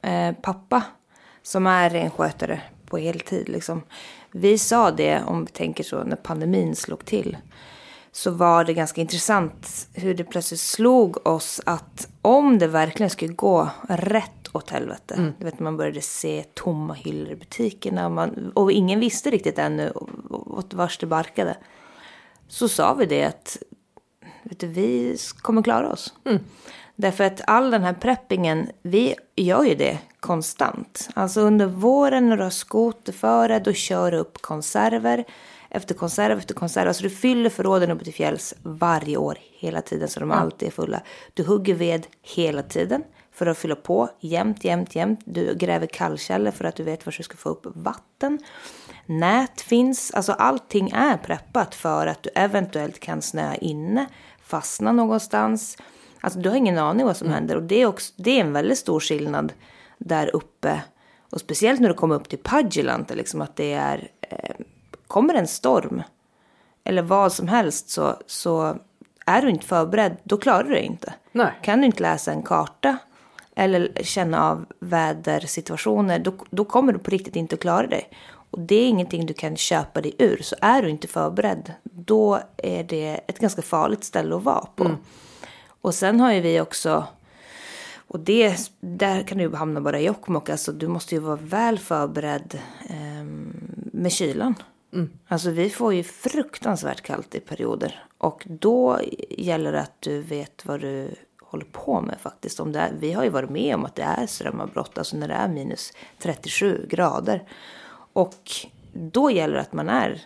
eh, 0.01 0.31
pappa 0.41 0.83
som 1.41 1.67
är 1.67 1.89
renskötare 1.89 2.61
på 2.85 2.97
heltid 2.97 3.49
liksom. 3.49 3.81
Vi 4.31 4.57
sa 4.57 4.91
det 4.91 5.23
om 5.25 5.45
vi 5.45 5.51
tänker 5.51 5.83
så 5.83 6.03
när 6.03 6.15
pandemin 6.15 6.75
slog 6.75 7.05
till. 7.05 7.37
Så 8.11 8.31
var 8.31 8.63
det 8.63 8.73
ganska 8.73 9.01
intressant 9.01 9.87
hur 9.93 10.13
det 10.13 10.23
plötsligt 10.23 10.59
slog 10.59 11.27
oss 11.27 11.61
att 11.65 12.07
om 12.21 12.59
det 12.59 12.67
verkligen 12.67 13.09
skulle 13.09 13.33
gå 13.33 13.69
rätt 13.89 14.47
åt 14.53 14.69
helvete. 14.69 15.33
Du 15.39 15.45
vet 15.45 15.59
man 15.59 15.77
började 15.77 16.01
se 16.01 16.43
tomma 16.53 16.93
hyllor 16.93 17.31
i 17.31 17.35
butikerna 17.35 18.05
och, 18.05 18.11
man, 18.11 18.51
och 18.55 18.71
ingen 18.71 18.99
visste 18.99 19.29
riktigt 19.29 19.59
ännu 19.59 19.91
åt 20.29 20.73
vars 20.73 20.97
det 20.97 21.05
barkade. 21.05 21.57
Så 22.47 22.69
sa 22.69 22.93
vi 22.93 23.05
det 23.05 23.23
att 23.23 23.57
vet 24.43 24.59
du, 24.59 24.67
vi 24.67 25.17
kommer 25.41 25.63
klara 25.63 25.91
oss. 25.91 26.13
Därför 27.01 27.23
att 27.23 27.41
all 27.47 27.71
den 27.71 27.83
här 27.83 27.93
preppingen, 27.93 28.69
vi 28.81 29.15
gör 29.35 29.63
ju 29.63 29.75
det 29.75 29.97
konstant. 30.19 31.09
Alltså 31.13 31.41
under 31.41 31.65
våren 31.65 32.29
när 32.29 32.37
du 32.37 32.43
har 32.43 32.49
skoterföre, 32.49 33.59
då 33.59 33.73
kör 33.73 34.11
du 34.11 34.17
upp 34.17 34.41
konserver 34.41 35.23
efter 35.69 35.95
konserv 35.95 36.37
efter 36.37 36.53
konserv. 36.53 36.87
Alltså 36.87 37.03
du 37.03 37.09
fyller 37.09 37.49
förråden 37.49 37.91
uppe 37.91 38.03
till 38.03 38.13
fjälls 38.13 38.53
varje 38.63 39.17
år, 39.17 39.37
hela 39.59 39.81
tiden, 39.81 40.07
så 40.07 40.19
de 40.19 40.31
alltid 40.31 40.67
är 40.67 40.71
fulla. 40.71 41.01
Du 41.33 41.43
hugger 41.43 41.75
ved 41.75 42.07
hela 42.21 42.63
tiden 42.63 43.03
för 43.33 43.45
att 43.45 43.57
fylla 43.57 43.75
på 43.75 44.09
jämt, 44.19 44.63
jämt, 44.63 44.95
jämt. 44.95 45.19
Du 45.25 45.55
gräver 45.55 45.87
kallkällor 45.87 46.51
för 46.51 46.65
att 46.65 46.75
du 46.75 46.83
vet 46.83 47.05
var 47.05 47.15
du 47.17 47.23
ska 47.23 47.37
få 47.37 47.49
upp 47.49 47.65
vatten. 47.75 48.39
Nät 49.05 49.61
finns, 49.61 50.11
alltså 50.11 50.31
allting 50.31 50.89
är 50.89 51.17
preppat 51.17 51.75
för 51.75 52.07
att 52.07 52.23
du 52.23 52.29
eventuellt 52.35 52.99
kan 52.99 53.21
snöa 53.21 53.55
inne, 53.55 54.05
fastna 54.41 54.91
någonstans. 54.91 55.77
Alltså 56.21 56.39
du 56.39 56.49
har 56.49 56.55
ingen 56.55 56.77
aning 56.77 57.05
vad 57.05 57.17
som 57.17 57.29
händer 57.29 57.55
och 57.55 57.63
det 57.63 57.81
är, 57.81 57.85
också, 57.85 58.13
det 58.17 58.31
är 58.31 58.41
en 58.41 58.53
väldigt 58.53 58.77
stor 58.77 58.99
skillnad 58.99 59.53
där 59.97 60.35
uppe. 60.35 60.81
Och 61.29 61.39
speciellt 61.39 61.79
när 61.79 61.89
du 61.89 61.95
kommer 61.95 62.15
upp 62.15 62.29
till 62.29 62.39
Pagelant, 62.39 63.15
liksom 63.15 63.41
att 63.41 63.55
det 63.55 63.73
är, 63.73 64.11
eh, 64.21 64.55
kommer 65.07 65.33
en 65.33 65.47
storm 65.47 66.03
eller 66.83 67.01
vad 67.01 67.33
som 67.33 67.47
helst 67.47 67.89
så, 67.89 68.15
så 68.27 68.77
är 69.25 69.41
du 69.41 69.49
inte 69.49 69.65
förberedd, 69.65 70.17
då 70.23 70.37
klarar 70.37 70.63
du 70.63 70.69
det 70.69 70.81
inte. 70.81 71.13
Nej. 71.31 71.51
Kan 71.61 71.79
du 71.79 71.85
inte 71.85 72.01
läsa 72.03 72.31
en 72.31 72.43
karta 72.43 72.97
eller 73.55 73.91
känna 74.03 74.49
av 74.49 74.65
vädersituationer, 74.79 76.19
då, 76.19 76.33
då 76.49 76.65
kommer 76.65 76.93
du 76.93 76.99
på 76.99 77.11
riktigt 77.11 77.35
inte 77.35 77.55
att 77.55 77.61
klara 77.61 77.87
dig. 77.87 78.09
Och 78.51 78.59
det 78.59 78.75
är 78.75 78.87
ingenting 78.87 79.25
du 79.25 79.33
kan 79.33 79.57
köpa 79.57 80.01
dig 80.01 80.15
ur. 80.17 80.41
Så 80.41 80.55
är 80.61 80.81
du 80.81 80.89
inte 80.89 81.07
förberedd, 81.07 81.73
då 81.83 82.39
är 82.57 82.83
det 82.83 83.19
ett 83.27 83.39
ganska 83.39 83.61
farligt 83.61 84.03
ställe 84.03 84.35
att 84.35 84.43
vara 84.43 84.65
på. 84.75 84.83
Och 85.81 85.95
sen 85.95 86.19
har 86.19 86.33
ju 86.33 86.41
vi 86.41 86.61
också, 86.61 87.07
och 88.07 88.19
det, 88.19 88.71
där 88.79 89.23
kan 89.23 89.37
du 89.37 89.55
hamna 89.55 89.81
bara 89.81 89.99
i 89.99 90.05
Jokkmokk, 90.05 90.49
alltså 90.49 90.71
du 90.71 90.87
måste 90.87 91.15
ju 91.15 91.21
vara 91.21 91.35
väl 91.35 91.79
förberedd 91.79 92.59
eh, 92.89 93.23
med 93.93 94.11
kylan. 94.11 94.55
Alltså 95.27 95.49
vi 95.49 95.69
får 95.69 95.93
ju 95.93 96.03
fruktansvärt 96.03 97.01
kallt 97.01 97.35
i 97.35 97.39
perioder. 97.39 98.03
Och 98.17 98.43
då 98.45 98.99
gäller 99.29 99.71
det 99.71 99.81
att 99.81 100.01
du 100.01 100.21
vet 100.21 100.65
vad 100.65 100.81
du 100.81 101.15
håller 101.41 101.65
på 101.65 102.01
med 102.01 102.17
faktiskt. 102.21 102.59
Om 102.59 102.71
det 102.71 102.79
är, 102.79 102.93
vi 102.99 103.13
har 103.13 103.23
ju 103.23 103.29
varit 103.29 103.49
med 103.49 103.75
om 103.75 103.85
att 103.85 103.95
det 103.95 104.03
är 104.03 104.27
strömavbrott, 104.27 104.97
alltså 104.97 105.17
när 105.17 105.27
det 105.27 105.33
är 105.33 105.47
minus 105.47 105.93
37 106.19 106.85
grader. 106.89 107.43
Och 108.13 108.51
då 108.93 109.31
gäller 109.31 109.53
det 109.53 109.61
att 109.61 109.73
man 109.73 109.89
är... 109.89 110.21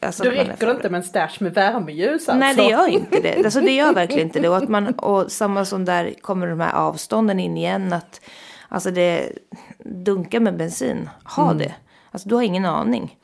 Alltså 0.00 0.24
är 0.24 0.30
räcker 0.30 0.70
inte 0.70 0.90
med 0.90 0.98
en 0.98 1.04
stash 1.04 1.36
med 1.40 1.54
värmeljus 1.54 2.12
alltså. 2.12 2.34
Nej, 2.34 2.54
det 2.54 2.64
gör 2.64 2.88
inte 2.88 3.20
det. 3.20 3.44
Alltså, 3.44 3.60
det 3.60 3.72
gör 3.72 3.94
verkligen 3.94 4.26
inte 4.26 4.40
det. 4.40 4.48
Och, 4.48 4.56
att 4.56 4.68
man, 4.68 4.88
och 4.94 5.32
samma 5.32 5.64
som 5.64 5.84
där 5.84 6.14
kommer 6.20 6.46
de 6.46 6.60
här 6.60 6.72
avstånden 6.72 7.40
in 7.40 7.56
igen. 7.56 7.92
Att, 7.92 8.20
alltså 8.68 8.90
det 8.90 9.32
dunkar 9.84 10.40
med 10.40 10.56
bensin. 10.56 11.10
Ha 11.24 11.54
det. 11.54 11.74
Alltså 12.10 12.28
du 12.28 12.34
har 12.34 12.42
ingen 12.42 12.64
aning. 12.64 13.18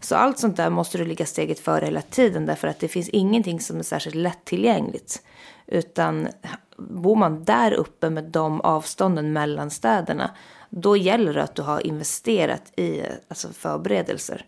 Så 0.00 0.16
allt 0.16 0.38
sånt 0.38 0.56
där 0.56 0.70
måste 0.70 0.98
du 0.98 1.04
ligga 1.04 1.26
steget 1.26 1.60
före 1.60 1.84
hela 1.84 2.02
tiden. 2.02 2.46
Därför 2.46 2.68
att 2.68 2.80
det 2.80 2.88
finns 2.88 3.08
ingenting 3.08 3.60
som 3.60 3.78
är 3.78 3.82
särskilt 3.82 4.16
lättillgängligt. 4.16 5.22
Utan 5.66 6.28
bor 6.76 7.16
man 7.16 7.44
där 7.44 7.72
uppe 7.72 8.10
med 8.10 8.24
de 8.24 8.60
avstånden 8.60 9.32
mellan 9.32 9.70
städerna. 9.70 10.30
Då 10.70 10.96
gäller 10.96 11.34
det 11.34 11.42
att 11.42 11.54
du 11.54 11.62
har 11.62 11.86
investerat 11.86 12.78
i 12.78 13.02
alltså 13.28 13.48
förberedelser. 13.48 14.46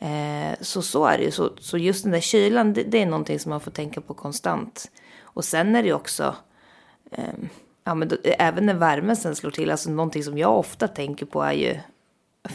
Eh, 0.00 0.56
så 0.60 0.82
så 0.82 1.04
är 1.06 1.18
det 1.18 1.24
ju. 1.24 1.30
Så, 1.30 1.50
så 1.60 1.78
just 1.78 2.02
den 2.02 2.12
där 2.12 2.20
kylan, 2.20 2.72
det, 2.72 2.82
det 2.82 3.02
är 3.02 3.06
någonting 3.06 3.38
som 3.38 3.50
man 3.50 3.60
får 3.60 3.70
tänka 3.70 4.00
på 4.00 4.14
konstant. 4.14 4.90
Och 5.22 5.44
sen 5.44 5.76
är 5.76 5.82
det 5.82 5.88
ju 5.88 5.94
också, 5.94 6.36
eh, 7.10 7.34
ja 7.84 7.94
men 7.94 8.08
då, 8.08 8.16
även 8.24 8.66
när 8.66 8.74
värmen 8.74 9.16
sen 9.16 9.36
slår 9.36 9.50
till, 9.50 9.70
alltså 9.70 9.90
någonting 9.90 10.24
som 10.24 10.38
jag 10.38 10.58
ofta 10.58 10.88
tänker 10.88 11.26
på 11.26 11.42
är 11.42 11.52
ju, 11.52 11.76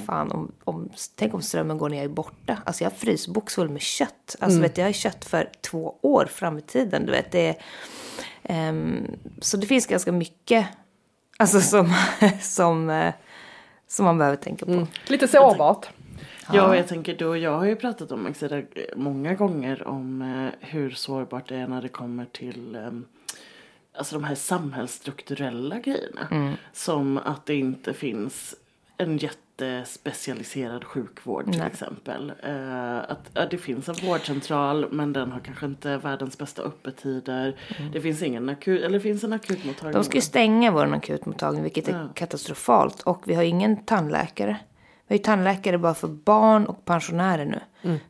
fan 0.05 0.31
om, 0.31 0.51
om, 0.63 0.89
tänk 1.15 1.33
om 1.33 1.41
strömmen 1.41 1.77
går 1.77 1.89
när 1.89 1.97
jag 1.97 2.05
är 2.05 2.09
borta. 2.09 2.57
Alltså 2.65 2.83
jag 2.83 2.91
har 2.91 2.97
frysbox 2.97 3.55
full 3.55 3.69
med 3.69 3.81
kött. 3.81 4.35
Alltså 4.39 4.59
vet 4.59 4.75
du, 4.75 4.81
jag 4.81 4.87
har 4.87 4.93
kött 4.93 5.25
för 5.25 5.49
två 5.61 5.95
år 6.01 6.25
fram 6.25 6.57
i 6.57 6.61
tiden. 6.61 7.05
Du 7.05 7.11
vet, 7.11 7.31
det 7.31 7.47
är, 7.47 7.55
ehm, 8.43 9.07
så 9.41 9.57
det 9.57 9.67
finns 9.67 9.87
ganska 9.87 10.11
mycket, 10.11 10.67
alltså 11.37 11.61
som, 11.61 11.93
som, 12.41 12.89
eh, 12.89 13.13
som 13.87 14.05
man 14.05 14.17
behöver 14.17 14.37
tänka 14.37 14.65
på. 14.65 14.87
Lite 15.07 15.27
sårbart. 15.27 15.89
Ja, 16.53 16.67
och 16.67 16.75
jag 16.75 16.87
tänker 16.87 17.15
du 17.17 17.25
och 17.25 17.37
jag 17.37 17.57
har 17.57 17.65
ju 17.65 17.75
pratat 17.75 18.11
om 18.11 18.23
Maxida 18.23 18.61
många 18.95 19.33
gånger 19.33 19.87
om 19.87 20.21
eh, 20.21 20.67
hur 20.69 20.89
sårbart 20.91 21.49
det 21.49 21.55
är 21.55 21.67
när 21.67 21.81
det 21.81 21.87
kommer 21.89 22.25
till 22.25 22.75
eh, 22.75 22.89
alltså 23.97 24.15
de 24.15 24.23
här 24.23 24.35
samhällsstrukturella 24.35 25.79
grejerna. 25.79 26.53
Som 26.73 27.17
att 27.17 27.45
det 27.45 27.55
inte 27.55 27.93
finns 27.93 28.55
en 28.97 29.17
jättespecialiserad 29.17 30.83
sjukvård 30.83 31.45
till 31.51 31.59
Nej. 31.59 31.67
exempel. 31.71 32.31
Eh, 32.43 32.97
att 32.97 33.29
ja, 33.33 33.45
det 33.49 33.57
finns 33.57 33.89
en 33.89 33.95
vårdcentral 34.07 34.87
men 34.91 35.13
den 35.13 35.31
har 35.31 35.39
kanske 35.39 35.65
inte 35.65 35.97
världens 35.97 36.37
bästa 36.37 36.61
öppettider. 36.61 37.55
Det 37.93 38.01
finns 38.01 38.21
ingen 38.23 38.49
akut, 38.49 38.81
eller 38.83 38.97
det 38.97 39.03
finns 39.03 39.23
en 39.23 39.33
akutmottagning. 39.33 39.93
De 39.93 40.03
ska 40.03 40.15
ju 40.15 40.21
stänga 40.21 40.71
vår 40.71 40.93
akutmottagning, 40.93 41.63
vilket 41.63 41.87
är 41.87 41.91
Ja. 41.93 42.07
katastrofalt. 42.13 43.01
Och 43.01 43.21
vi 43.25 43.33
har 43.33 43.43
ingen 43.43 43.83
tandläkare. 43.83 44.57
Vi 45.07 45.13
har 45.13 45.17
ju 45.17 45.23
tandläkare 45.23 45.77
bara 45.77 45.93
för 45.93 46.07
barn 46.07 46.65
och 46.65 46.85
pensionärer 46.85 47.45
nu. 47.45 47.59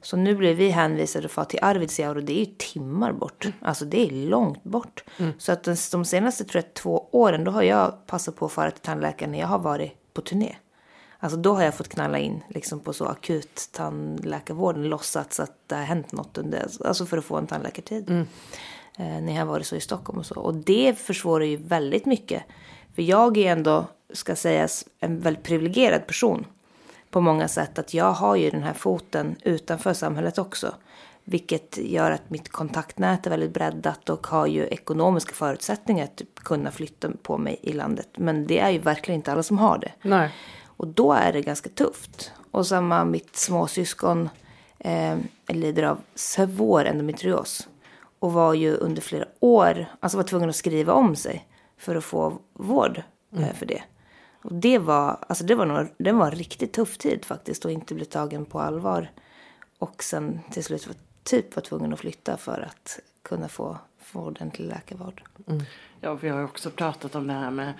Så 0.01 0.17
nu 0.17 0.35
blir 0.35 0.53
vi 0.53 0.69
hänvisade 0.69 1.27
för 1.27 1.43
till 1.43 1.59
Arvidsjaur 1.61 2.15
och 2.15 2.23
det 2.23 2.33
är 2.33 2.39
ju 2.39 2.53
timmar 2.57 3.13
bort. 3.13 3.47
Alltså 3.61 3.85
det 3.85 4.07
är 4.07 4.11
långt 4.11 4.63
bort. 4.63 5.03
Så 5.37 5.51
att 5.51 5.63
de 5.91 6.05
senaste 6.05 6.43
tror 6.43 6.63
jag, 6.63 6.73
två 6.73 7.09
åren 7.11 7.43
då 7.43 7.51
har 7.51 7.63
jag 7.63 8.07
passat 8.07 8.35
på 8.35 8.45
att 8.45 8.51
fara 8.51 8.71
till 8.71 8.81
tandläkaren 8.81 9.31
när 9.31 9.39
jag 9.39 9.47
har 9.47 9.59
varit 9.59 10.13
på 10.13 10.21
turné. 10.21 10.55
Alltså 11.19 11.37
då 11.37 11.53
har 11.53 11.63
jag 11.63 11.75
fått 11.75 11.87
knalla 11.89 12.19
in 12.19 12.43
liksom 12.49 12.79
på 12.79 12.93
så 12.93 13.05
akut 13.05 13.69
tandläkarvården, 13.71 14.83
låtsats 14.83 15.39
att 15.39 15.51
det 15.67 15.75
har 15.75 15.83
hänt 15.83 16.11
något 16.11 16.37
under, 16.37 16.67
alltså 16.85 17.05
för 17.05 17.17
att 17.17 17.25
få 17.25 17.37
en 17.37 17.47
tandläkartid. 17.47 18.09
Eh, 18.97 19.21
när 19.21 19.33
jag 19.33 19.39
har 19.41 19.45
varit 19.45 19.67
så 19.67 19.75
i 19.75 19.81
Stockholm 19.81 20.19
och 20.19 20.25
så. 20.25 20.35
Och 20.35 20.55
det 20.55 20.99
försvårar 20.99 21.45
ju 21.45 21.57
väldigt 21.57 22.05
mycket. 22.05 22.43
För 22.95 23.01
jag 23.01 23.37
är 23.37 23.51
ändå, 23.51 23.85
ska 24.13 24.35
sägas, 24.35 24.85
en 24.99 25.19
väldigt 25.19 25.43
privilegierad 25.43 26.07
person. 26.07 26.45
På 27.15 27.21
många 27.21 27.47
sätt. 27.47 27.79
Att 27.79 27.93
jag 27.93 28.11
har 28.11 28.35
ju 28.35 28.49
den 28.49 28.63
här 28.63 28.73
foten 28.73 29.35
utanför 29.41 29.93
samhället 29.93 30.37
också. 30.37 30.75
Vilket 31.23 31.77
gör 31.77 32.11
att 32.11 32.29
mitt 32.29 32.49
kontaktnät 32.49 33.25
är 33.25 33.29
väldigt 33.29 33.53
breddat 33.53 34.09
och 34.09 34.27
har 34.27 34.47
ju 34.47 34.67
ekonomiska 34.67 35.33
förutsättningar 35.33 36.03
att 36.03 36.21
kunna 36.35 36.71
flytta 36.71 37.11
på 37.23 37.37
mig 37.37 37.59
i 37.61 37.73
landet. 37.73 38.07
Men 38.17 38.47
det 38.47 38.59
är 38.59 38.69
ju 38.69 38.79
verkligen 38.79 39.19
inte 39.19 39.31
alla 39.31 39.43
som 39.43 39.57
har 39.57 39.77
det. 39.77 39.91
Nej. 40.01 40.29
Och 40.63 40.87
då 40.87 41.13
är 41.13 41.33
det 41.33 41.41
ganska 41.41 41.69
tufft. 41.69 42.31
Och 42.51 42.67
samma 42.67 43.05
mitt 43.05 43.35
småsyskon 43.35 44.29
eh, 44.79 45.17
lider 45.47 45.83
av 45.83 45.97
svår 46.15 46.85
endometrios. 46.85 47.67
Och 48.19 48.33
var 48.33 48.53
ju 48.53 48.75
under 48.75 49.01
flera 49.01 49.25
år, 49.39 49.85
alltså 49.99 50.17
var 50.17 50.23
tvungen 50.23 50.49
att 50.49 50.55
skriva 50.55 50.93
om 50.93 51.15
sig 51.15 51.47
för 51.77 51.95
att 51.95 52.03
få 52.03 52.39
vård 52.53 53.01
eh, 53.37 53.53
för 53.53 53.65
det. 53.65 53.83
Och 54.45 54.53
det 54.53 54.77
var, 54.77 55.17
alltså 55.29 55.43
det 55.43 55.55
var, 55.55 55.65
nog, 55.65 55.87
det 55.97 56.11
var 56.11 56.25
en 56.25 56.31
riktigt 56.31 56.73
tuff 56.73 56.97
tid 56.97 57.25
faktiskt 57.25 57.65
att 57.65 57.71
inte 57.71 57.95
bli 57.95 58.05
tagen 58.05 58.45
på 58.45 58.59
allvar. 58.59 59.11
Och 59.79 60.03
sen 60.03 60.39
till 60.51 60.63
slut 60.63 60.87
var, 60.87 60.95
typ 61.23 61.55
var 61.55 61.61
tvungen 61.61 61.93
att 61.93 61.99
flytta 61.99 62.37
för 62.37 62.61
att 62.61 62.99
kunna 63.21 63.47
få, 63.47 63.77
få 63.99 64.19
ordentlig 64.19 64.67
läkarvård. 64.67 65.21
Ja, 66.01 66.13
vi 66.13 66.29
har 66.29 66.39
ju 66.39 66.45
också 66.45 66.69
pratat 66.71 67.15
om 67.15 67.27
det 67.27 67.33
här 67.33 67.51
med 67.51 67.73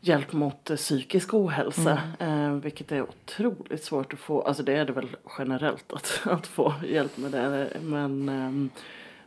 hjälp 0.00 0.32
mot 0.32 0.70
eh, 0.70 0.76
psykisk 0.76 1.34
ohälsa. 1.34 2.02
Eh, 2.20 2.52
vilket 2.52 2.92
är 2.92 3.02
otroligt 3.02 3.84
svårt 3.84 4.12
att 4.12 4.18
få. 4.18 4.42
Alltså 4.42 4.62
det 4.62 4.72
är 4.72 4.84
det 4.84 4.92
väl 4.92 5.16
generellt 5.38 5.92
att, 5.92 6.20
att 6.24 6.46
få 6.46 6.74
hjälp 6.88 7.16
med 7.16 7.30
det. 7.32 7.68
Men, 7.82 8.28
ehm, 8.28 8.70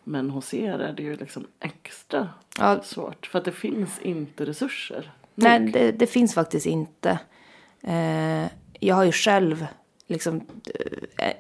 men 0.04 0.30
hos 0.30 0.54
er 0.54 0.80
är 0.80 0.94
det 0.94 1.04
ju 1.04 1.16
liksom 1.16 1.48
extra 1.60 2.30
Ja. 2.60 2.82
svårt. 2.84 3.26
För 3.26 3.40
att 3.40 3.46
det 3.46 3.52
finns 3.52 4.00
inte 4.00 4.46
resurser. 4.46 5.12
Nej, 5.36 5.60
det, 5.60 5.92
det 5.92 6.08
finns 6.08 6.34
faktiskt 6.34 6.66
inte. 6.66 7.20
Eh, 7.82 8.46
jag 8.80 8.96
har 8.96 9.04
ju 9.04 9.12
själv 9.12 9.68
liksom 10.08 10.42
eh, 11.18 11.34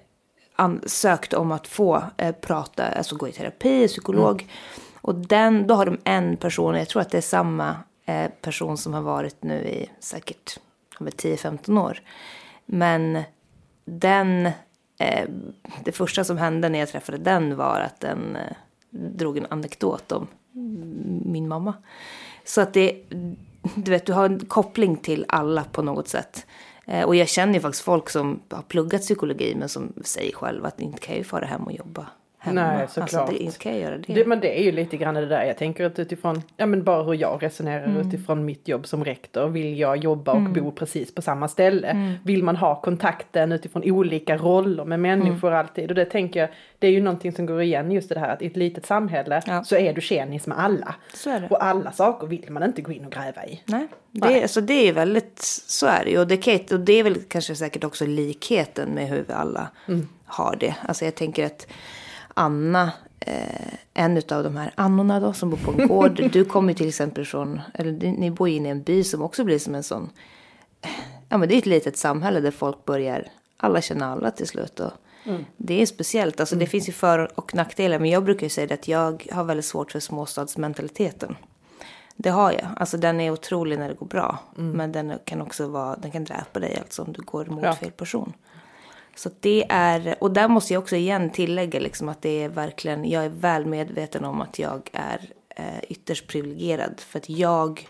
ansökt 0.56 1.34
om 1.34 1.52
att 1.52 1.68
få 1.68 2.04
eh, 2.18 2.36
prata, 2.36 2.86
alltså 2.88 3.16
gå 3.16 3.28
i 3.28 3.32
terapi, 3.32 3.88
psykolog. 3.88 4.48
Och 5.02 5.16
den, 5.16 5.68
då 5.68 5.74
har 5.74 5.86
de 5.86 5.98
en 6.04 6.38
person, 6.38 6.76
jag 6.76 6.90
tror 6.90 7.02
att 7.02 7.12
det 7.12 7.18
är 7.18 7.22
samma 7.22 7.76
eh, 8.06 8.32
person 8.42 8.78
som 8.78 8.94
har 8.94 9.02
varit 9.02 9.44
nu 9.44 9.56
i 9.56 9.90
säkert 10.00 10.60
över 11.00 11.12
10-15 11.12 11.82
år. 11.82 12.02
Men 12.66 13.24
den, 13.86 14.46
eh, 15.00 15.30
det 15.84 15.92
första 15.92 16.24
som 16.24 16.38
hände 16.38 16.70
när 16.70 16.80
jag 16.80 16.90
träffade 16.90 17.18
den 17.18 17.56
var 17.56 17.80
att 17.80 18.00
den 18.00 18.36
eh, 18.36 18.56
drog 18.90 19.38
en 19.38 19.48
anekdot 19.50 20.12
om 20.12 20.28
min 21.26 21.48
mamma. 21.48 21.74
Så 22.46 22.62
att 22.62 22.74
det, 22.74 23.04
du 23.76 23.92
vet, 23.92 24.06
du 24.06 24.14
har 24.14 24.26
en 24.26 24.46
koppling 24.46 24.98
till 24.98 25.26
alla 25.28 25.64
på 25.64 25.82
något 25.82 26.08
sätt. 26.08 26.46
Eh, 26.86 27.04
och 27.04 27.16
jag 27.16 27.30
känner 27.30 27.54
ju 27.54 27.60
faktiskt 27.60 27.84
folk 27.84 28.10
som 28.10 28.40
har 28.50 28.62
pluggat 28.62 29.02
psykologi 29.02 29.56
men 29.56 29.70
som 29.70 29.94
säger 30.04 30.34
själva 30.34 30.68
att 30.68 30.82
inte 30.82 31.00
kan 31.00 31.14
jag 31.14 31.18
ju 31.18 31.24
fara 31.24 31.46
hem 31.46 31.64
och 31.64 31.74
jobba 31.74 32.08
hemma. 32.44 32.62
Nej, 32.74 32.82
Alltså, 32.82 33.02
såklart. 33.02 33.30
det, 33.30 33.38
inte 33.44 33.58
kan 33.58 33.72
jag 33.72 33.82
göra 33.82 33.98
det. 33.98 34.14
Det, 34.14 34.26
men 34.26 34.40
det 34.40 34.60
är 34.60 34.64
ju 34.64 34.72
lite 34.72 34.98
grann 34.98 35.14
det 35.14 35.26
där. 35.26 35.44
Jag 35.46 35.58
tänker 35.58 35.86
att 35.86 36.00
utifrån, 36.00 36.42
ja 36.58 36.66
men 36.66 36.84
bara 36.84 37.04
hur 37.04 37.14
jag 37.14 37.44
resonerar 37.44 38.02
utifrån 38.02 38.46
mitt 38.46 38.68
jobb 38.68 38.88
som 38.88 39.04
rektor. 39.06 39.48
Vill 39.48 39.80
jag 39.80 39.98
jobba 39.98 40.32
och 40.34 40.42
bo 40.42 40.72
precis 40.72 41.16
på 41.16 41.22
samma 41.22 41.48
ställe? 41.48 42.16
Vill 42.24 42.44
man 42.44 42.56
ha 42.56 42.82
kontakten 42.82 43.52
utifrån 43.52 43.84
olika 43.86 44.38
roller 44.38 44.86
med 44.86 45.00
människor 45.00 45.52
alltid? 45.54 45.90
Och 45.90 45.96
det 45.96 46.06
tänker 46.06 46.40
jag, 46.40 46.50
det 46.80 46.88
är 46.88 46.92
ju 46.92 47.02
någonting 47.02 47.32
som 47.32 47.46
går 47.46 47.62
igen 47.62 47.92
just 47.92 48.10
det 48.10 48.20
här 48.20 48.30
att 48.30 48.42
i 48.42 48.46
ett 48.48 48.56
litet 48.58 48.86
samhälle 48.86 49.42
Ja. 49.46 49.64
så 49.64 49.76
är 49.76 49.94
du 49.94 50.02
tjenis 50.02 50.48
med 50.48 50.60
alla. 50.60 50.96
Det. 51.24 51.48
Och 51.50 51.64
alla 51.64 51.92
saker 51.92 52.28
vill 52.28 52.46
man 52.50 52.64
inte 52.64 52.82
gå 52.82 52.92
in 52.92 53.06
och 53.06 53.12
gräva 53.12 53.46
i. 53.46 53.62
Nej, 53.66 53.88
det, 54.12 54.26
Nej. 54.30 54.42
Alltså 54.42 54.62
det 54.62 54.88
är 54.88 54.94
väldigt, 54.94 55.40
så 55.68 55.86
är 55.88 56.04
det 56.04 56.10
ju. 56.12 56.20
Och 56.20 56.28
det, 56.28 56.72
och 56.72 56.80
det 56.80 56.94
är 56.94 57.04
väl 57.04 57.16
kanske 57.28 57.56
säkert 57.56 57.84
också 57.84 58.06
likheten 58.06 58.90
med 58.90 59.08
hur 59.08 59.24
vi 59.28 59.34
alla 59.34 59.68
har 60.26 60.56
det. 60.60 60.76
Alltså 60.88 61.06
jag 61.06 61.16
tänker 61.16 61.46
att 61.46 61.68
Anna, 62.34 62.92
eh, 63.20 63.74
en 63.94 64.18
av 64.18 64.44
de 64.44 64.58
här 64.58 64.72
annorna 64.76 65.20
då 65.20 65.34
som 65.34 65.50
bor 65.50 65.58
på 65.58 65.72
en 65.82 65.88
gård. 65.88 66.30
du 66.34 66.46
kommer 66.46 66.74
till 66.74 66.88
exempel 66.88 67.26
från, 67.26 67.62
eller 67.74 67.92
ni- 67.92 68.32
bor 68.32 68.50
ju 68.50 68.56
inne 68.56 68.68
i 68.68 68.72
en 68.72 68.84
by 68.84 69.04
som 69.04 69.22
också 69.22 69.44
blir 69.44 69.60
som 69.60 69.76
en 69.76 69.84
sån, 69.84 70.10
ja 71.30 71.38
men 71.38 71.50
det 71.50 71.56
är 71.56 71.58
ett 71.58 71.66
litet 71.66 71.98
samhälle 71.98 72.40
där 72.40 72.52
folk 72.52 72.86
börjar, 72.86 73.28
alla 73.58 73.82
känner 73.82 74.06
alla 74.06 74.32
till 74.32 74.48
slut. 74.48 74.80
Och 74.80 74.92
Det 75.58 75.82
är 75.82 75.86
speciellt, 75.86 76.40
alltså 76.40 76.56
det 76.56 76.66
finns 76.68 76.90
ju 76.90 76.94
för 76.94 77.40
och 77.40 77.56
nackdelar. 77.56 78.00
Men 78.00 78.10
jag 78.10 78.24
brukar 78.24 78.44
ju 78.46 78.50
säga 78.50 78.74
att 78.74 78.88
jag 78.88 79.28
har 79.32 79.44
väldigt 79.44 79.66
svårt 79.66 79.92
för 79.92 80.00
småstadsmentaliteten. 80.00 81.36
Det 82.16 82.30
har 82.30 82.52
jag. 82.52 82.68
Alltså 82.78 82.98
den 82.98 83.22
är 83.22 83.32
otrolig 83.32 83.80
när 83.80 83.90
det 83.90 83.94
går 83.96 84.06
bra. 84.06 84.40
Men 84.56 84.92
den 84.92 85.14
kan 85.26 85.42
också 85.42 85.68
vara, 85.68 85.96
den 85.96 86.12
kan 86.12 86.24
dräpa 86.24 86.60
dig 86.60 86.78
alltså 86.82 87.02
om 87.02 87.14
du 87.14 87.22
går 87.22 87.46
mot 87.46 87.64
Ja. 87.64 87.74
fel 87.74 87.92
person. 87.92 88.34
Så 89.16 89.30
det 89.40 89.66
är, 89.70 90.16
och 90.20 90.32
där 90.32 90.48
måste 90.48 90.74
jag 90.74 90.82
också 90.82 90.96
igen 90.96 91.30
tillägga 91.30 91.80
liksom 91.80 92.10
att 92.10 92.22
det 92.22 92.44
är 92.44 92.50
verkligen, 92.50 93.10
jag 93.10 93.26
är 93.26 93.30
väl 93.30 93.66
medveten 93.66 94.26
om 94.26 94.42
att 94.42 94.60
jag 94.60 94.90
är 94.94 95.30
eh, 95.50 95.84
ytterst 95.90 96.28
privilegierad. 96.28 97.00
För 97.00 97.20
att 97.20 97.30
jag 97.30 97.88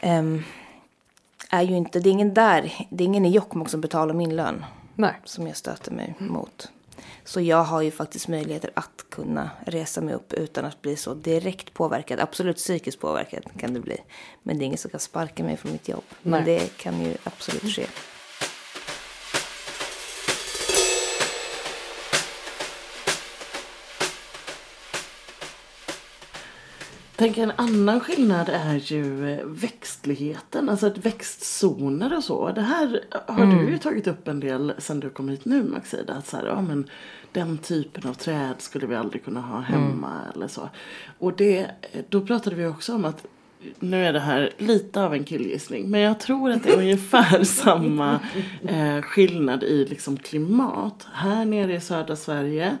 ehm, 0.00 0.42
är 1.50 1.62
ju 1.62 1.76
inte, 1.76 2.00
det 2.00 2.08
är 2.08 2.12
ingen 2.12 2.34
där, 2.34 2.86
det 2.90 3.04
är 3.04 3.06
ingen 3.06 3.24
i 3.24 3.30
Jokkmokk 3.30 3.68
som 3.68 3.80
betalar 3.80 4.14
min 4.14 4.36
lön. 4.36 4.64
Nej. 4.94 5.14
Som 5.24 5.46
jag 5.46 5.56
stöter 5.56 5.92
mig 5.92 6.14
mot. 6.18 6.68
Så 7.24 7.40
jag 7.40 7.64
har 7.64 7.82
ju 7.82 7.90
faktiskt 7.90 8.28
möjligheter 8.28 8.70
att 8.74 9.04
kunna 9.10 9.50
resa 9.66 10.00
mig 10.00 10.14
upp 10.14 10.32
utan 10.32 10.64
att 10.64 10.82
bli 10.82 10.96
så 10.96 11.14
direkt 11.14 11.74
påverkad. 11.74 12.20
Absolut 12.20 12.56
psykiskt 12.56 13.00
påverkad 13.00 13.44
kan 13.58 13.74
det 13.74 13.80
bli. 13.80 13.96
Men 14.42 14.58
det 14.58 14.64
är 14.64 14.66
ingen 14.66 14.78
som 14.78 14.90
kan 14.90 15.00
sparka 15.00 15.44
mig 15.44 15.56
från 15.56 15.72
mitt 15.72 15.88
jobb. 15.88 16.04
Men 16.22 16.44
Nej. 16.44 16.58
det 16.58 16.76
kan 16.76 17.00
ju 17.00 17.16
absolut 17.24 17.74
ske. 17.74 17.86
Tänker 27.18 27.42
en 27.42 27.52
annan 27.56 28.00
skillnad 28.00 28.48
är 28.48 28.92
ju 28.92 29.30
eh, 29.30 29.44
växtligheten, 29.44 30.68
alltså 30.68 30.86
att 30.86 30.98
växtzoner 30.98 32.16
och 32.16 32.24
så. 32.24 32.52
Det 32.52 32.60
här 32.60 33.04
har 33.26 33.46
du 33.46 33.70
ju 33.70 33.78
tagit 33.78 34.06
upp 34.06 34.28
en 34.28 34.40
del 34.40 34.72
sen 34.78 35.00
du 35.00 35.10
kom 35.10 35.28
hit 35.28 35.44
nu 35.44 35.62
Maxida. 35.62 36.14
Att 36.14 36.26
så 36.26 36.36
här, 36.36 36.46
ja, 36.46 36.60
men 36.60 36.90
den 37.32 37.58
typen 37.58 38.10
av 38.10 38.14
träd 38.14 38.54
skulle 38.58 38.86
vi 38.86 38.94
aldrig 38.94 39.24
kunna 39.24 39.40
ha 39.40 39.60
hemma 39.60 40.12
eller 40.34 40.48
så. 40.48 40.68
Och 41.18 41.36
det, 41.36 41.70
då 42.08 42.20
pratade 42.20 42.56
vi 42.56 42.66
också 42.66 42.94
om 42.94 43.04
att 43.04 43.26
nu 43.78 44.04
är 44.04 44.12
det 44.12 44.20
här 44.20 44.52
lite 44.58 45.02
av 45.02 45.14
en 45.14 45.24
killgissning 45.24 45.90
men 45.90 46.00
jag 46.00 46.20
tror 46.20 46.50
att 46.50 46.64
det 46.64 46.70
är 46.70 46.78
ungefär 46.78 47.44
samma 47.64 48.20
eh, 48.68 49.02
skillnad 49.02 49.62
i 49.62 49.84
liksom 49.84 50.16
klimat. 50.16 51.06
Här 51.12 51.44
nere 51.44 51.74
i 51.74 51.80
södra 51.80 52.16
Sverige, 52.16 52.76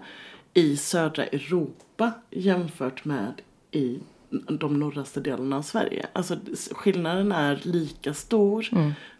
i 0.54 0.76
södra 0.76 1.24
Europa 1.26 2.12
jämfört 2.30 3.04
med 3.04 3.32
i 3.70 3.98
de 4.30 4.78
norraste 4.78 5.20
delarna 5.20 5.56
av 5.56 5.62
Sverige. 5.62 6.06
Alltså 6.12 6.36
skillnaden 6.72 7.32
är 7.32 7.60
lika 7.62 8.14
stor 8.14 8.66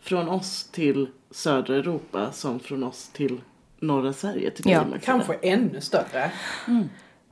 från 0.01 0.29
oss 0.29 0.69
till 0.73 1.09
södra 1.31 1.77
Europa 1.77 2.33
som 2.33 2.61
från 2.61 2.85
oss 2.85 3.11
till 3.13 3.41
norra 3.81 4.13
Sverige. 4.13 4.51
Till 4.51 4.71
Ja. 4.71 4.85
Kanske 5.03 5.35
ännu 5.35 5.81
större. 5.81 6.33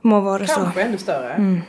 Må 0.01 0.21
vara 0.21 0.47
så. 0.47 0.55
Kanske 0.55 0.81
ännu 0.81 0.97
större. 0.97 1.61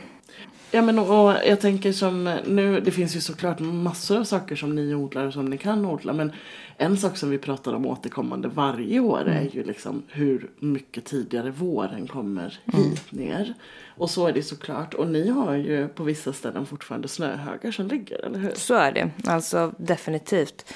Ja 0.71 0.81
men 0.81 0.99
och, 0.99 1.33
jag 1.45 1.61
tänker 1.61 1.91
som 1.91 2.37
nu, 2.45 2.79
det 2.79 2.91
finns 2.91 3.15
ju 3.15 3.21
såklart 3.21 3.59
massor 3.59 4.17
av 4.17 4.23
saker 4.23 4.55
som 4.55 4.75
ni 4.75 4.95
odlar 4.95 5.25
och 5.25 5.33
som 5.33 5.45
ni 5.45 5.57
kan 5.57 5.85
odla. 5.85 6.13
Men 6.13 6.31
en 6.77 6.97
sak 6.97 7.17
som 7.17 7.29
vi 7.29 7.37
pratar 7.37 7.73
om 7.73 7.85
återkommande 7.85 8.47
varje 8.47 8.99
år 8.99 9.27
är 9.27 9.49
ju 9.51 9.63
liksom 9.63 10.03
hur 10.07 10.49
mycket 10.59 11.05
tidigare 11.05 11.51
våren 11.51 12.07
kommer 12.07 12.59
hit 12.65 13.11
ner. 13.11 13.53
Och 13.97 14.09
så 14.09 14.27
är 14.27 14.33
det 14.33 14.43
såklart. 14.43 14.93
Och 14.93 15.07
ni 15.07 15.29
har 15.29 15.55
ju 15.55 15.87
på 15.87 16.03
vissa 16.03 16.33
ställen 16.33 16.65
fortfarande 16.65 17.07
snöhögar 17.07 17.71
som 17.71 17.87
ligger, 17.87 18.25
eller 18.25 18.39
hur? 18.39 18.51
Så 18.55 18.73
är 18.73 18.91
det, 18.91 19.11
alltså 19.25 19.73
definitivt. 19.77 20.73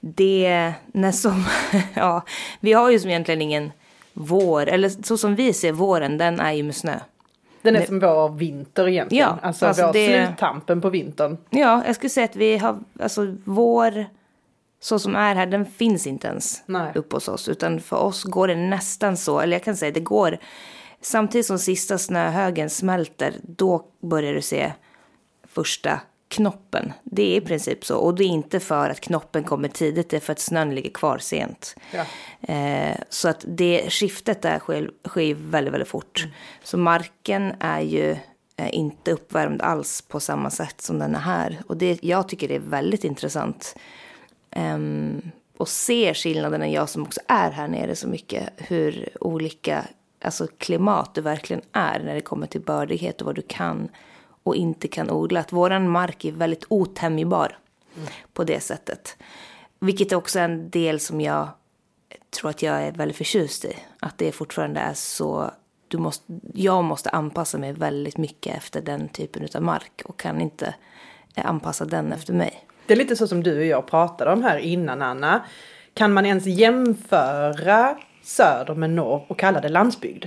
Det, 0.00 0.72
när 0.86 1.12
som, 1.12 1.44
ja, 1.94 2.22
vi 2.60 2.72
har 2.72 2.90
ju 2.90 2.98
som 2.98 3.10
egentligen 3.10 3.42
ingen 3.42 3.70
vår, 4.12 4.68
eller 4.68 4.88
så 4.88 5.18
som 5.18 5.34
vi 5.34 5.52
ser 5.52 5.72
våren, 5.72 6.18
den 6.18 6.40
är 6.40 6.52
ju 6.52 6.62
med 6.62 6.76
snö. 6.76 6.98
Den 7.62 7.76
är 7.76 7.86
som 7.86 8.00
vår 8.00 8.28
vinter 8.28 8.88
egentligen. 8.88 9.26
Ja, 9.28 9.38
alltså, 9.42 9.66
alltså 9.66 9.86
vår 9.86 9.92
det- 9.92 10.26
sluttampen 10.26 10.80
på 10.80 10.90
vintern. 10.90 11.36
Ja, 11.50 11.82
jag 11.86 11.94
skulle 11.96 12.10
säga 12.10 12.24
att 12.24 12.36
vi 12.36 12.56
har, 12.58 12.78
alltså 13.00 13.34
vår, 13.44 14.06
så 14.80 14.98
som 14.98 15.16
är 15.16 15.34
här, 15.34 15.46
den 15.46 15.64
finns 15.66 16.06
inte 16.06 16.28
ens 16.28 16.62
Nej. 16.66 16.92
upp 16.94 17.12
hos 17.12 17.28
oss. 17.28 17.48
Utan 17.48 17.80
för 17.80 17.96
oss 17.96 18.24
går 18.24 18.48
det 18.48 18.54
nästan 18.56 19.16
så, 19.16 19.40
eller 19.40 19.52
jag 19.52 19.64
kan 19.64 19.76
säga 19.76 19.92
det 19.92 20.00
går, 20.00 20.38
samtidigt 21.00 21.46
som 21.46 21.58
sista 21.58 21.98
snöhögen 21.98 22.70
smälter, 22.70 23.34
då 23.42 23.84
börjar 24.02 24.34
du 24.34 24.40
se 24.42 24.72
första 25.48 26.00
knoppen. 26.28 26.92
Det 27.02 27.22
är 27.22 27.36
i 27.36 27.40
princip 27.40 27.84
så. 27.84 27.96
Och 27.96 28.14
det 28.14 28.24
är 28.24 28.28
inte 28.28 28.60
för 28.60 28.90
att 28.90 29.00
knoppen 29.00 29.44
kommer 29.44 29.68
tidigt, 29.68 30.10
det 30.10 30.16
är 30.16 30.20
för 30.20 30.32
att 30.32 30.38
snön 30.38 30.74
ligger 30.74 30.90
kvar 30.90 31.18
sent. 31.18 31.76
Ja. 31.90 32.04
Eh, 32.54 32.96
så 33.08 33.28
att 33.28 33.44
det 33.48 33.90
skiftet 33.90 34.42
där 34.42 34.58
sker, 34.58 34.90
sker 35.08 35.34
väldigt, 35.34 35.74
väldigt 35.74 35.88
fort. 35.88 36.26
Så 36.62 36.78
marken 36.78 37.54
är 37.60 37.80
ju 37.80 38.10
eh, 38.56 38.74
inte 38.74 39.12
uppvärmd 39.12 39.62
alls 39.62 40.02
på 40.02 40.20
samma 40.20 40.50
sätt 40.50 40.80
som 40.80 40.98
den 40.98 41.14
är 41.14 41.20
här. 41.20 41.62
Och 41.66 41.76
det, 41.76 41.98
jag 42.04 42.28
tycker 42.28 42.48
det 42.48 42.54
är 42.54 42.58
väldigt 42.58 43.04
intressant. 43.04 43.76
Um, 44.56 45.30
och 45.56 45.68
se 45.68 46.14
skillnaderna, 46.14 46.68
jag 46.68 46.88
som 46.88 47.02
också 47.02 47.20
är 47.26 47.50
här 47.50 47.68
nere 47.68 47.96
så 47.96 48.08
mycket, 48.08 48.48
hur 48.56 49.08
olika 49.20 49.84
alltså 50.20 50.46
klimat 50.58 51.14
det 51.14 51.20
verkligen 51.20 51.62
är 51.72 52.00
när 52.00 52.14
det 52.14 52.20
kommer 52.20 52.46
till 52.46 52.60
bördighet 52.60 53.20
och 53.20 53.26
vad 53.26 53.34
du 53.34 53.42
kan 53.42 53.88
och 54.48 54.56
inte 54.56 54.88
kan 54.88 55.10
odla. 55.10 55.40
Att 55.40 55.52
våran 55.52 55.88
mark 55.88 56.24
är 56.24 56.32
väldigt 56.32 56.64
otämjbar 56.68 57.58
på 58.32 58.44
det 58.44 58.60
sättet. 58.60 59.16
Vilket 59.80 60.12
är 60.12 60.16
också 60.16 60.38
är 60.38 60.44
en 60.44 60.70
del 60.70 61.00
som 61.00 61.20
jag 61.20 61.48
tror 62.30 62.50
att 62.50 62.62
jag 62.62 62.82
är 62.82 62.92
väldigt 62.92 63.16
förtjust 63.16 63.64
i. 63.64 63.76
Att 64.00 64.18
det 64.18 64.32
fortfarande 64.32 64.80
är 64.80 64.94
så, 64.94 65.50
du 65.88 65.98
måste, 65.98 66.24
jag 66.54 66.84
måste 66.84 67.10
anpassa 67.10 67.58
mig 67.58 67.72
väldigt 67.72 68.16
mycket 68.16 68.56
efter 68.56 68.80
den 68.80 69.08
typen 69.08 69.48
av 69.54 69.62
mark 69.62 70.02
och 70.04 70.18
kan 70.18 70.40
inte 70.40 70.74
eh, 71.34 71.46
anpassa 71.46 71.84
den 71.84 72.12
efter 72.12 72.32
mig. 72.32 72.64
Det 72.86 72.92
är 72.94 72.98
lite 72.98 73.16
så 73.16 73.28
som 73.28 73.42
du 73.42 73.58
och 73.58 73.64
jag 73.64 73.86
pratade 73.86 74.32
om 74.32 74.42
här 74.42 74.58
innan 74.58 75.02
Anna. 75.02 75.44
Kan 75.94 76.12
man 76.12 76.26
ens 76.26 76.46
jämföra 76.46 77.98
söder 78.22 78.74
med 78.74 78.90
norr 78.90 79.26
och 79.28 79.38
kalla 79.38 79.60
det 79.60 79.68
landsbygd? 79.68 80.24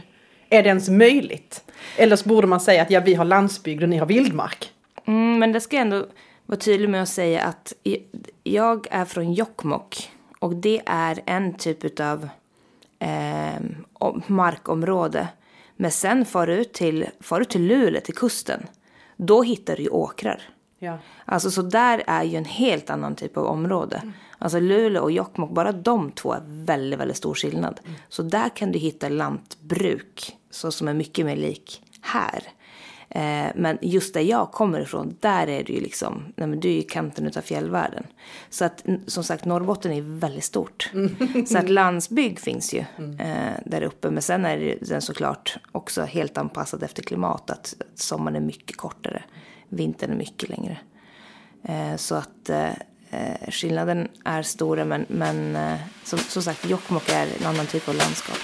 Är 0.52 0.64
det 0.64 0.70
ens 0.70 0.90
möjligt? 0.90 1.64
Eller 1.98 2.16
så 2.16 2.30
borde 2.30 2.48
man 2.48 2.60
säga 2.60 2.82
att 2.82 2.92
ja, 2.92 3.00
vi 3.00 3.14
har 3.14 3.26
landsbygd 3.26 3.84
och 3.84 3.90
ni 3.90 3.98
har 3.98 4.06
vildmark. 4.06 4.72
Mm, 5.06 5.40
men 5.40 5.52
det 5.52 5.62
ska 5.62 5.76
jag 5.76 5.82
ändå 5.82 6.06
vara 6.46 6.60
tydlig 6.60 6.90
med 6.90 7.02
att 7.04 7.10
säga 7.10 7.42
att 7.44 7.74
jag 8.44 8.88
är 8.92 9.06
från 9.06 9.34
Jokkmokk 9.34 10.12
och 10.40 10.56
det 10.56 10.82
är 10.86 11.20
en 11.26 11.54
typ 11.54 12.00
av 12.00 12.30
eh, 13.00 13.62
om- 13.94 14.22
markområde. 14.28 15.28
Men 15.78 15.92
sen 15.92 16.26
far 16.26 16.48
du 16.48 16.64
till, 16.64 17.06
far 17.20 17.40
du 17.40 17.46
till 17.46 17.64
Luleå, 17.68 18.02
till 18.02 18.16
kusten, 18.16 18.64
då 19.18 19.42
hittar 19.44 19.76
du 19.76 19.84
ju 19.84 19.90
åkrar. 19.90 20.42
Ja. 20.80 20.98
Alltså 21.26 21.52
så 21.52 21.62
där 21.62 22.04
är 22.08 22.24
ju 22.24 22.38
en 22.38 22.46
helt 22.46 22.90
annan 22.90 23.16
typ 23.16 23.38
av 23.38 23.46
område. 23.46 24.02
Alltså 24.38 24.60
Luleå 24.60 25.04
och 25.04 25.12
Jokkmokk, 25.12 25.52
bara 25.52 25.72
de 25.72 26.12
två 26.12 26.34
är 26.34 26.42
väldigt, 26.46 27.00
väldigt 27.00 27.18
stor 27.18 27.34
skillnad. 27.34 27.80
Så 28.10 28.24
där 28.24 28.50
kan 28.56 28.72
du 28.72 28.80
hitta 28.80 29.10
lantbruk 29.10 30.36
så 30.52 30.72
som 30.72 30.88
är 30.88 30.94
mycket 30.94 31.26
mer 31.26 31.36
lik 31.36 31.84
här. 32.02 32.44
Eh, 33.16 33.52
men 33.56 33.78
just 33.82 34.14
där 34.14 34.22
jag 34.22 34.52
kommer 34.52 34.80
ifrån, 34.80 35.18
där 35.20 35.48
är 35.48 35.64
det 35.64 35.74
ju 35.74 35.82
liksom, 35.82 36.34
nej 36.36 36.48
men 36.48 36.60
du 36.60 36.70
är 36.70 36.74
ju 36.74 36.82
kanten 36.82 37.28
utav 37.28 37.42
fjällvärlden. 37.42 38.04
Så 38.50 38.66
att 38.66 38.86
som 39.08 39.24
sagt, 39.24 39.46
Norrbotten 39.46 39.92
är 39.92 40.02
väldigt 40.02 40.44
stort. 40.44 40.92
Så 41.46 41.58
att 41.58 41.70
landsbygd 41.70 42.40
finns 42.40 42.74
ju 42.74 42.80
eh, 43.20 43.54
där 43.66 43.82
uppe. 43.82 44.12
Men 44.12 44.22
sen 44.22 44.46
är 44.46 44.78
den 44.82 45.02
såklart 45.02 45.58
också 45.72 46.02
helt 46.02 46.38
anpassad 46.38 46.84
efter 46.84 47.04
klimatet. 47.04 47.76
Sommaren 47.96 48.36
är 48.36 48.42
mycket 48.42 48.78
kortare, 48.78 49.24
vintern 49.70 50.12
är 50.12 50.16
mycket 50.16 50.50
längre. 50.50 50.78
Eh, 51.64 51.96
så 51.96 52.16
att 52.16 52.50
eh, 52.50 52.70
skillnaden 53.48 54.08
är 54.26 54.42
stora 54.42 54.86
men, 54.86 55.06
men 55.08 55.58
som, 56.04 56.20
som 56.20 56.44
sagt 56.44 56.70
Jokkmokk 56.70 57.10
är 57.10 57.28
en 57.40 57.46
annan 57.46 57.66
typ 57.66 57.90
av 57.90 57.96
landskap. 57.96 58.38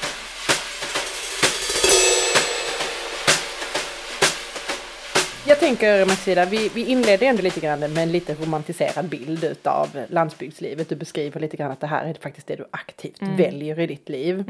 Jag 5.47 5.59
tänker 5.59 6.05
Maxida, 6.05 6.45
vi, 6.45 6.69
vi 6.75 6.85
inledde 6.85 7.25
ändå 7.25 7.41
lite 7.41 7.59
grann 7.59 7.79
med 7.79 7.97
en 7.97 8.11
lite 8.11 8.33
romantiserad 8.33 9.09
bild 9.09 9.43
utav 9.43 9.87
landsbygdslivet. 10.09 10.89
Du 10.89 10.95
beskriver 10.95 11.39
lite 11.39 11.57
grann 11.57 11.71
att 11.71 11.79
det 11.79 11.87
här 11.87 12.05
är 12.05 12.13
faktiskt 12.13 12.47
det 12.47 12.55
du 12.55 12.65
aktivt 12.71 13.21
väljer 13.21 13.79
i 13.79 13.87
ditt 13.87 14.09
liv. 14.09 14.43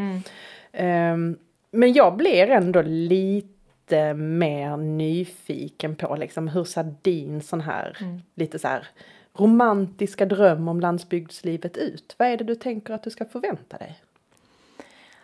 Ehm, 0.72 1.38
men 1.72 1.94
jag 1.94 2.18
blir 2.18 2.50
ändå 2.50 2.82
lite 2.82 4.14
mer 4.14 4.78
nyfiken 4.78 5.96
på 5.96 6.16
liksom 6.16 6.48
hur 6.48 6.64
ser 6.64 6.96
din 7.02 7.42
sån 7.42 7.62
här 7.62 7.98
lite 8.36 8.60
så 8.60 8.68
här 8.68 8.88
romantiska 9.34 10.26
dröm 10.26 10.68
om 10.68 10.80
landsbygdslivet 10.80 11.78
ut? 11.78 12.16
Vad 12.18 12.28
är 12.28 12.38
det 12.38 12.44
du 12.44 12.56
tänker 12.56 12.94
att 12.94 13.04
du 13.04 13.10
ska 13.10 13.26
förvänta 13.26 13.78
dig? 13.78 14.02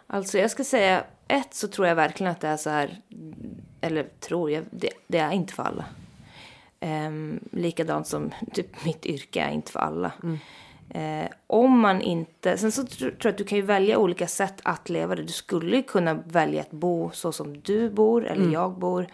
Alltså 0.07 0.37
jag 0.37 0.51
ska 0.51 0.63
säga, 0.63 1.03
ett 1.27 1.53
så 1.53 1.67
tror 1.67 1.87
jag 1.87 1.95
verkligen 1.95 2.31
att 2.31 2.41
det 2.41 2.47
är 2.47 2.57
så 2.57 2.69
här, 2.69 2.97
eller 3.83 4.03
tror 4.19 4.51
jag, 4.51 4.63
det, 4.71 4.89
det 5.07 5.17
är 5.17 5.31
inte 5.31 5.53
för 5.53 5.63
alla. 5.63 5.85
Um, 6.81 7.39
likadant 7.51 8.07
som 8.07 8.31
typ 8.53 8.85
mitt 8.85 9.05
yrke 9.05 9.41
är 9.41 9.51
inte 9.51 9.71
för 9.71 9.79
alla. 9.79 10.11
Eh, 10.89 11.27
om 11.47 11.79
man 11.79 12.01
inte, 12.01 12.57
sen 12.57 12.71
så 12.71 12.81
tr- 12.81 12.97
tror 12.97 13.15
jag 13.23 13.31
att 13.31 13.37
du 13.37 13.43
kan 13.43 13.57
ju 13.57 13.61
välja 13.61 13.97
olika 13.97 14.27
sätt 14.27 14.61
att 14.63 14.89
leva 14.89 15.15
det. 15.15 15.23
Du 15.23 15.33
skulle 15.33 15.81
kunna 15.81 16.13
välja 16.13 16.61
att 16.61 16.71
bo 16.71 17.11
så 17.13 17.31
som 17.31 17.61
du 17.61 17.89
bor 17.89 18.25
eller 18.27 18.43
jag 18.53 18.71
bor. 18.71 19.07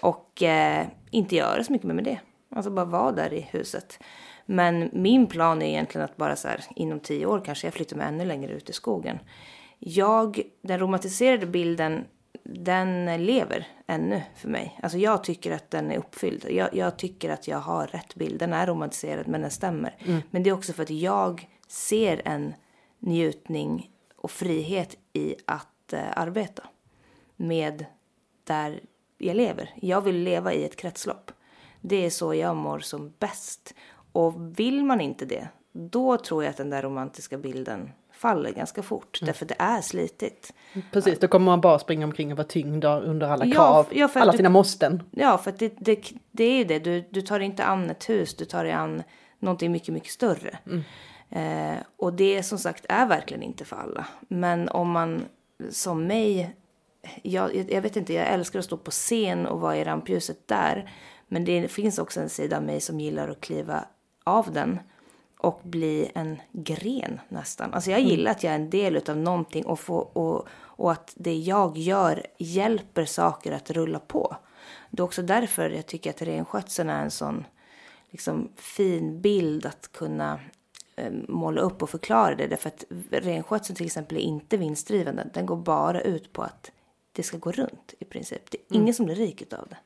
Och 0.00 0.42
eh, 0.42 0.86
inte 1.10 1.36
göra 1.36 1.64
så 1.64 1.72
mycket 1.72 1.86
mer 1.86 1.94
med 1.94 2.04
det. 2.04 2.18
Alltså 2.54 2.70
bara 2.70 2.84
vara 2.84 3.12
där 3.12 3.32
i 3.32 3.40
huset. 3.50 3.98
Men 4.46 4.90
min 4.92 5.26
plan 5.26 5.62
är 5.62 5.66
egentligen 5.66 6.04
att 6.04 6.16
bara 6.16 6.36
så 6.36 6.48
här 6.48 6.64
inom 6.76 7.00
tio 7.00 7.26
år 7.26 7.42
kanske 7.44 7.66
jag 7.66 7.74
flyttar 7.74 7.96
mig 7.96 8.06
ännu 8.08 8.24
längre 8.24 8.52
ut 8.52 8.70
i 8.70 8.72
skogen. 8.72 9.18
jag, 9.78 10.40
den 10.62 10.78
romantiserade 10.78 11.46
bilden, 11.46 12.04
den 12.44 13.24
lever 13.24 13.66
ännu 13.86 14.22
för 14.36 14.48
mig. 14.48 14.78
Alltså 14.82 14.98
jag 14.98 15.24
tycker 15.24 15.50
att 15.50 15.70
den 15.70 15.90
är 15.90 15.98
uppfylld. 15.98 16.46
Jag, 16.50 16.74
jag 16.74 16.98
tycker 16.98 17.30
att 17.30 17.48
jag 17.48 17.58
har 17.58 17.86
rätt 17.86 18.14
bild. 18.14 18.38
Den 18.38 18.52
är 18.52 18.66
romantiserad 18.66 19.28
men 19.28 19.40
den 19.40 19.50
stämmer. 19.50 19.96
Men 20.30 20.42
det 20.42 20.50
är 20.50 20.54
också 20.54 20.72
för 20.72 20.82
att 20.82 20.90
jag 20.90 21.48
ser 21.68 22.22
en 22.24 22.54
njutning 22.98 23.90
och 24.16 24.30
frihet 24.30 24.96
i 25.12 25.36
att 25.46 25.92
eh, 25.92 26.00
arbeta 26.14 26.62
med 27.36 27.84
där 28.44 28.80
jag 29.18 29.36
lever. 29.36 29.70
Jag 29.76 30.00
vill 30.00 30.16
leva 30.16 30.52
i 30.52 30.64
ett 30.64 30.76
kretslopp. 30.76 31.32
Det 31.80 32.06
är 32.06 32.10
så 32.10 32.34
jag 32.34 32.56
mår 32.56 32.78
som 32.78 33.12
bäst. 33.18 33.74
Och 34.12 34.58
vill 34.58 34.84
man 34.84 35.00
inte 35.00 35.24
det, 35.24 35.48
då 35.72 36.16
tror 36.16 36.44
jag 36.44 36.50
att 36.50 36.56
den 36.56 36.70
där 36.70 36.82
romantiska 36.82 37.38
bilden 37.38 37.90
faller 38.22 38.50
ganska 38.50 38.82
fort. 38.82 39.18
Därför 39.22 39.46
det 39.46 39.54
är 39.58 39.80
slitigt. 39.80 40.52
Precis, 40.92 41.18
då 41.18 41.28
kommer 41.28 41.46
man 41.46 41.60
bara 41.60 41.78
springa 41.78 42.06
omkring 42.06 42.32
och 42.32 42.38
vara 42.38 42.46
tyngd 42.46 42.84
under 42.84 43.26
alla 43.28 43.44
Ja, 43.44 43.54
krav, 43.54 43.86
ja, 43.92 44.04
att 44.04 44.16
alla 44.16 44.32
du- 44.32 44.36
sina 44.38 44.48
måsten. 44.48 45.02
Ja, 45.10 45.38
för 45.38 45.52
det, 45.58 45.72
det, 45.78 46.12
det 46.30 46.44
är 46.44 46.58
ju 46.58 46.64
det. 46.64 46.78
Du, 46.78 47.04
du 47.10 47.22
tar 47.22 47.40
inte 47.40 47.64
an 47.64 47.90
ett 47.90 48.08
hus, 48.08 48.34
du 48.36 48.44
tar 48.44 48.64
dig 48.64 48.72
an 48.72 49.02
någonting 49.38 49.72
mycket, 49.72 49.94
mycket 49.94 50.10
större. 50.12 50.58
Eh, 51.30 51.76
och 51.96 52.12
det 52.12 52.42
som 52.42 52.58
sagt 52.58 52.86
är 52.88 53.06
verkligen 53.06 53.42
inte 53.42 53.64
för 53.64 53.76
alla. 53.76 54.06
Men 54.28 54.68
om 54.68 54.90
man 54.90 55.24
som 55.70 56.06
mig, 56.06 56.56
jag, 57.22 57.70
jag 57.70 57.82
vet 57.82 57.96
inte, 57.96 58.12
jag 58.14 58.26
älskar 58.26 58.58
att 58.58 58.64
stå 58.64 58.76
på 58.76 58.90
scen 58.90 59.46
och 59.46 59.60
vara 59.60 59.76
i 59.76 59.84
rampljuset 59.84 60.48
där. 60.48 60.90
Men 61.28 61.44
det 61.44 61.68
finns 61.68 61.98
också 61.98 62.20
en 62.20 62.28
sida 62.28 62.56
av 62.56 62.62
mig 62.62 62.80
som 62.80 63.00
gillar 63.00 63.28
att 63.28 63.40
kliva 63.40 63.84
av 64.24 64.52
den 64.52 64.78
och 65.42 65.60
bli 65.62 66.10
en 66.14 66.42
gren 66.52 67.20
nästan. 67.28 67.74
Alltså 67.74 67.90
jag 67.90 68.00
gillar 68.00 68.30
att 68.30 68.42
jag 68.42 68.50
är 68.50 68.56
en 68.56 68.70
del 68.70 69.10
av 69.10 69.16
någonting 69.16 69.66
och, 69.66 69.80
få, 69.80 69.96
och, 69.96 70.48
och 70.54 70.92
att 70.92 71.12
det 71.16 71.34
jag 71.34 71.78
gör 71.78 72.26
hjälper 72.38 73.04
saker 73.04 73.52
att 73.52 73.70
rulla 73.70 73.98
på. 73.98 74.36
Det 74.90 75.00
är 75.00 75.04
också 75.04 75.22
därför 75.22 75.70
jag 75.70 75.86
tycker 75.86 76.10
att 76.10 76.22
renskötseln 76.22 76.90
är 76.90 77.02
en 77.02 77.10
sån 77.10 77.44
liksom, 78.10 78.48
fin 78.56 79.20
bild 79.20 79.66
att 79.66 79.92
kunna 79.92 80.40
eh, 80.96 81.12
måla 81.28 81.60
upp 81.60 81.82
och 81.82 81.90
förklara 81.90 82.34
det. 82.34 82.46
Därför 82.46 82.68
att 82.68 82.84
renskötseln 83.10 83.76
till 83.76 83.86
exempel 83.86 84.16
är 84.16 84.22
inte 84.22 84.56
vinstdrivande. 84.56 85.28
Den 85.34 85.46
går 85.46 85.56
bara 85.56 86.00
ut 86.00 86.32
på 86.32 86.42
att 86.42 86.70
det 87.12 87.22
ska 87.22 87.36
gå 87.36 87.52
runt 87.52 87.94
i 87.98 88.04
princip. 88.04 88.50
Det 88.50 88.58
är 88.58 88.76
ingen 88.76 88.94
som 88.94 89.06
blir 89.06 89.16
rik 89.16 89.42
utav 89.42 89.66
det. 89.70 89.76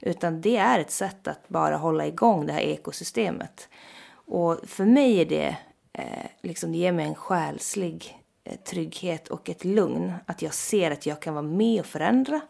Utan 0.00 0.40
det 0.40 0.56
är 0.56 0.78
ett 0.78 0.90
sätt 0.90 1.28
att 1.28 1.48
bara 1.48 1.76
hålla 1.76 2.06
igång 2.06 2.46
det 2.46 2.52
här 2.52 2.60
ekosystemet. 2.60 3.68
Och 4.26 4.58
för 4.66 4.84
mig 4.84 5.20
är 5.20 5.24
det, 5.24 5.56
eh, 5.92 6.26
liksom 6.42 6.72
det 6.72 6.78
ger 6.78 6.92
mig 6.92 7.06
en 7.06 7.14
själslig 7.14 8.22
eh, 8.44 8.56
trygghet 8.56 9.28
och 9.28 9.48
ett 9.48 9.64
lugn. 9.64 10.12
Att 10.26 10.42
jag 10.42 10.54
ser 10.54 10.90
att 10.90 11.06
jag 11.06 11.22
kan 11.22 11.34
vara 11.34 11.42
med 11.42 11.80
och 11.80 11.86
förändra 11.86 12.40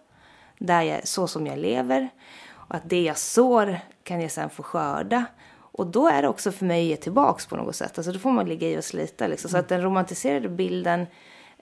där 0.59 0.83
jag, 0.83 1.09
så 1.09 1.27
som 1.27 1.47
jag 1.47 1.59
lever. 1.59 2.09
Och 2.49 2.75
att 2.75 2.91
det 2.91 3.03
jag 3.03 3.19
sår 3.19 3.79
kan 4.03 4.21
jag 4.21 4.31
sen 4.31 4.51
få 4.51 4.62
skörda. 4.62 5.25
Och 5.57 5.87
då 5.87 6.09
är 6.09 6.23
det 6.23 6.29
också 6.29 6.53
för 6.53 6.67
mig 6.67 6.83
att 6.83 6.89
ge 6.89 6.97
tillbaks 6.97 7.47
på 7.47 7.57
något 7.57 7.77
sätt. 7.77 7.99
Alltså 7.99 8.12
då 8.12 8.19
får 8.19 8.31
man 8.31 8.49
ligga 8.49 8.69
i 8.69 8.79
och 8.79 8.85
slita 8.85 9.27
liksom. 9.27 9.51
Så 9.51 9.59
att 9.59 9.69
den 9.69 9.83
romantiserade 9.83 10.49
bilden, 10.49 11.07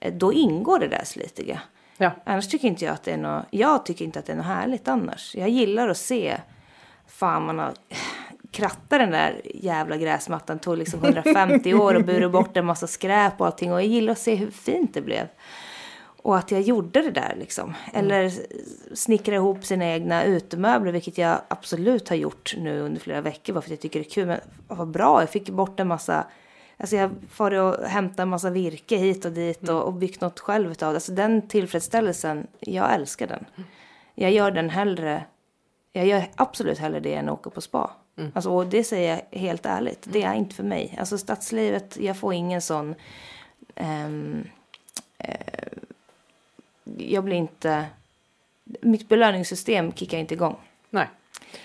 eh, 0.00 0.14
då 0.14 0.32
ingår 0.32 0.78
det 0.78 0.88
där 0.88 1.04
slitiga. 1.04 1.60
Ja. 1.96 2.10
Annars 2.24 2.48
tycker 2.48 2.68
inte 2.68 2.84
jag 2.84 2.94
att 2.94 3.02
det 3.02 3.12
är 3.12 3.16
något, 3.16 3.44
jag 3.50 3.86
tycker 3.86 4.04
inte 4.04 4.18
att 4.18 4.26
det 4.26 4.32
är 4.32 4.36
något 4.36 4.46
härligt 4.46 4.88
annars. 4.88 5.34
Jag 5.34 5.48
gillar 5.48 5.88
att 5.88 5.96
se, 5.96 6.36
fan 7.06 7.46
man 7.46 7.58
har 7.58 7.74
krattat 8.54 9.00
den 9.00 9.10
där 9.10 9.40
jävla 9.44 9.96
gräsmattan, 9.96 10.58
tog 10.58 10.78
liksom 10.78 11.04
150 11.04 11.74
år 11.80 11.94
och 11.94 12.04
burit 12.04 12.30
bort 12.30 12.56
en 12.56 12.66
massa 12.66 12.86
skräp 12.86 13.40
och 13.40 13.46
allting. 13.46 13.72
Och 13.72 13.78
jag 13.78 13.86
gillar 13.86 14.12
att 14.12 14.18
se 14.18 14.34
hur 14.34 14.50
fint 14.50 14.94
det 14.94 15.00
blev. 15.00 15.28
Och 16.22 16.36
att 16.36 16.50
jag 16.50 16.60
gjorde 16.60 17.02
det 17.02 17.10
där 17.10 17.34
liksom. 17.38 17.74
Eller 17.92 18.32
snickra 18.94 19.34
ihop 19.34 19.64
sina 19.64 19.84
egna 19.84 20.24
utemöbler, 20.24 20.92
vilket 20.92 21.18
jag 21.18 21.38
absolut 21.48 22.08
har 22.08 22.16
gjort 22.16 22.54
nu 22.58 22.80
under 22.80 23.00
flera 23.00 23.20
veckor. 23.20 23.52
Bara 23.52 23.60
för 23.60 23.68
att 23.68 23.70
jag 23.70 23.80
tycker 23.80 24.00
det 24.00 24.06
är 24.06 24.10
kul. 24.10 24.26
Men 24.26 24.40
vad 24.68 24.88
bra, 24.88 25.22
jag 25.22 25.30
fick 25.30 25.50
bort 25.50 25.80
en 25.80 25.88
massa 25.88 26.26
Alltså 26.76 26.96
jag 26.96 27.10
får 27.30 27.54
och 27.54 27.84
hämta 27.84 28.22
en 28.22 28.28
massa 28.28 28.50
virke 28.50 28.96
hit 28.96 29.24
och 29.24 29.32
dit 29.32 29.68
och, 29.68 29.82
och 29.82 29.92
byggt 29.92 30.20
något 30.20 30.40
själv 30.40 30.70
utav 30.70 30.92
det. 30.92 30.96
Alltså 30.96 31.12
den 31.12 31.48
tillfredsställelsen, 31.48 32.46
jag 32.60 32.94
älskar 32.94 33.26
den. 33.26 33.44
Jag 34.14 34.32
gör 34.32 34.50
den 34.50 34.70
hellre, 34.70 35.24
jag 35.92 36.06
gör 36.06 36.24
absolut 36.34 36.78
hellre 36.78 37.00
det 37.00 37.14
än 37.14 37.28
att 37.28 37.38
åka 37.38 37.50
på 37.50 37.60
spa. 37.60 37.90
Alltså, 38.34 38.50
och 38.50 38.66
det 38.66 38.84
säger 38.84 39.10
jag 39.30 39.40
helt 39.40 39.66
ärligt, 39.66 40.06
det 40.12 40.22
är 40.22 40.34
inte 40.34 40.54
för 40.54 40.62
mig. 40.62 40.96
Alltså 40.98 41.18
stadslivet, 41.18 41.96
jag 42.00 42.16
får 42.16 42.34
ingen 42.34 42.62
sån, 42.62 42.94
ehm, 43.74 44.44
eh, 45.18 45.68
jag 46.96 47.24
blir 47.24 47.36
inte, 47.36 47.86
mitt 48.64 49.08
belöningssystem 49.08 49.92
kickar 49.92 50.18
inte 50.18 50.34
igång. 50.34 50.56
Nej. 50.90 51.08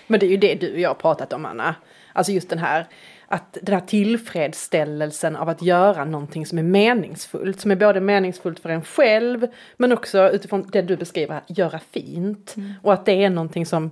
Men 0.06 0.20
det 0.20 0.26
är 0.26 0.30
ju 0.30 0.36
det 0.36 0.54
du 0.54 0.72
och 0.72 0.80
jag 0.80 0.90
har 0.90 0.94
pratat 0.94 1.32
om 1.32 1.44
Anna. 1.44 1.74
Alltså 2.12 2.32
just 2.32 2.48
den 2.48 2.58
här, 2.58 2.86
att 3.26 3.58
den 3.62 3.74
här 3.74 3.86
tillfredsställelsen 3.86 5.36
av 5.36 5.48
att 5.48 5.62
göra 5.62 6.04
någonting 6.04 6.46
som 6.46 6.58
är 6.58 6.62
meningsfullt. 6.62 7.60
Som 7.60 7.70
är 7.70 7.76
både 7.76 8.00
meningsfullt 8.00 8.60
för 8.60 8.68
en 8.68 8.84
själv 8.84 9.46
men 9.76 9.92
också 9.92 10.30
utifrån 10.30 10.68
det 10.72 10.82
du 10.82 10.96
beskriver, 10.96 11.40
göra 11.46 11.78
fint. 11.90 12.54
Och 12.82 12.92
att 12.92 13.06
det 13.06 13.24
är 13.24 13.30
någonting 13.30 13.66
som, 13.66 13.90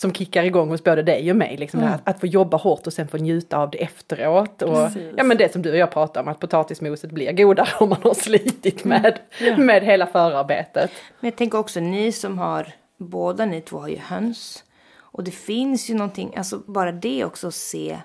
som 0.00 0.12
kickar 0.12 0.44
igång 0.44 0.68
hos 0.68 0.84
både 0.84 1.02
dig 1.02 1.30
och 1.30 1.36
mig. 1.36 1.56
Liksom 1.56 1.80
här, 1.80 1.94
att, 1.94 2.08
att 2.08 2.20
få 2.20 2.26
jobba 2.26 2.56
hårt 2.56 2.86
och 2.86 2.92
sen 2.92 3.08
få 3.08 3.16
njuta 3.16 3.58
av 3.58 3.70
det 3.70 3.82
efteråt. 3.82 4.62
Och, 4.62 4.74
Precis. 4.74 5.14
ja 5.16 5.24
men 5.24 5.36
det 5.36 5.52
som 5.52 5.62
du 5.62 5.70
och 5.70 5.76
jag 5.76 5.90
pratar 5.90 6.20
om, 6.20 6.28
att 6.28 6.40
potatismoset 6.40 7.10
blir 7.10 7.32
godare 7.32 7.68
om 7.80 7.88
man 7.88 8.02
har 8.02 8.14
slitit 8.14 8.84
med, 8.84 9.18
med 9.58 9.82
hela 9.82 10.06
förarbetet. 10.06 10.90
Men 11.20 11.30
jag 11.30 11.36
tänker 11.36 11.58
också 11.58 11.80
ni 11.80 12.12
som 12.12 12.38
har, 12.38 12.72
båda 12.96 13.46
ni 13.46 13.60
två 13.60 13.78
har 13.78 13.88
ju 13.88 13.98
höns. 13.98 14.64
Och 14.98 15.24
det 15.24 15.30
finns 15.30 15.90
ju 15.90 15.94
någonting, 15.94 16.36
alltså 16.36 16.62
bara 16.66 16.92
det 16.92 17.24
också 17.24 17.48
att 17.48 17.54
se 17.54 17.98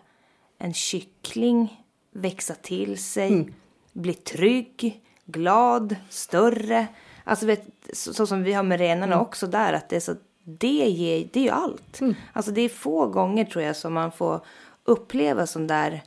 en 0.59 0.73
kyckling 0.73 1.83
växa 2.11 2.53
till 2.53 2.97
sig, 2.97 3.49
bli 3.93 4.13
trygg, 4.13 5.01
glad, 5.25 5.95
större. 6.09 6.87
Alltså 7.23 7.45
vet, 7.45 7.63
så, 7.93 8.13
så 8.13 8.27
som 8.27 8.43
vi 8.43 8.53
har 8.53 8.63
med 8.63 8.79
renarna 8.79 9.21
också 9.21 9.47
där, 9.47 9.73
att 9.73 9.89
det 9.89 9.95
är 9.95 9.99
så, 9.99 10.15
det, 10.43 10.89
ger, 10.89 11.29
det 11.33 11.39
är 11.39 11.43
ju 11.43 11.49
allt. 11.49 11.99
Alltså 12.33 12.51
det 12.51 12.61
är 12.61 12.69
få 12.69 13.07
gånger 13.07 13.45
tror 13.45 13.63
jag 13.63 13.75
som 13.75 13.93
man 13.93 14.11
får 14.11 14.41
uppleva 14.83 15.47
sån 15.47 15.67
där 15.67 16.03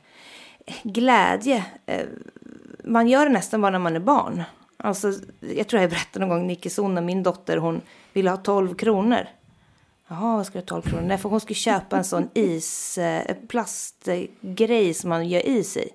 glädje. 0.83 1.65
Eh, 1.85 2.05
Man 2.83 3.07
gör 3.07 3.25
det 3.25 3.31
nästan 3.31 3.61
bara 3.61 3.71
när 3.71 3.79
man 3.79 3.95
är 3.95 3.99
barn. 3.99 4.43
Alltså, 4.77 5.13
jag 5.39 5.67
tror 5.67 5.81
jag 5.81 5.89
berättade 5.89 6.25
någon 6.25 6.37
gång, 6.37 6.47
Nicky 6.47 6.69
Sonna, 6.69 7.01
min 7.01 7.23
dotter, 7.23 7.57
hon 7.57 7.81
ville 8.13 8.29
ha 8.29 8.37
12 8.37 8.75
kronor. 8.75 9.27
Jaha, 10.07 10.37
vad 10.37 10.45
ska 10.45 10.53
du 10.53 10.59
ha 10.59 10.65
12 10.65 10.81
kronor? 10.81 11.07
Nej, 11.07 11.17
för 11.17 11.29
hon 11.29 11.39
skulle 11.39 11.55
köpa 11.55 11.97
en 11.97 12.03
sån 12.03 12.29
is, 12.33 12.97
eh, 12.97 13.35
plastgrej 13.47 14.93
som 14.93 15.09
man 15.09 15.27
gör 15.29 15.47
is 15.47 15.77
i. 15.77 15.89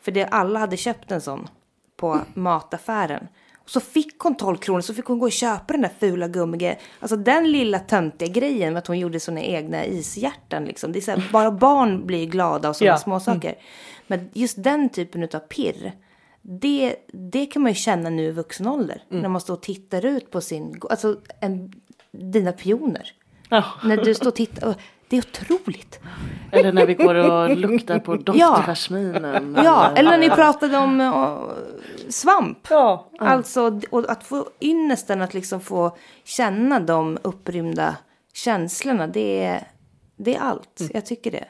För 0.00 0.12
det, 0.12 0.24
alla 0.26 0.60
hade 0.60 0.76
köpt 0.76 1.10
en 1.12 1.20
sån 1.20 1.48
på 1.96 2.20
mataffären. 2.34 3.28
Så 3.72 3.80
fick 3.80 4.18
hon 4.18 4.34
12 4.36 4.56
kronor, 4.56 4.80
så 4.80 4.94
fick 4.94 5.04
hon 5.04 5.18
gå 5.18 5.26
och 5.26 5.32
köpa 5.32 5.72
den 5.72 5.82
där 5.82 5.90
fula 6.00 6.28
gummigrejen. 6.28 6.76
Alltså 7.00 7.16
den 7.16 7.52
lilla 7.52 7.78
töntiga 7.78 8.28
grejen 8.28 8.72
med 8.72 8.78
att 8.80 8.86
hon 8.86 8.98
gjorde 8.98 9.20
såna 9.20 9.40
egna 9.40 9.86
ishjärtan 9.86 10.64
liksom. 10.64 10.92
Det 10.92 10.98
är 10.98 11.00
så 11.00 11.10
här, 11.10 11.28
bara 11.32 11.50
barn 11.50 12.06
blir 12.06 12.26
glada 12.26 12.68
av 12.68 12.72
sådana 12.72 12.92
Ja. 12.94 12.98
små 12.98 13.20
saker. 13.20 13.54
Men 14.06 14.30
just 14.32 14.62
den 14.62 14.88
typen 14.88 15.22
av 15.22 15.38
pirr, 15.38 15.92
det, 16.42 16.96
det 17.12 17.46
kan 17.46 17.62
man 17.62 17.70
ju 17.70 17.76
känna 17.76 18.10
nu 18.10 18.22
i 18.24 18.30
vuxen 18.30 18.66
ålder. 18.66 19.02
När 19.08 19.28
man 19.28 19.40
står 19.40 19.54
och 19.54 19.62
tittar 19.62 20.04
ut 20.06 20.30
på 20.30 20.40
sin, 20.40 20.80
alltså 20.90 21.16
en, 21.40 21.72
dina 22.12 22.52
pioner. 22.52 23.12
Ja. 23.48 23.64
När 23.84 23.96
du 23.96 24.14
står 24.14 24.26
och 24.28 24.34
tittar, 24.34 24.68
och 24.68 24.74
det 25.10 25.16
är 25.16 25.20
otroligt. 25.20 26.00
Eller 26.52 26.72
när 26.72 26.86
vi 26.86 26.94
går 26.94 27.14
och 27.14 27.56
luktar 27.56 27.98
på 27.98 28.16
doft 28.16 28.38
Ja. 28.38 28.74
Ja, 29.64 29.92
eller 29.96 30.10
när 30.10 30.18
ni 30.18 30.30
pratade 30.30 30.78
om 30.78 31.00
uh, 31.00 31.50
svamp. 32.08 32.58
Ja. 32.70 33.08
Alltså, 33.18 33.80
och 33.90 34.10
att 34.10 34.24
få 34.24 34.46
ynnesten 34.60 35.22
att 35.22 35.34
liksom 35.34 35.60
få 35.60 35.96
känna 36.24 36.80
de 36.80 37.18
upprymda 37.22 37.96
känslorna, 38.32 39.06
det 39.06 39.44
är, 39.44 39.68
det 40.16 40.36
är 40.36 40.40
allt. 40.40 40.80
Jag 40.92 41.06
tycker 41.06 41.30
det. 41.30 41.48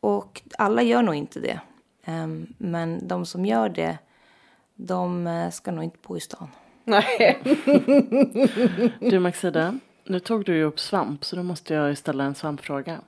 Och 0.00 0.42
alla 0.58 0.82
gör 0.82 1.02
nog 1.02 1.14
inte 1.14 1.40
det. 1.40 1.60
Ehm, 2.04 2.46
men 2.58 3.08
de 3.08 3.26
som 3.26 3.46
gör 3.46 3.68
det, 3.68 3.98
de 4.74 5.26
eh, 5.26 5.50
ska 5.50 5.70
nog 5.70 5.84
inte 5.84 5.98
bo 6.06 6.16
i 6.16 6.20
stan. 6.20 6.48
Nej. 6.84 7.38
Du 9.00 9.18
Maxida, 9.18 9.78
nu 10.08 10.20
tog 10.20 10.44
du 10.44 10.56
ju 10.56 10.64
upp 10.64 10.80
svamp 10.80 11.24
så 11.24 11.36
då 11.36 11.42
måste 11.42 11.74
jag 11.74 11.98
ställa 11.98 12.24
en 12.24 12.34
svampfråga. 12.34 13.00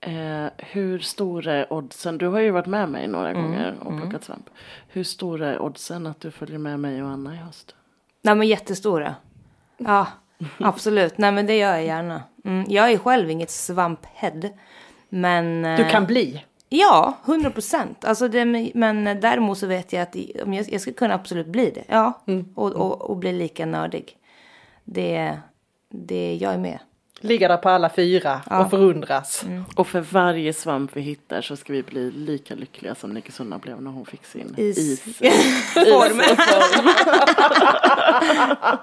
Eh, 0.00 0.46
hur 0.56 0.98
stor 0.98 1.46
är 1.46 1.72
oddsen, 1.72 2.18
du 2.18 2.26
har 2.26 2.40
ju 2.40 2.50
varit 2.50 2.66
med 2.66 2.88
mig 2.88 3.08
några 3.08 3.32
gånger 3.32 3.74
och 3.80 4.00
plockat 4.00 4.24
svamp. 4.24 4.50
Hur 4.88 5.04
stor 5.04 5.42
är 5.42 5.58
oddsen 5.58 6.06
att 6.06 6.20
du 6.20 6.30
följer 6.30 6.58
med 6.58 6.80
mig 6.80 7.02
och 7.02 7.08
Anna 7.08 7.34
i 7.34 7.36
höst? 7.36 7.74
Nej 8.22 8.34
men 8.34 8.46
jättestora. 8.46 9.14
Ja, 9.76 10.06
absolut. 10.58 11.18
Nej 11.18 11.32
men 11.32 11.46
det 11.46 11.56
gör 11.56 11.70
jag 11.70 11.84
gärna. 11.84 12.22
Mm, 12.44 12.64
jag 12.68 12.92
är 12.92 12.98
själv 12.98 13.30
inget 13.30 13.50
svamphead. 13.50 14.40
Men... 15.08 15.62
Du 15.62 15.82
eh, 15.82 15.90
kan 15.90 16.06
bli. 16.06 16.44
Ja, 16.68 17.18
hundra 17.24 17.50
procent. 17.50 18.04
Alltså 18.04 18.28
det, 18.28 18.44
men 18.74 19.04
däremot 19.04 19.58
så 19.58 19.66
vet 19.66 19.92
jag 19.92 20.02
att 20.02 20.16
om 20.44 20.54
jag, 20.54 20.72
jag 20.72 20.80
ska 20.80 20.92
kunna 20.92 21.14
absolut 21.14 21.46
bli 21.46 21.70
det. 21.70 21.84
Ja, 21.86 22.20
och, 22.54 22.72
och, 22.72 23.10
och 23.10 23.16
bli 23.16 23.32
lika 23.32 23.66
nördig. 23.66 24.16
Det, 24.84 25.38
det, 25.90 26.38
jag 26.40 26.54
är 26.54 26.58
med. 26.58 26.78
Ligga 27.20 27.48
där 27.48 27.56
på 27.56 27.68
alla 27.68 27.90
fyra 27.90 28.40
och 28.50 28.70
förundras. 28.70 29.44
Och 29.74 29.86
för 29.86 30.00
varje 30.00 30.52
svamp 30.52 30.90
vi 30.94 31.00
hittar 31.00 31.40
så 31.40 31.56
ska 31.56 31.72
vi 31.72 31.82
bli 31.82 32.10
lika 32.10 32.54
lyckliga 32.54 32.94
som 32.94 33.10
Nicky 33.10 33.32
Sunna 33.32 33.58
blev 33.58 33.82
när 33.82 33.90
hon 33.90 34.06
fick 34.06 34.24
sin 34.24 34.54
Is. 34.56 34.78
is. 34.78 35.00
Form. 35.74 36.20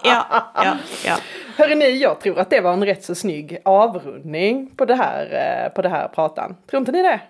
ja, 0.03 0.51
ja, 0.56 0.78
ja. 1.06 1.18
Hörrni, 1.58 1.97
jag 1.97 2.20
tror 2.20 2.39
att 2.39 2.49
det 2.49 2.62
var 2.62 2.74
en 2.74 2.86
rätt 2.86 3.03
så 3.03 3.16
snygg 3.16 3.58
avrundning 3.66 4.72
på 4.76 4.86
det 4.86 4.95
här, 4.95 5.26
eh, 5.66 5.74
på 5.74 5.82
det 5.82 5.89
här 5.89 6.08
pratan. 6.08 6.56
Tror 6.70 6.80
inte 6.80 6.91
ni 6.91 7.01
det? 7.01 7.22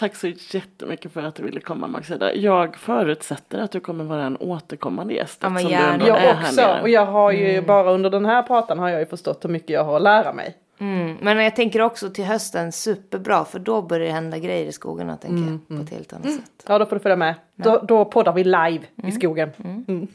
Tack 0.00 0.16
så 0.16 0.26
jättemycket 0.26 1.12
för 1.12 1.22
att 1.22 1.34
du 1.34 1.42
ville 1.42 1.60
komma 1.60 1.86
Maxida. 1.86 2.34
Jag 2.34 2.76
förutsätter 2.76 3.58
att 3.58 3.70
du 3.70 3.80
kommer 3.80 4.04
vara 4.04 4.24
en 4.24 4.36
återkommande 4.36 5.14
gäst. 5.14 5.38
Ja, 5.42 5.48
men 5.48 5.68
gärna. 5.68 6.06
Jag 6.06 6.14
här 6.14 6.40
också. 6.42 6.78
Och 6.82 6.88
jag 6.88 7.06
har 7.06 7.32
ju 7.32 7.62
bara 7.62 7.90
under 7.90 8.10
den 8.10 8.26
här 8.26 8.42
pratan 8.42 8.78
har 8.78 8.88
jag 8.88 9.00
ju 9.00 9.06
förstått 9.06 9.44
hur 9.44 9.50
mycket 9.50 9.70
jag 9.70 9.84
har 9.84 9.96
att 9.96 10.02
lära 10.02 10.32
mig. 10.32 10.56
Mm. 10.78 11.16
Men 11.20 11.44
jag 11.44 11.56
tänker 11.56 11.82
också 11.82 12.10
till 12.10 12.24
hösten 12.24 12.72
superbra 12.72 13.44
för 13.44 13.58
då 13.58 13.82
börjar 13.82 14.06
det 14.06 14.12
hända 14.12 14.38
grejer 14.38 14.66
i 14.66 14.72
skogarna 14.72 15.16
tänker 15.16 15.50
jag 15.50 15.68
på 15.78 15.84
ett 15.84 15.90
helt 15.90 16.12
annat 16.12 16.32
sätt. 16.32 16.64
Ja, 16.66 16.78
då 16.78 16.86
får 16.86 16.96
du 16.96 17.02
följa 17.02 17.16
med. 17.16 17.34
Då, 17.54 17.84
då 17.88 18.04
poddar 18.04 18.32
vi 18.32 18.44
live 18.44 18.80
i 19.04 19.12
skogen. 19.12 19.50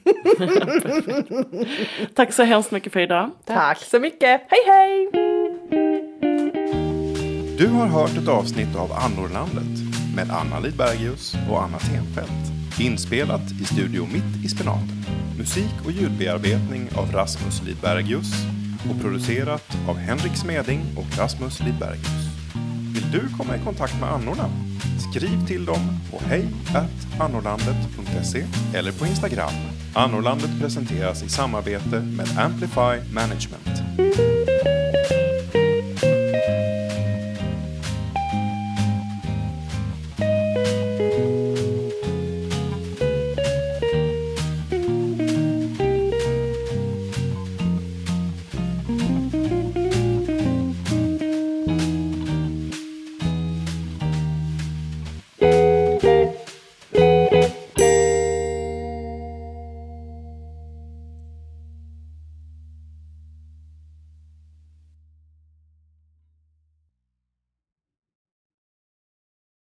Tack 2.16 2.34
så 2.34 2.44
hemskt 2.44 2.72
mycket 2.72 2.94
för 2.94 3.00
idag. 3.00 3.30
Tack 3.46 3.78
så 3.78 4.00
mycket. 4.00 4.42
Hej 4.48 4.60
hej! 4.68 5.25
Du 7.58 7.68
har 7.68 7.88
hört 7.88 8.18
ett 8.18 8.28
avsnitt 8.28 8.76
av 8.76 8.92
Annorlandet 8.92 9.96
med 10.16 10.32
Anna 10.32 10.60
Lidbergius 10.60 11.36
och 11.50 11.64
Anna 11.64 11.80
Tenfelt. 11.80 12.80
Inspelat 12.80 13.52
i 13.62 13.66
Studio 13.66 14.08
Mitt 14.14 14.46
i 14.46 14.48
Spenaten. 14.48 15.06
Musik 15.38 15.74
och 15.86 15.92
ljudbearbetning 15.92 16.90
av 16.96 17.12
Rasmus 17.12 17.64
Lidbergius 17.64 18.34
och 18.90 19.02
producerat 19.02 19.78
av 19.88 19.98
Henrik 19.98 20.36
Smeding 20.36 20.82
och 20.98 21.18
Rasmus 21.18 21.60
Lidbergius. 21.60 22.26
Vill 22.94 23.12
du 23.12 23.38
komma 23.38 23.56
i 23.56 23.60
kontakt 23.60 24.00
med 24.00 24.10
annorna? 24.10 24.50
Skriv 25.12 25.48
till 25.48 25.66
dem 25.66 26.00
på 26.12 26.20
hej 26.26 26.48
annorlandet.se 27.20 28.46
eller 28.74 28.92
på 28.92 29.06
Instagram. 29.06 29.54
Annorlandet 29.94 30.60
presenteras 30.62 31.24
i 31.24 31.30
samarbete 31.30 32.00
med 32.00 32.28
Amplify 32.38 33.14
Management. 33.14 34.35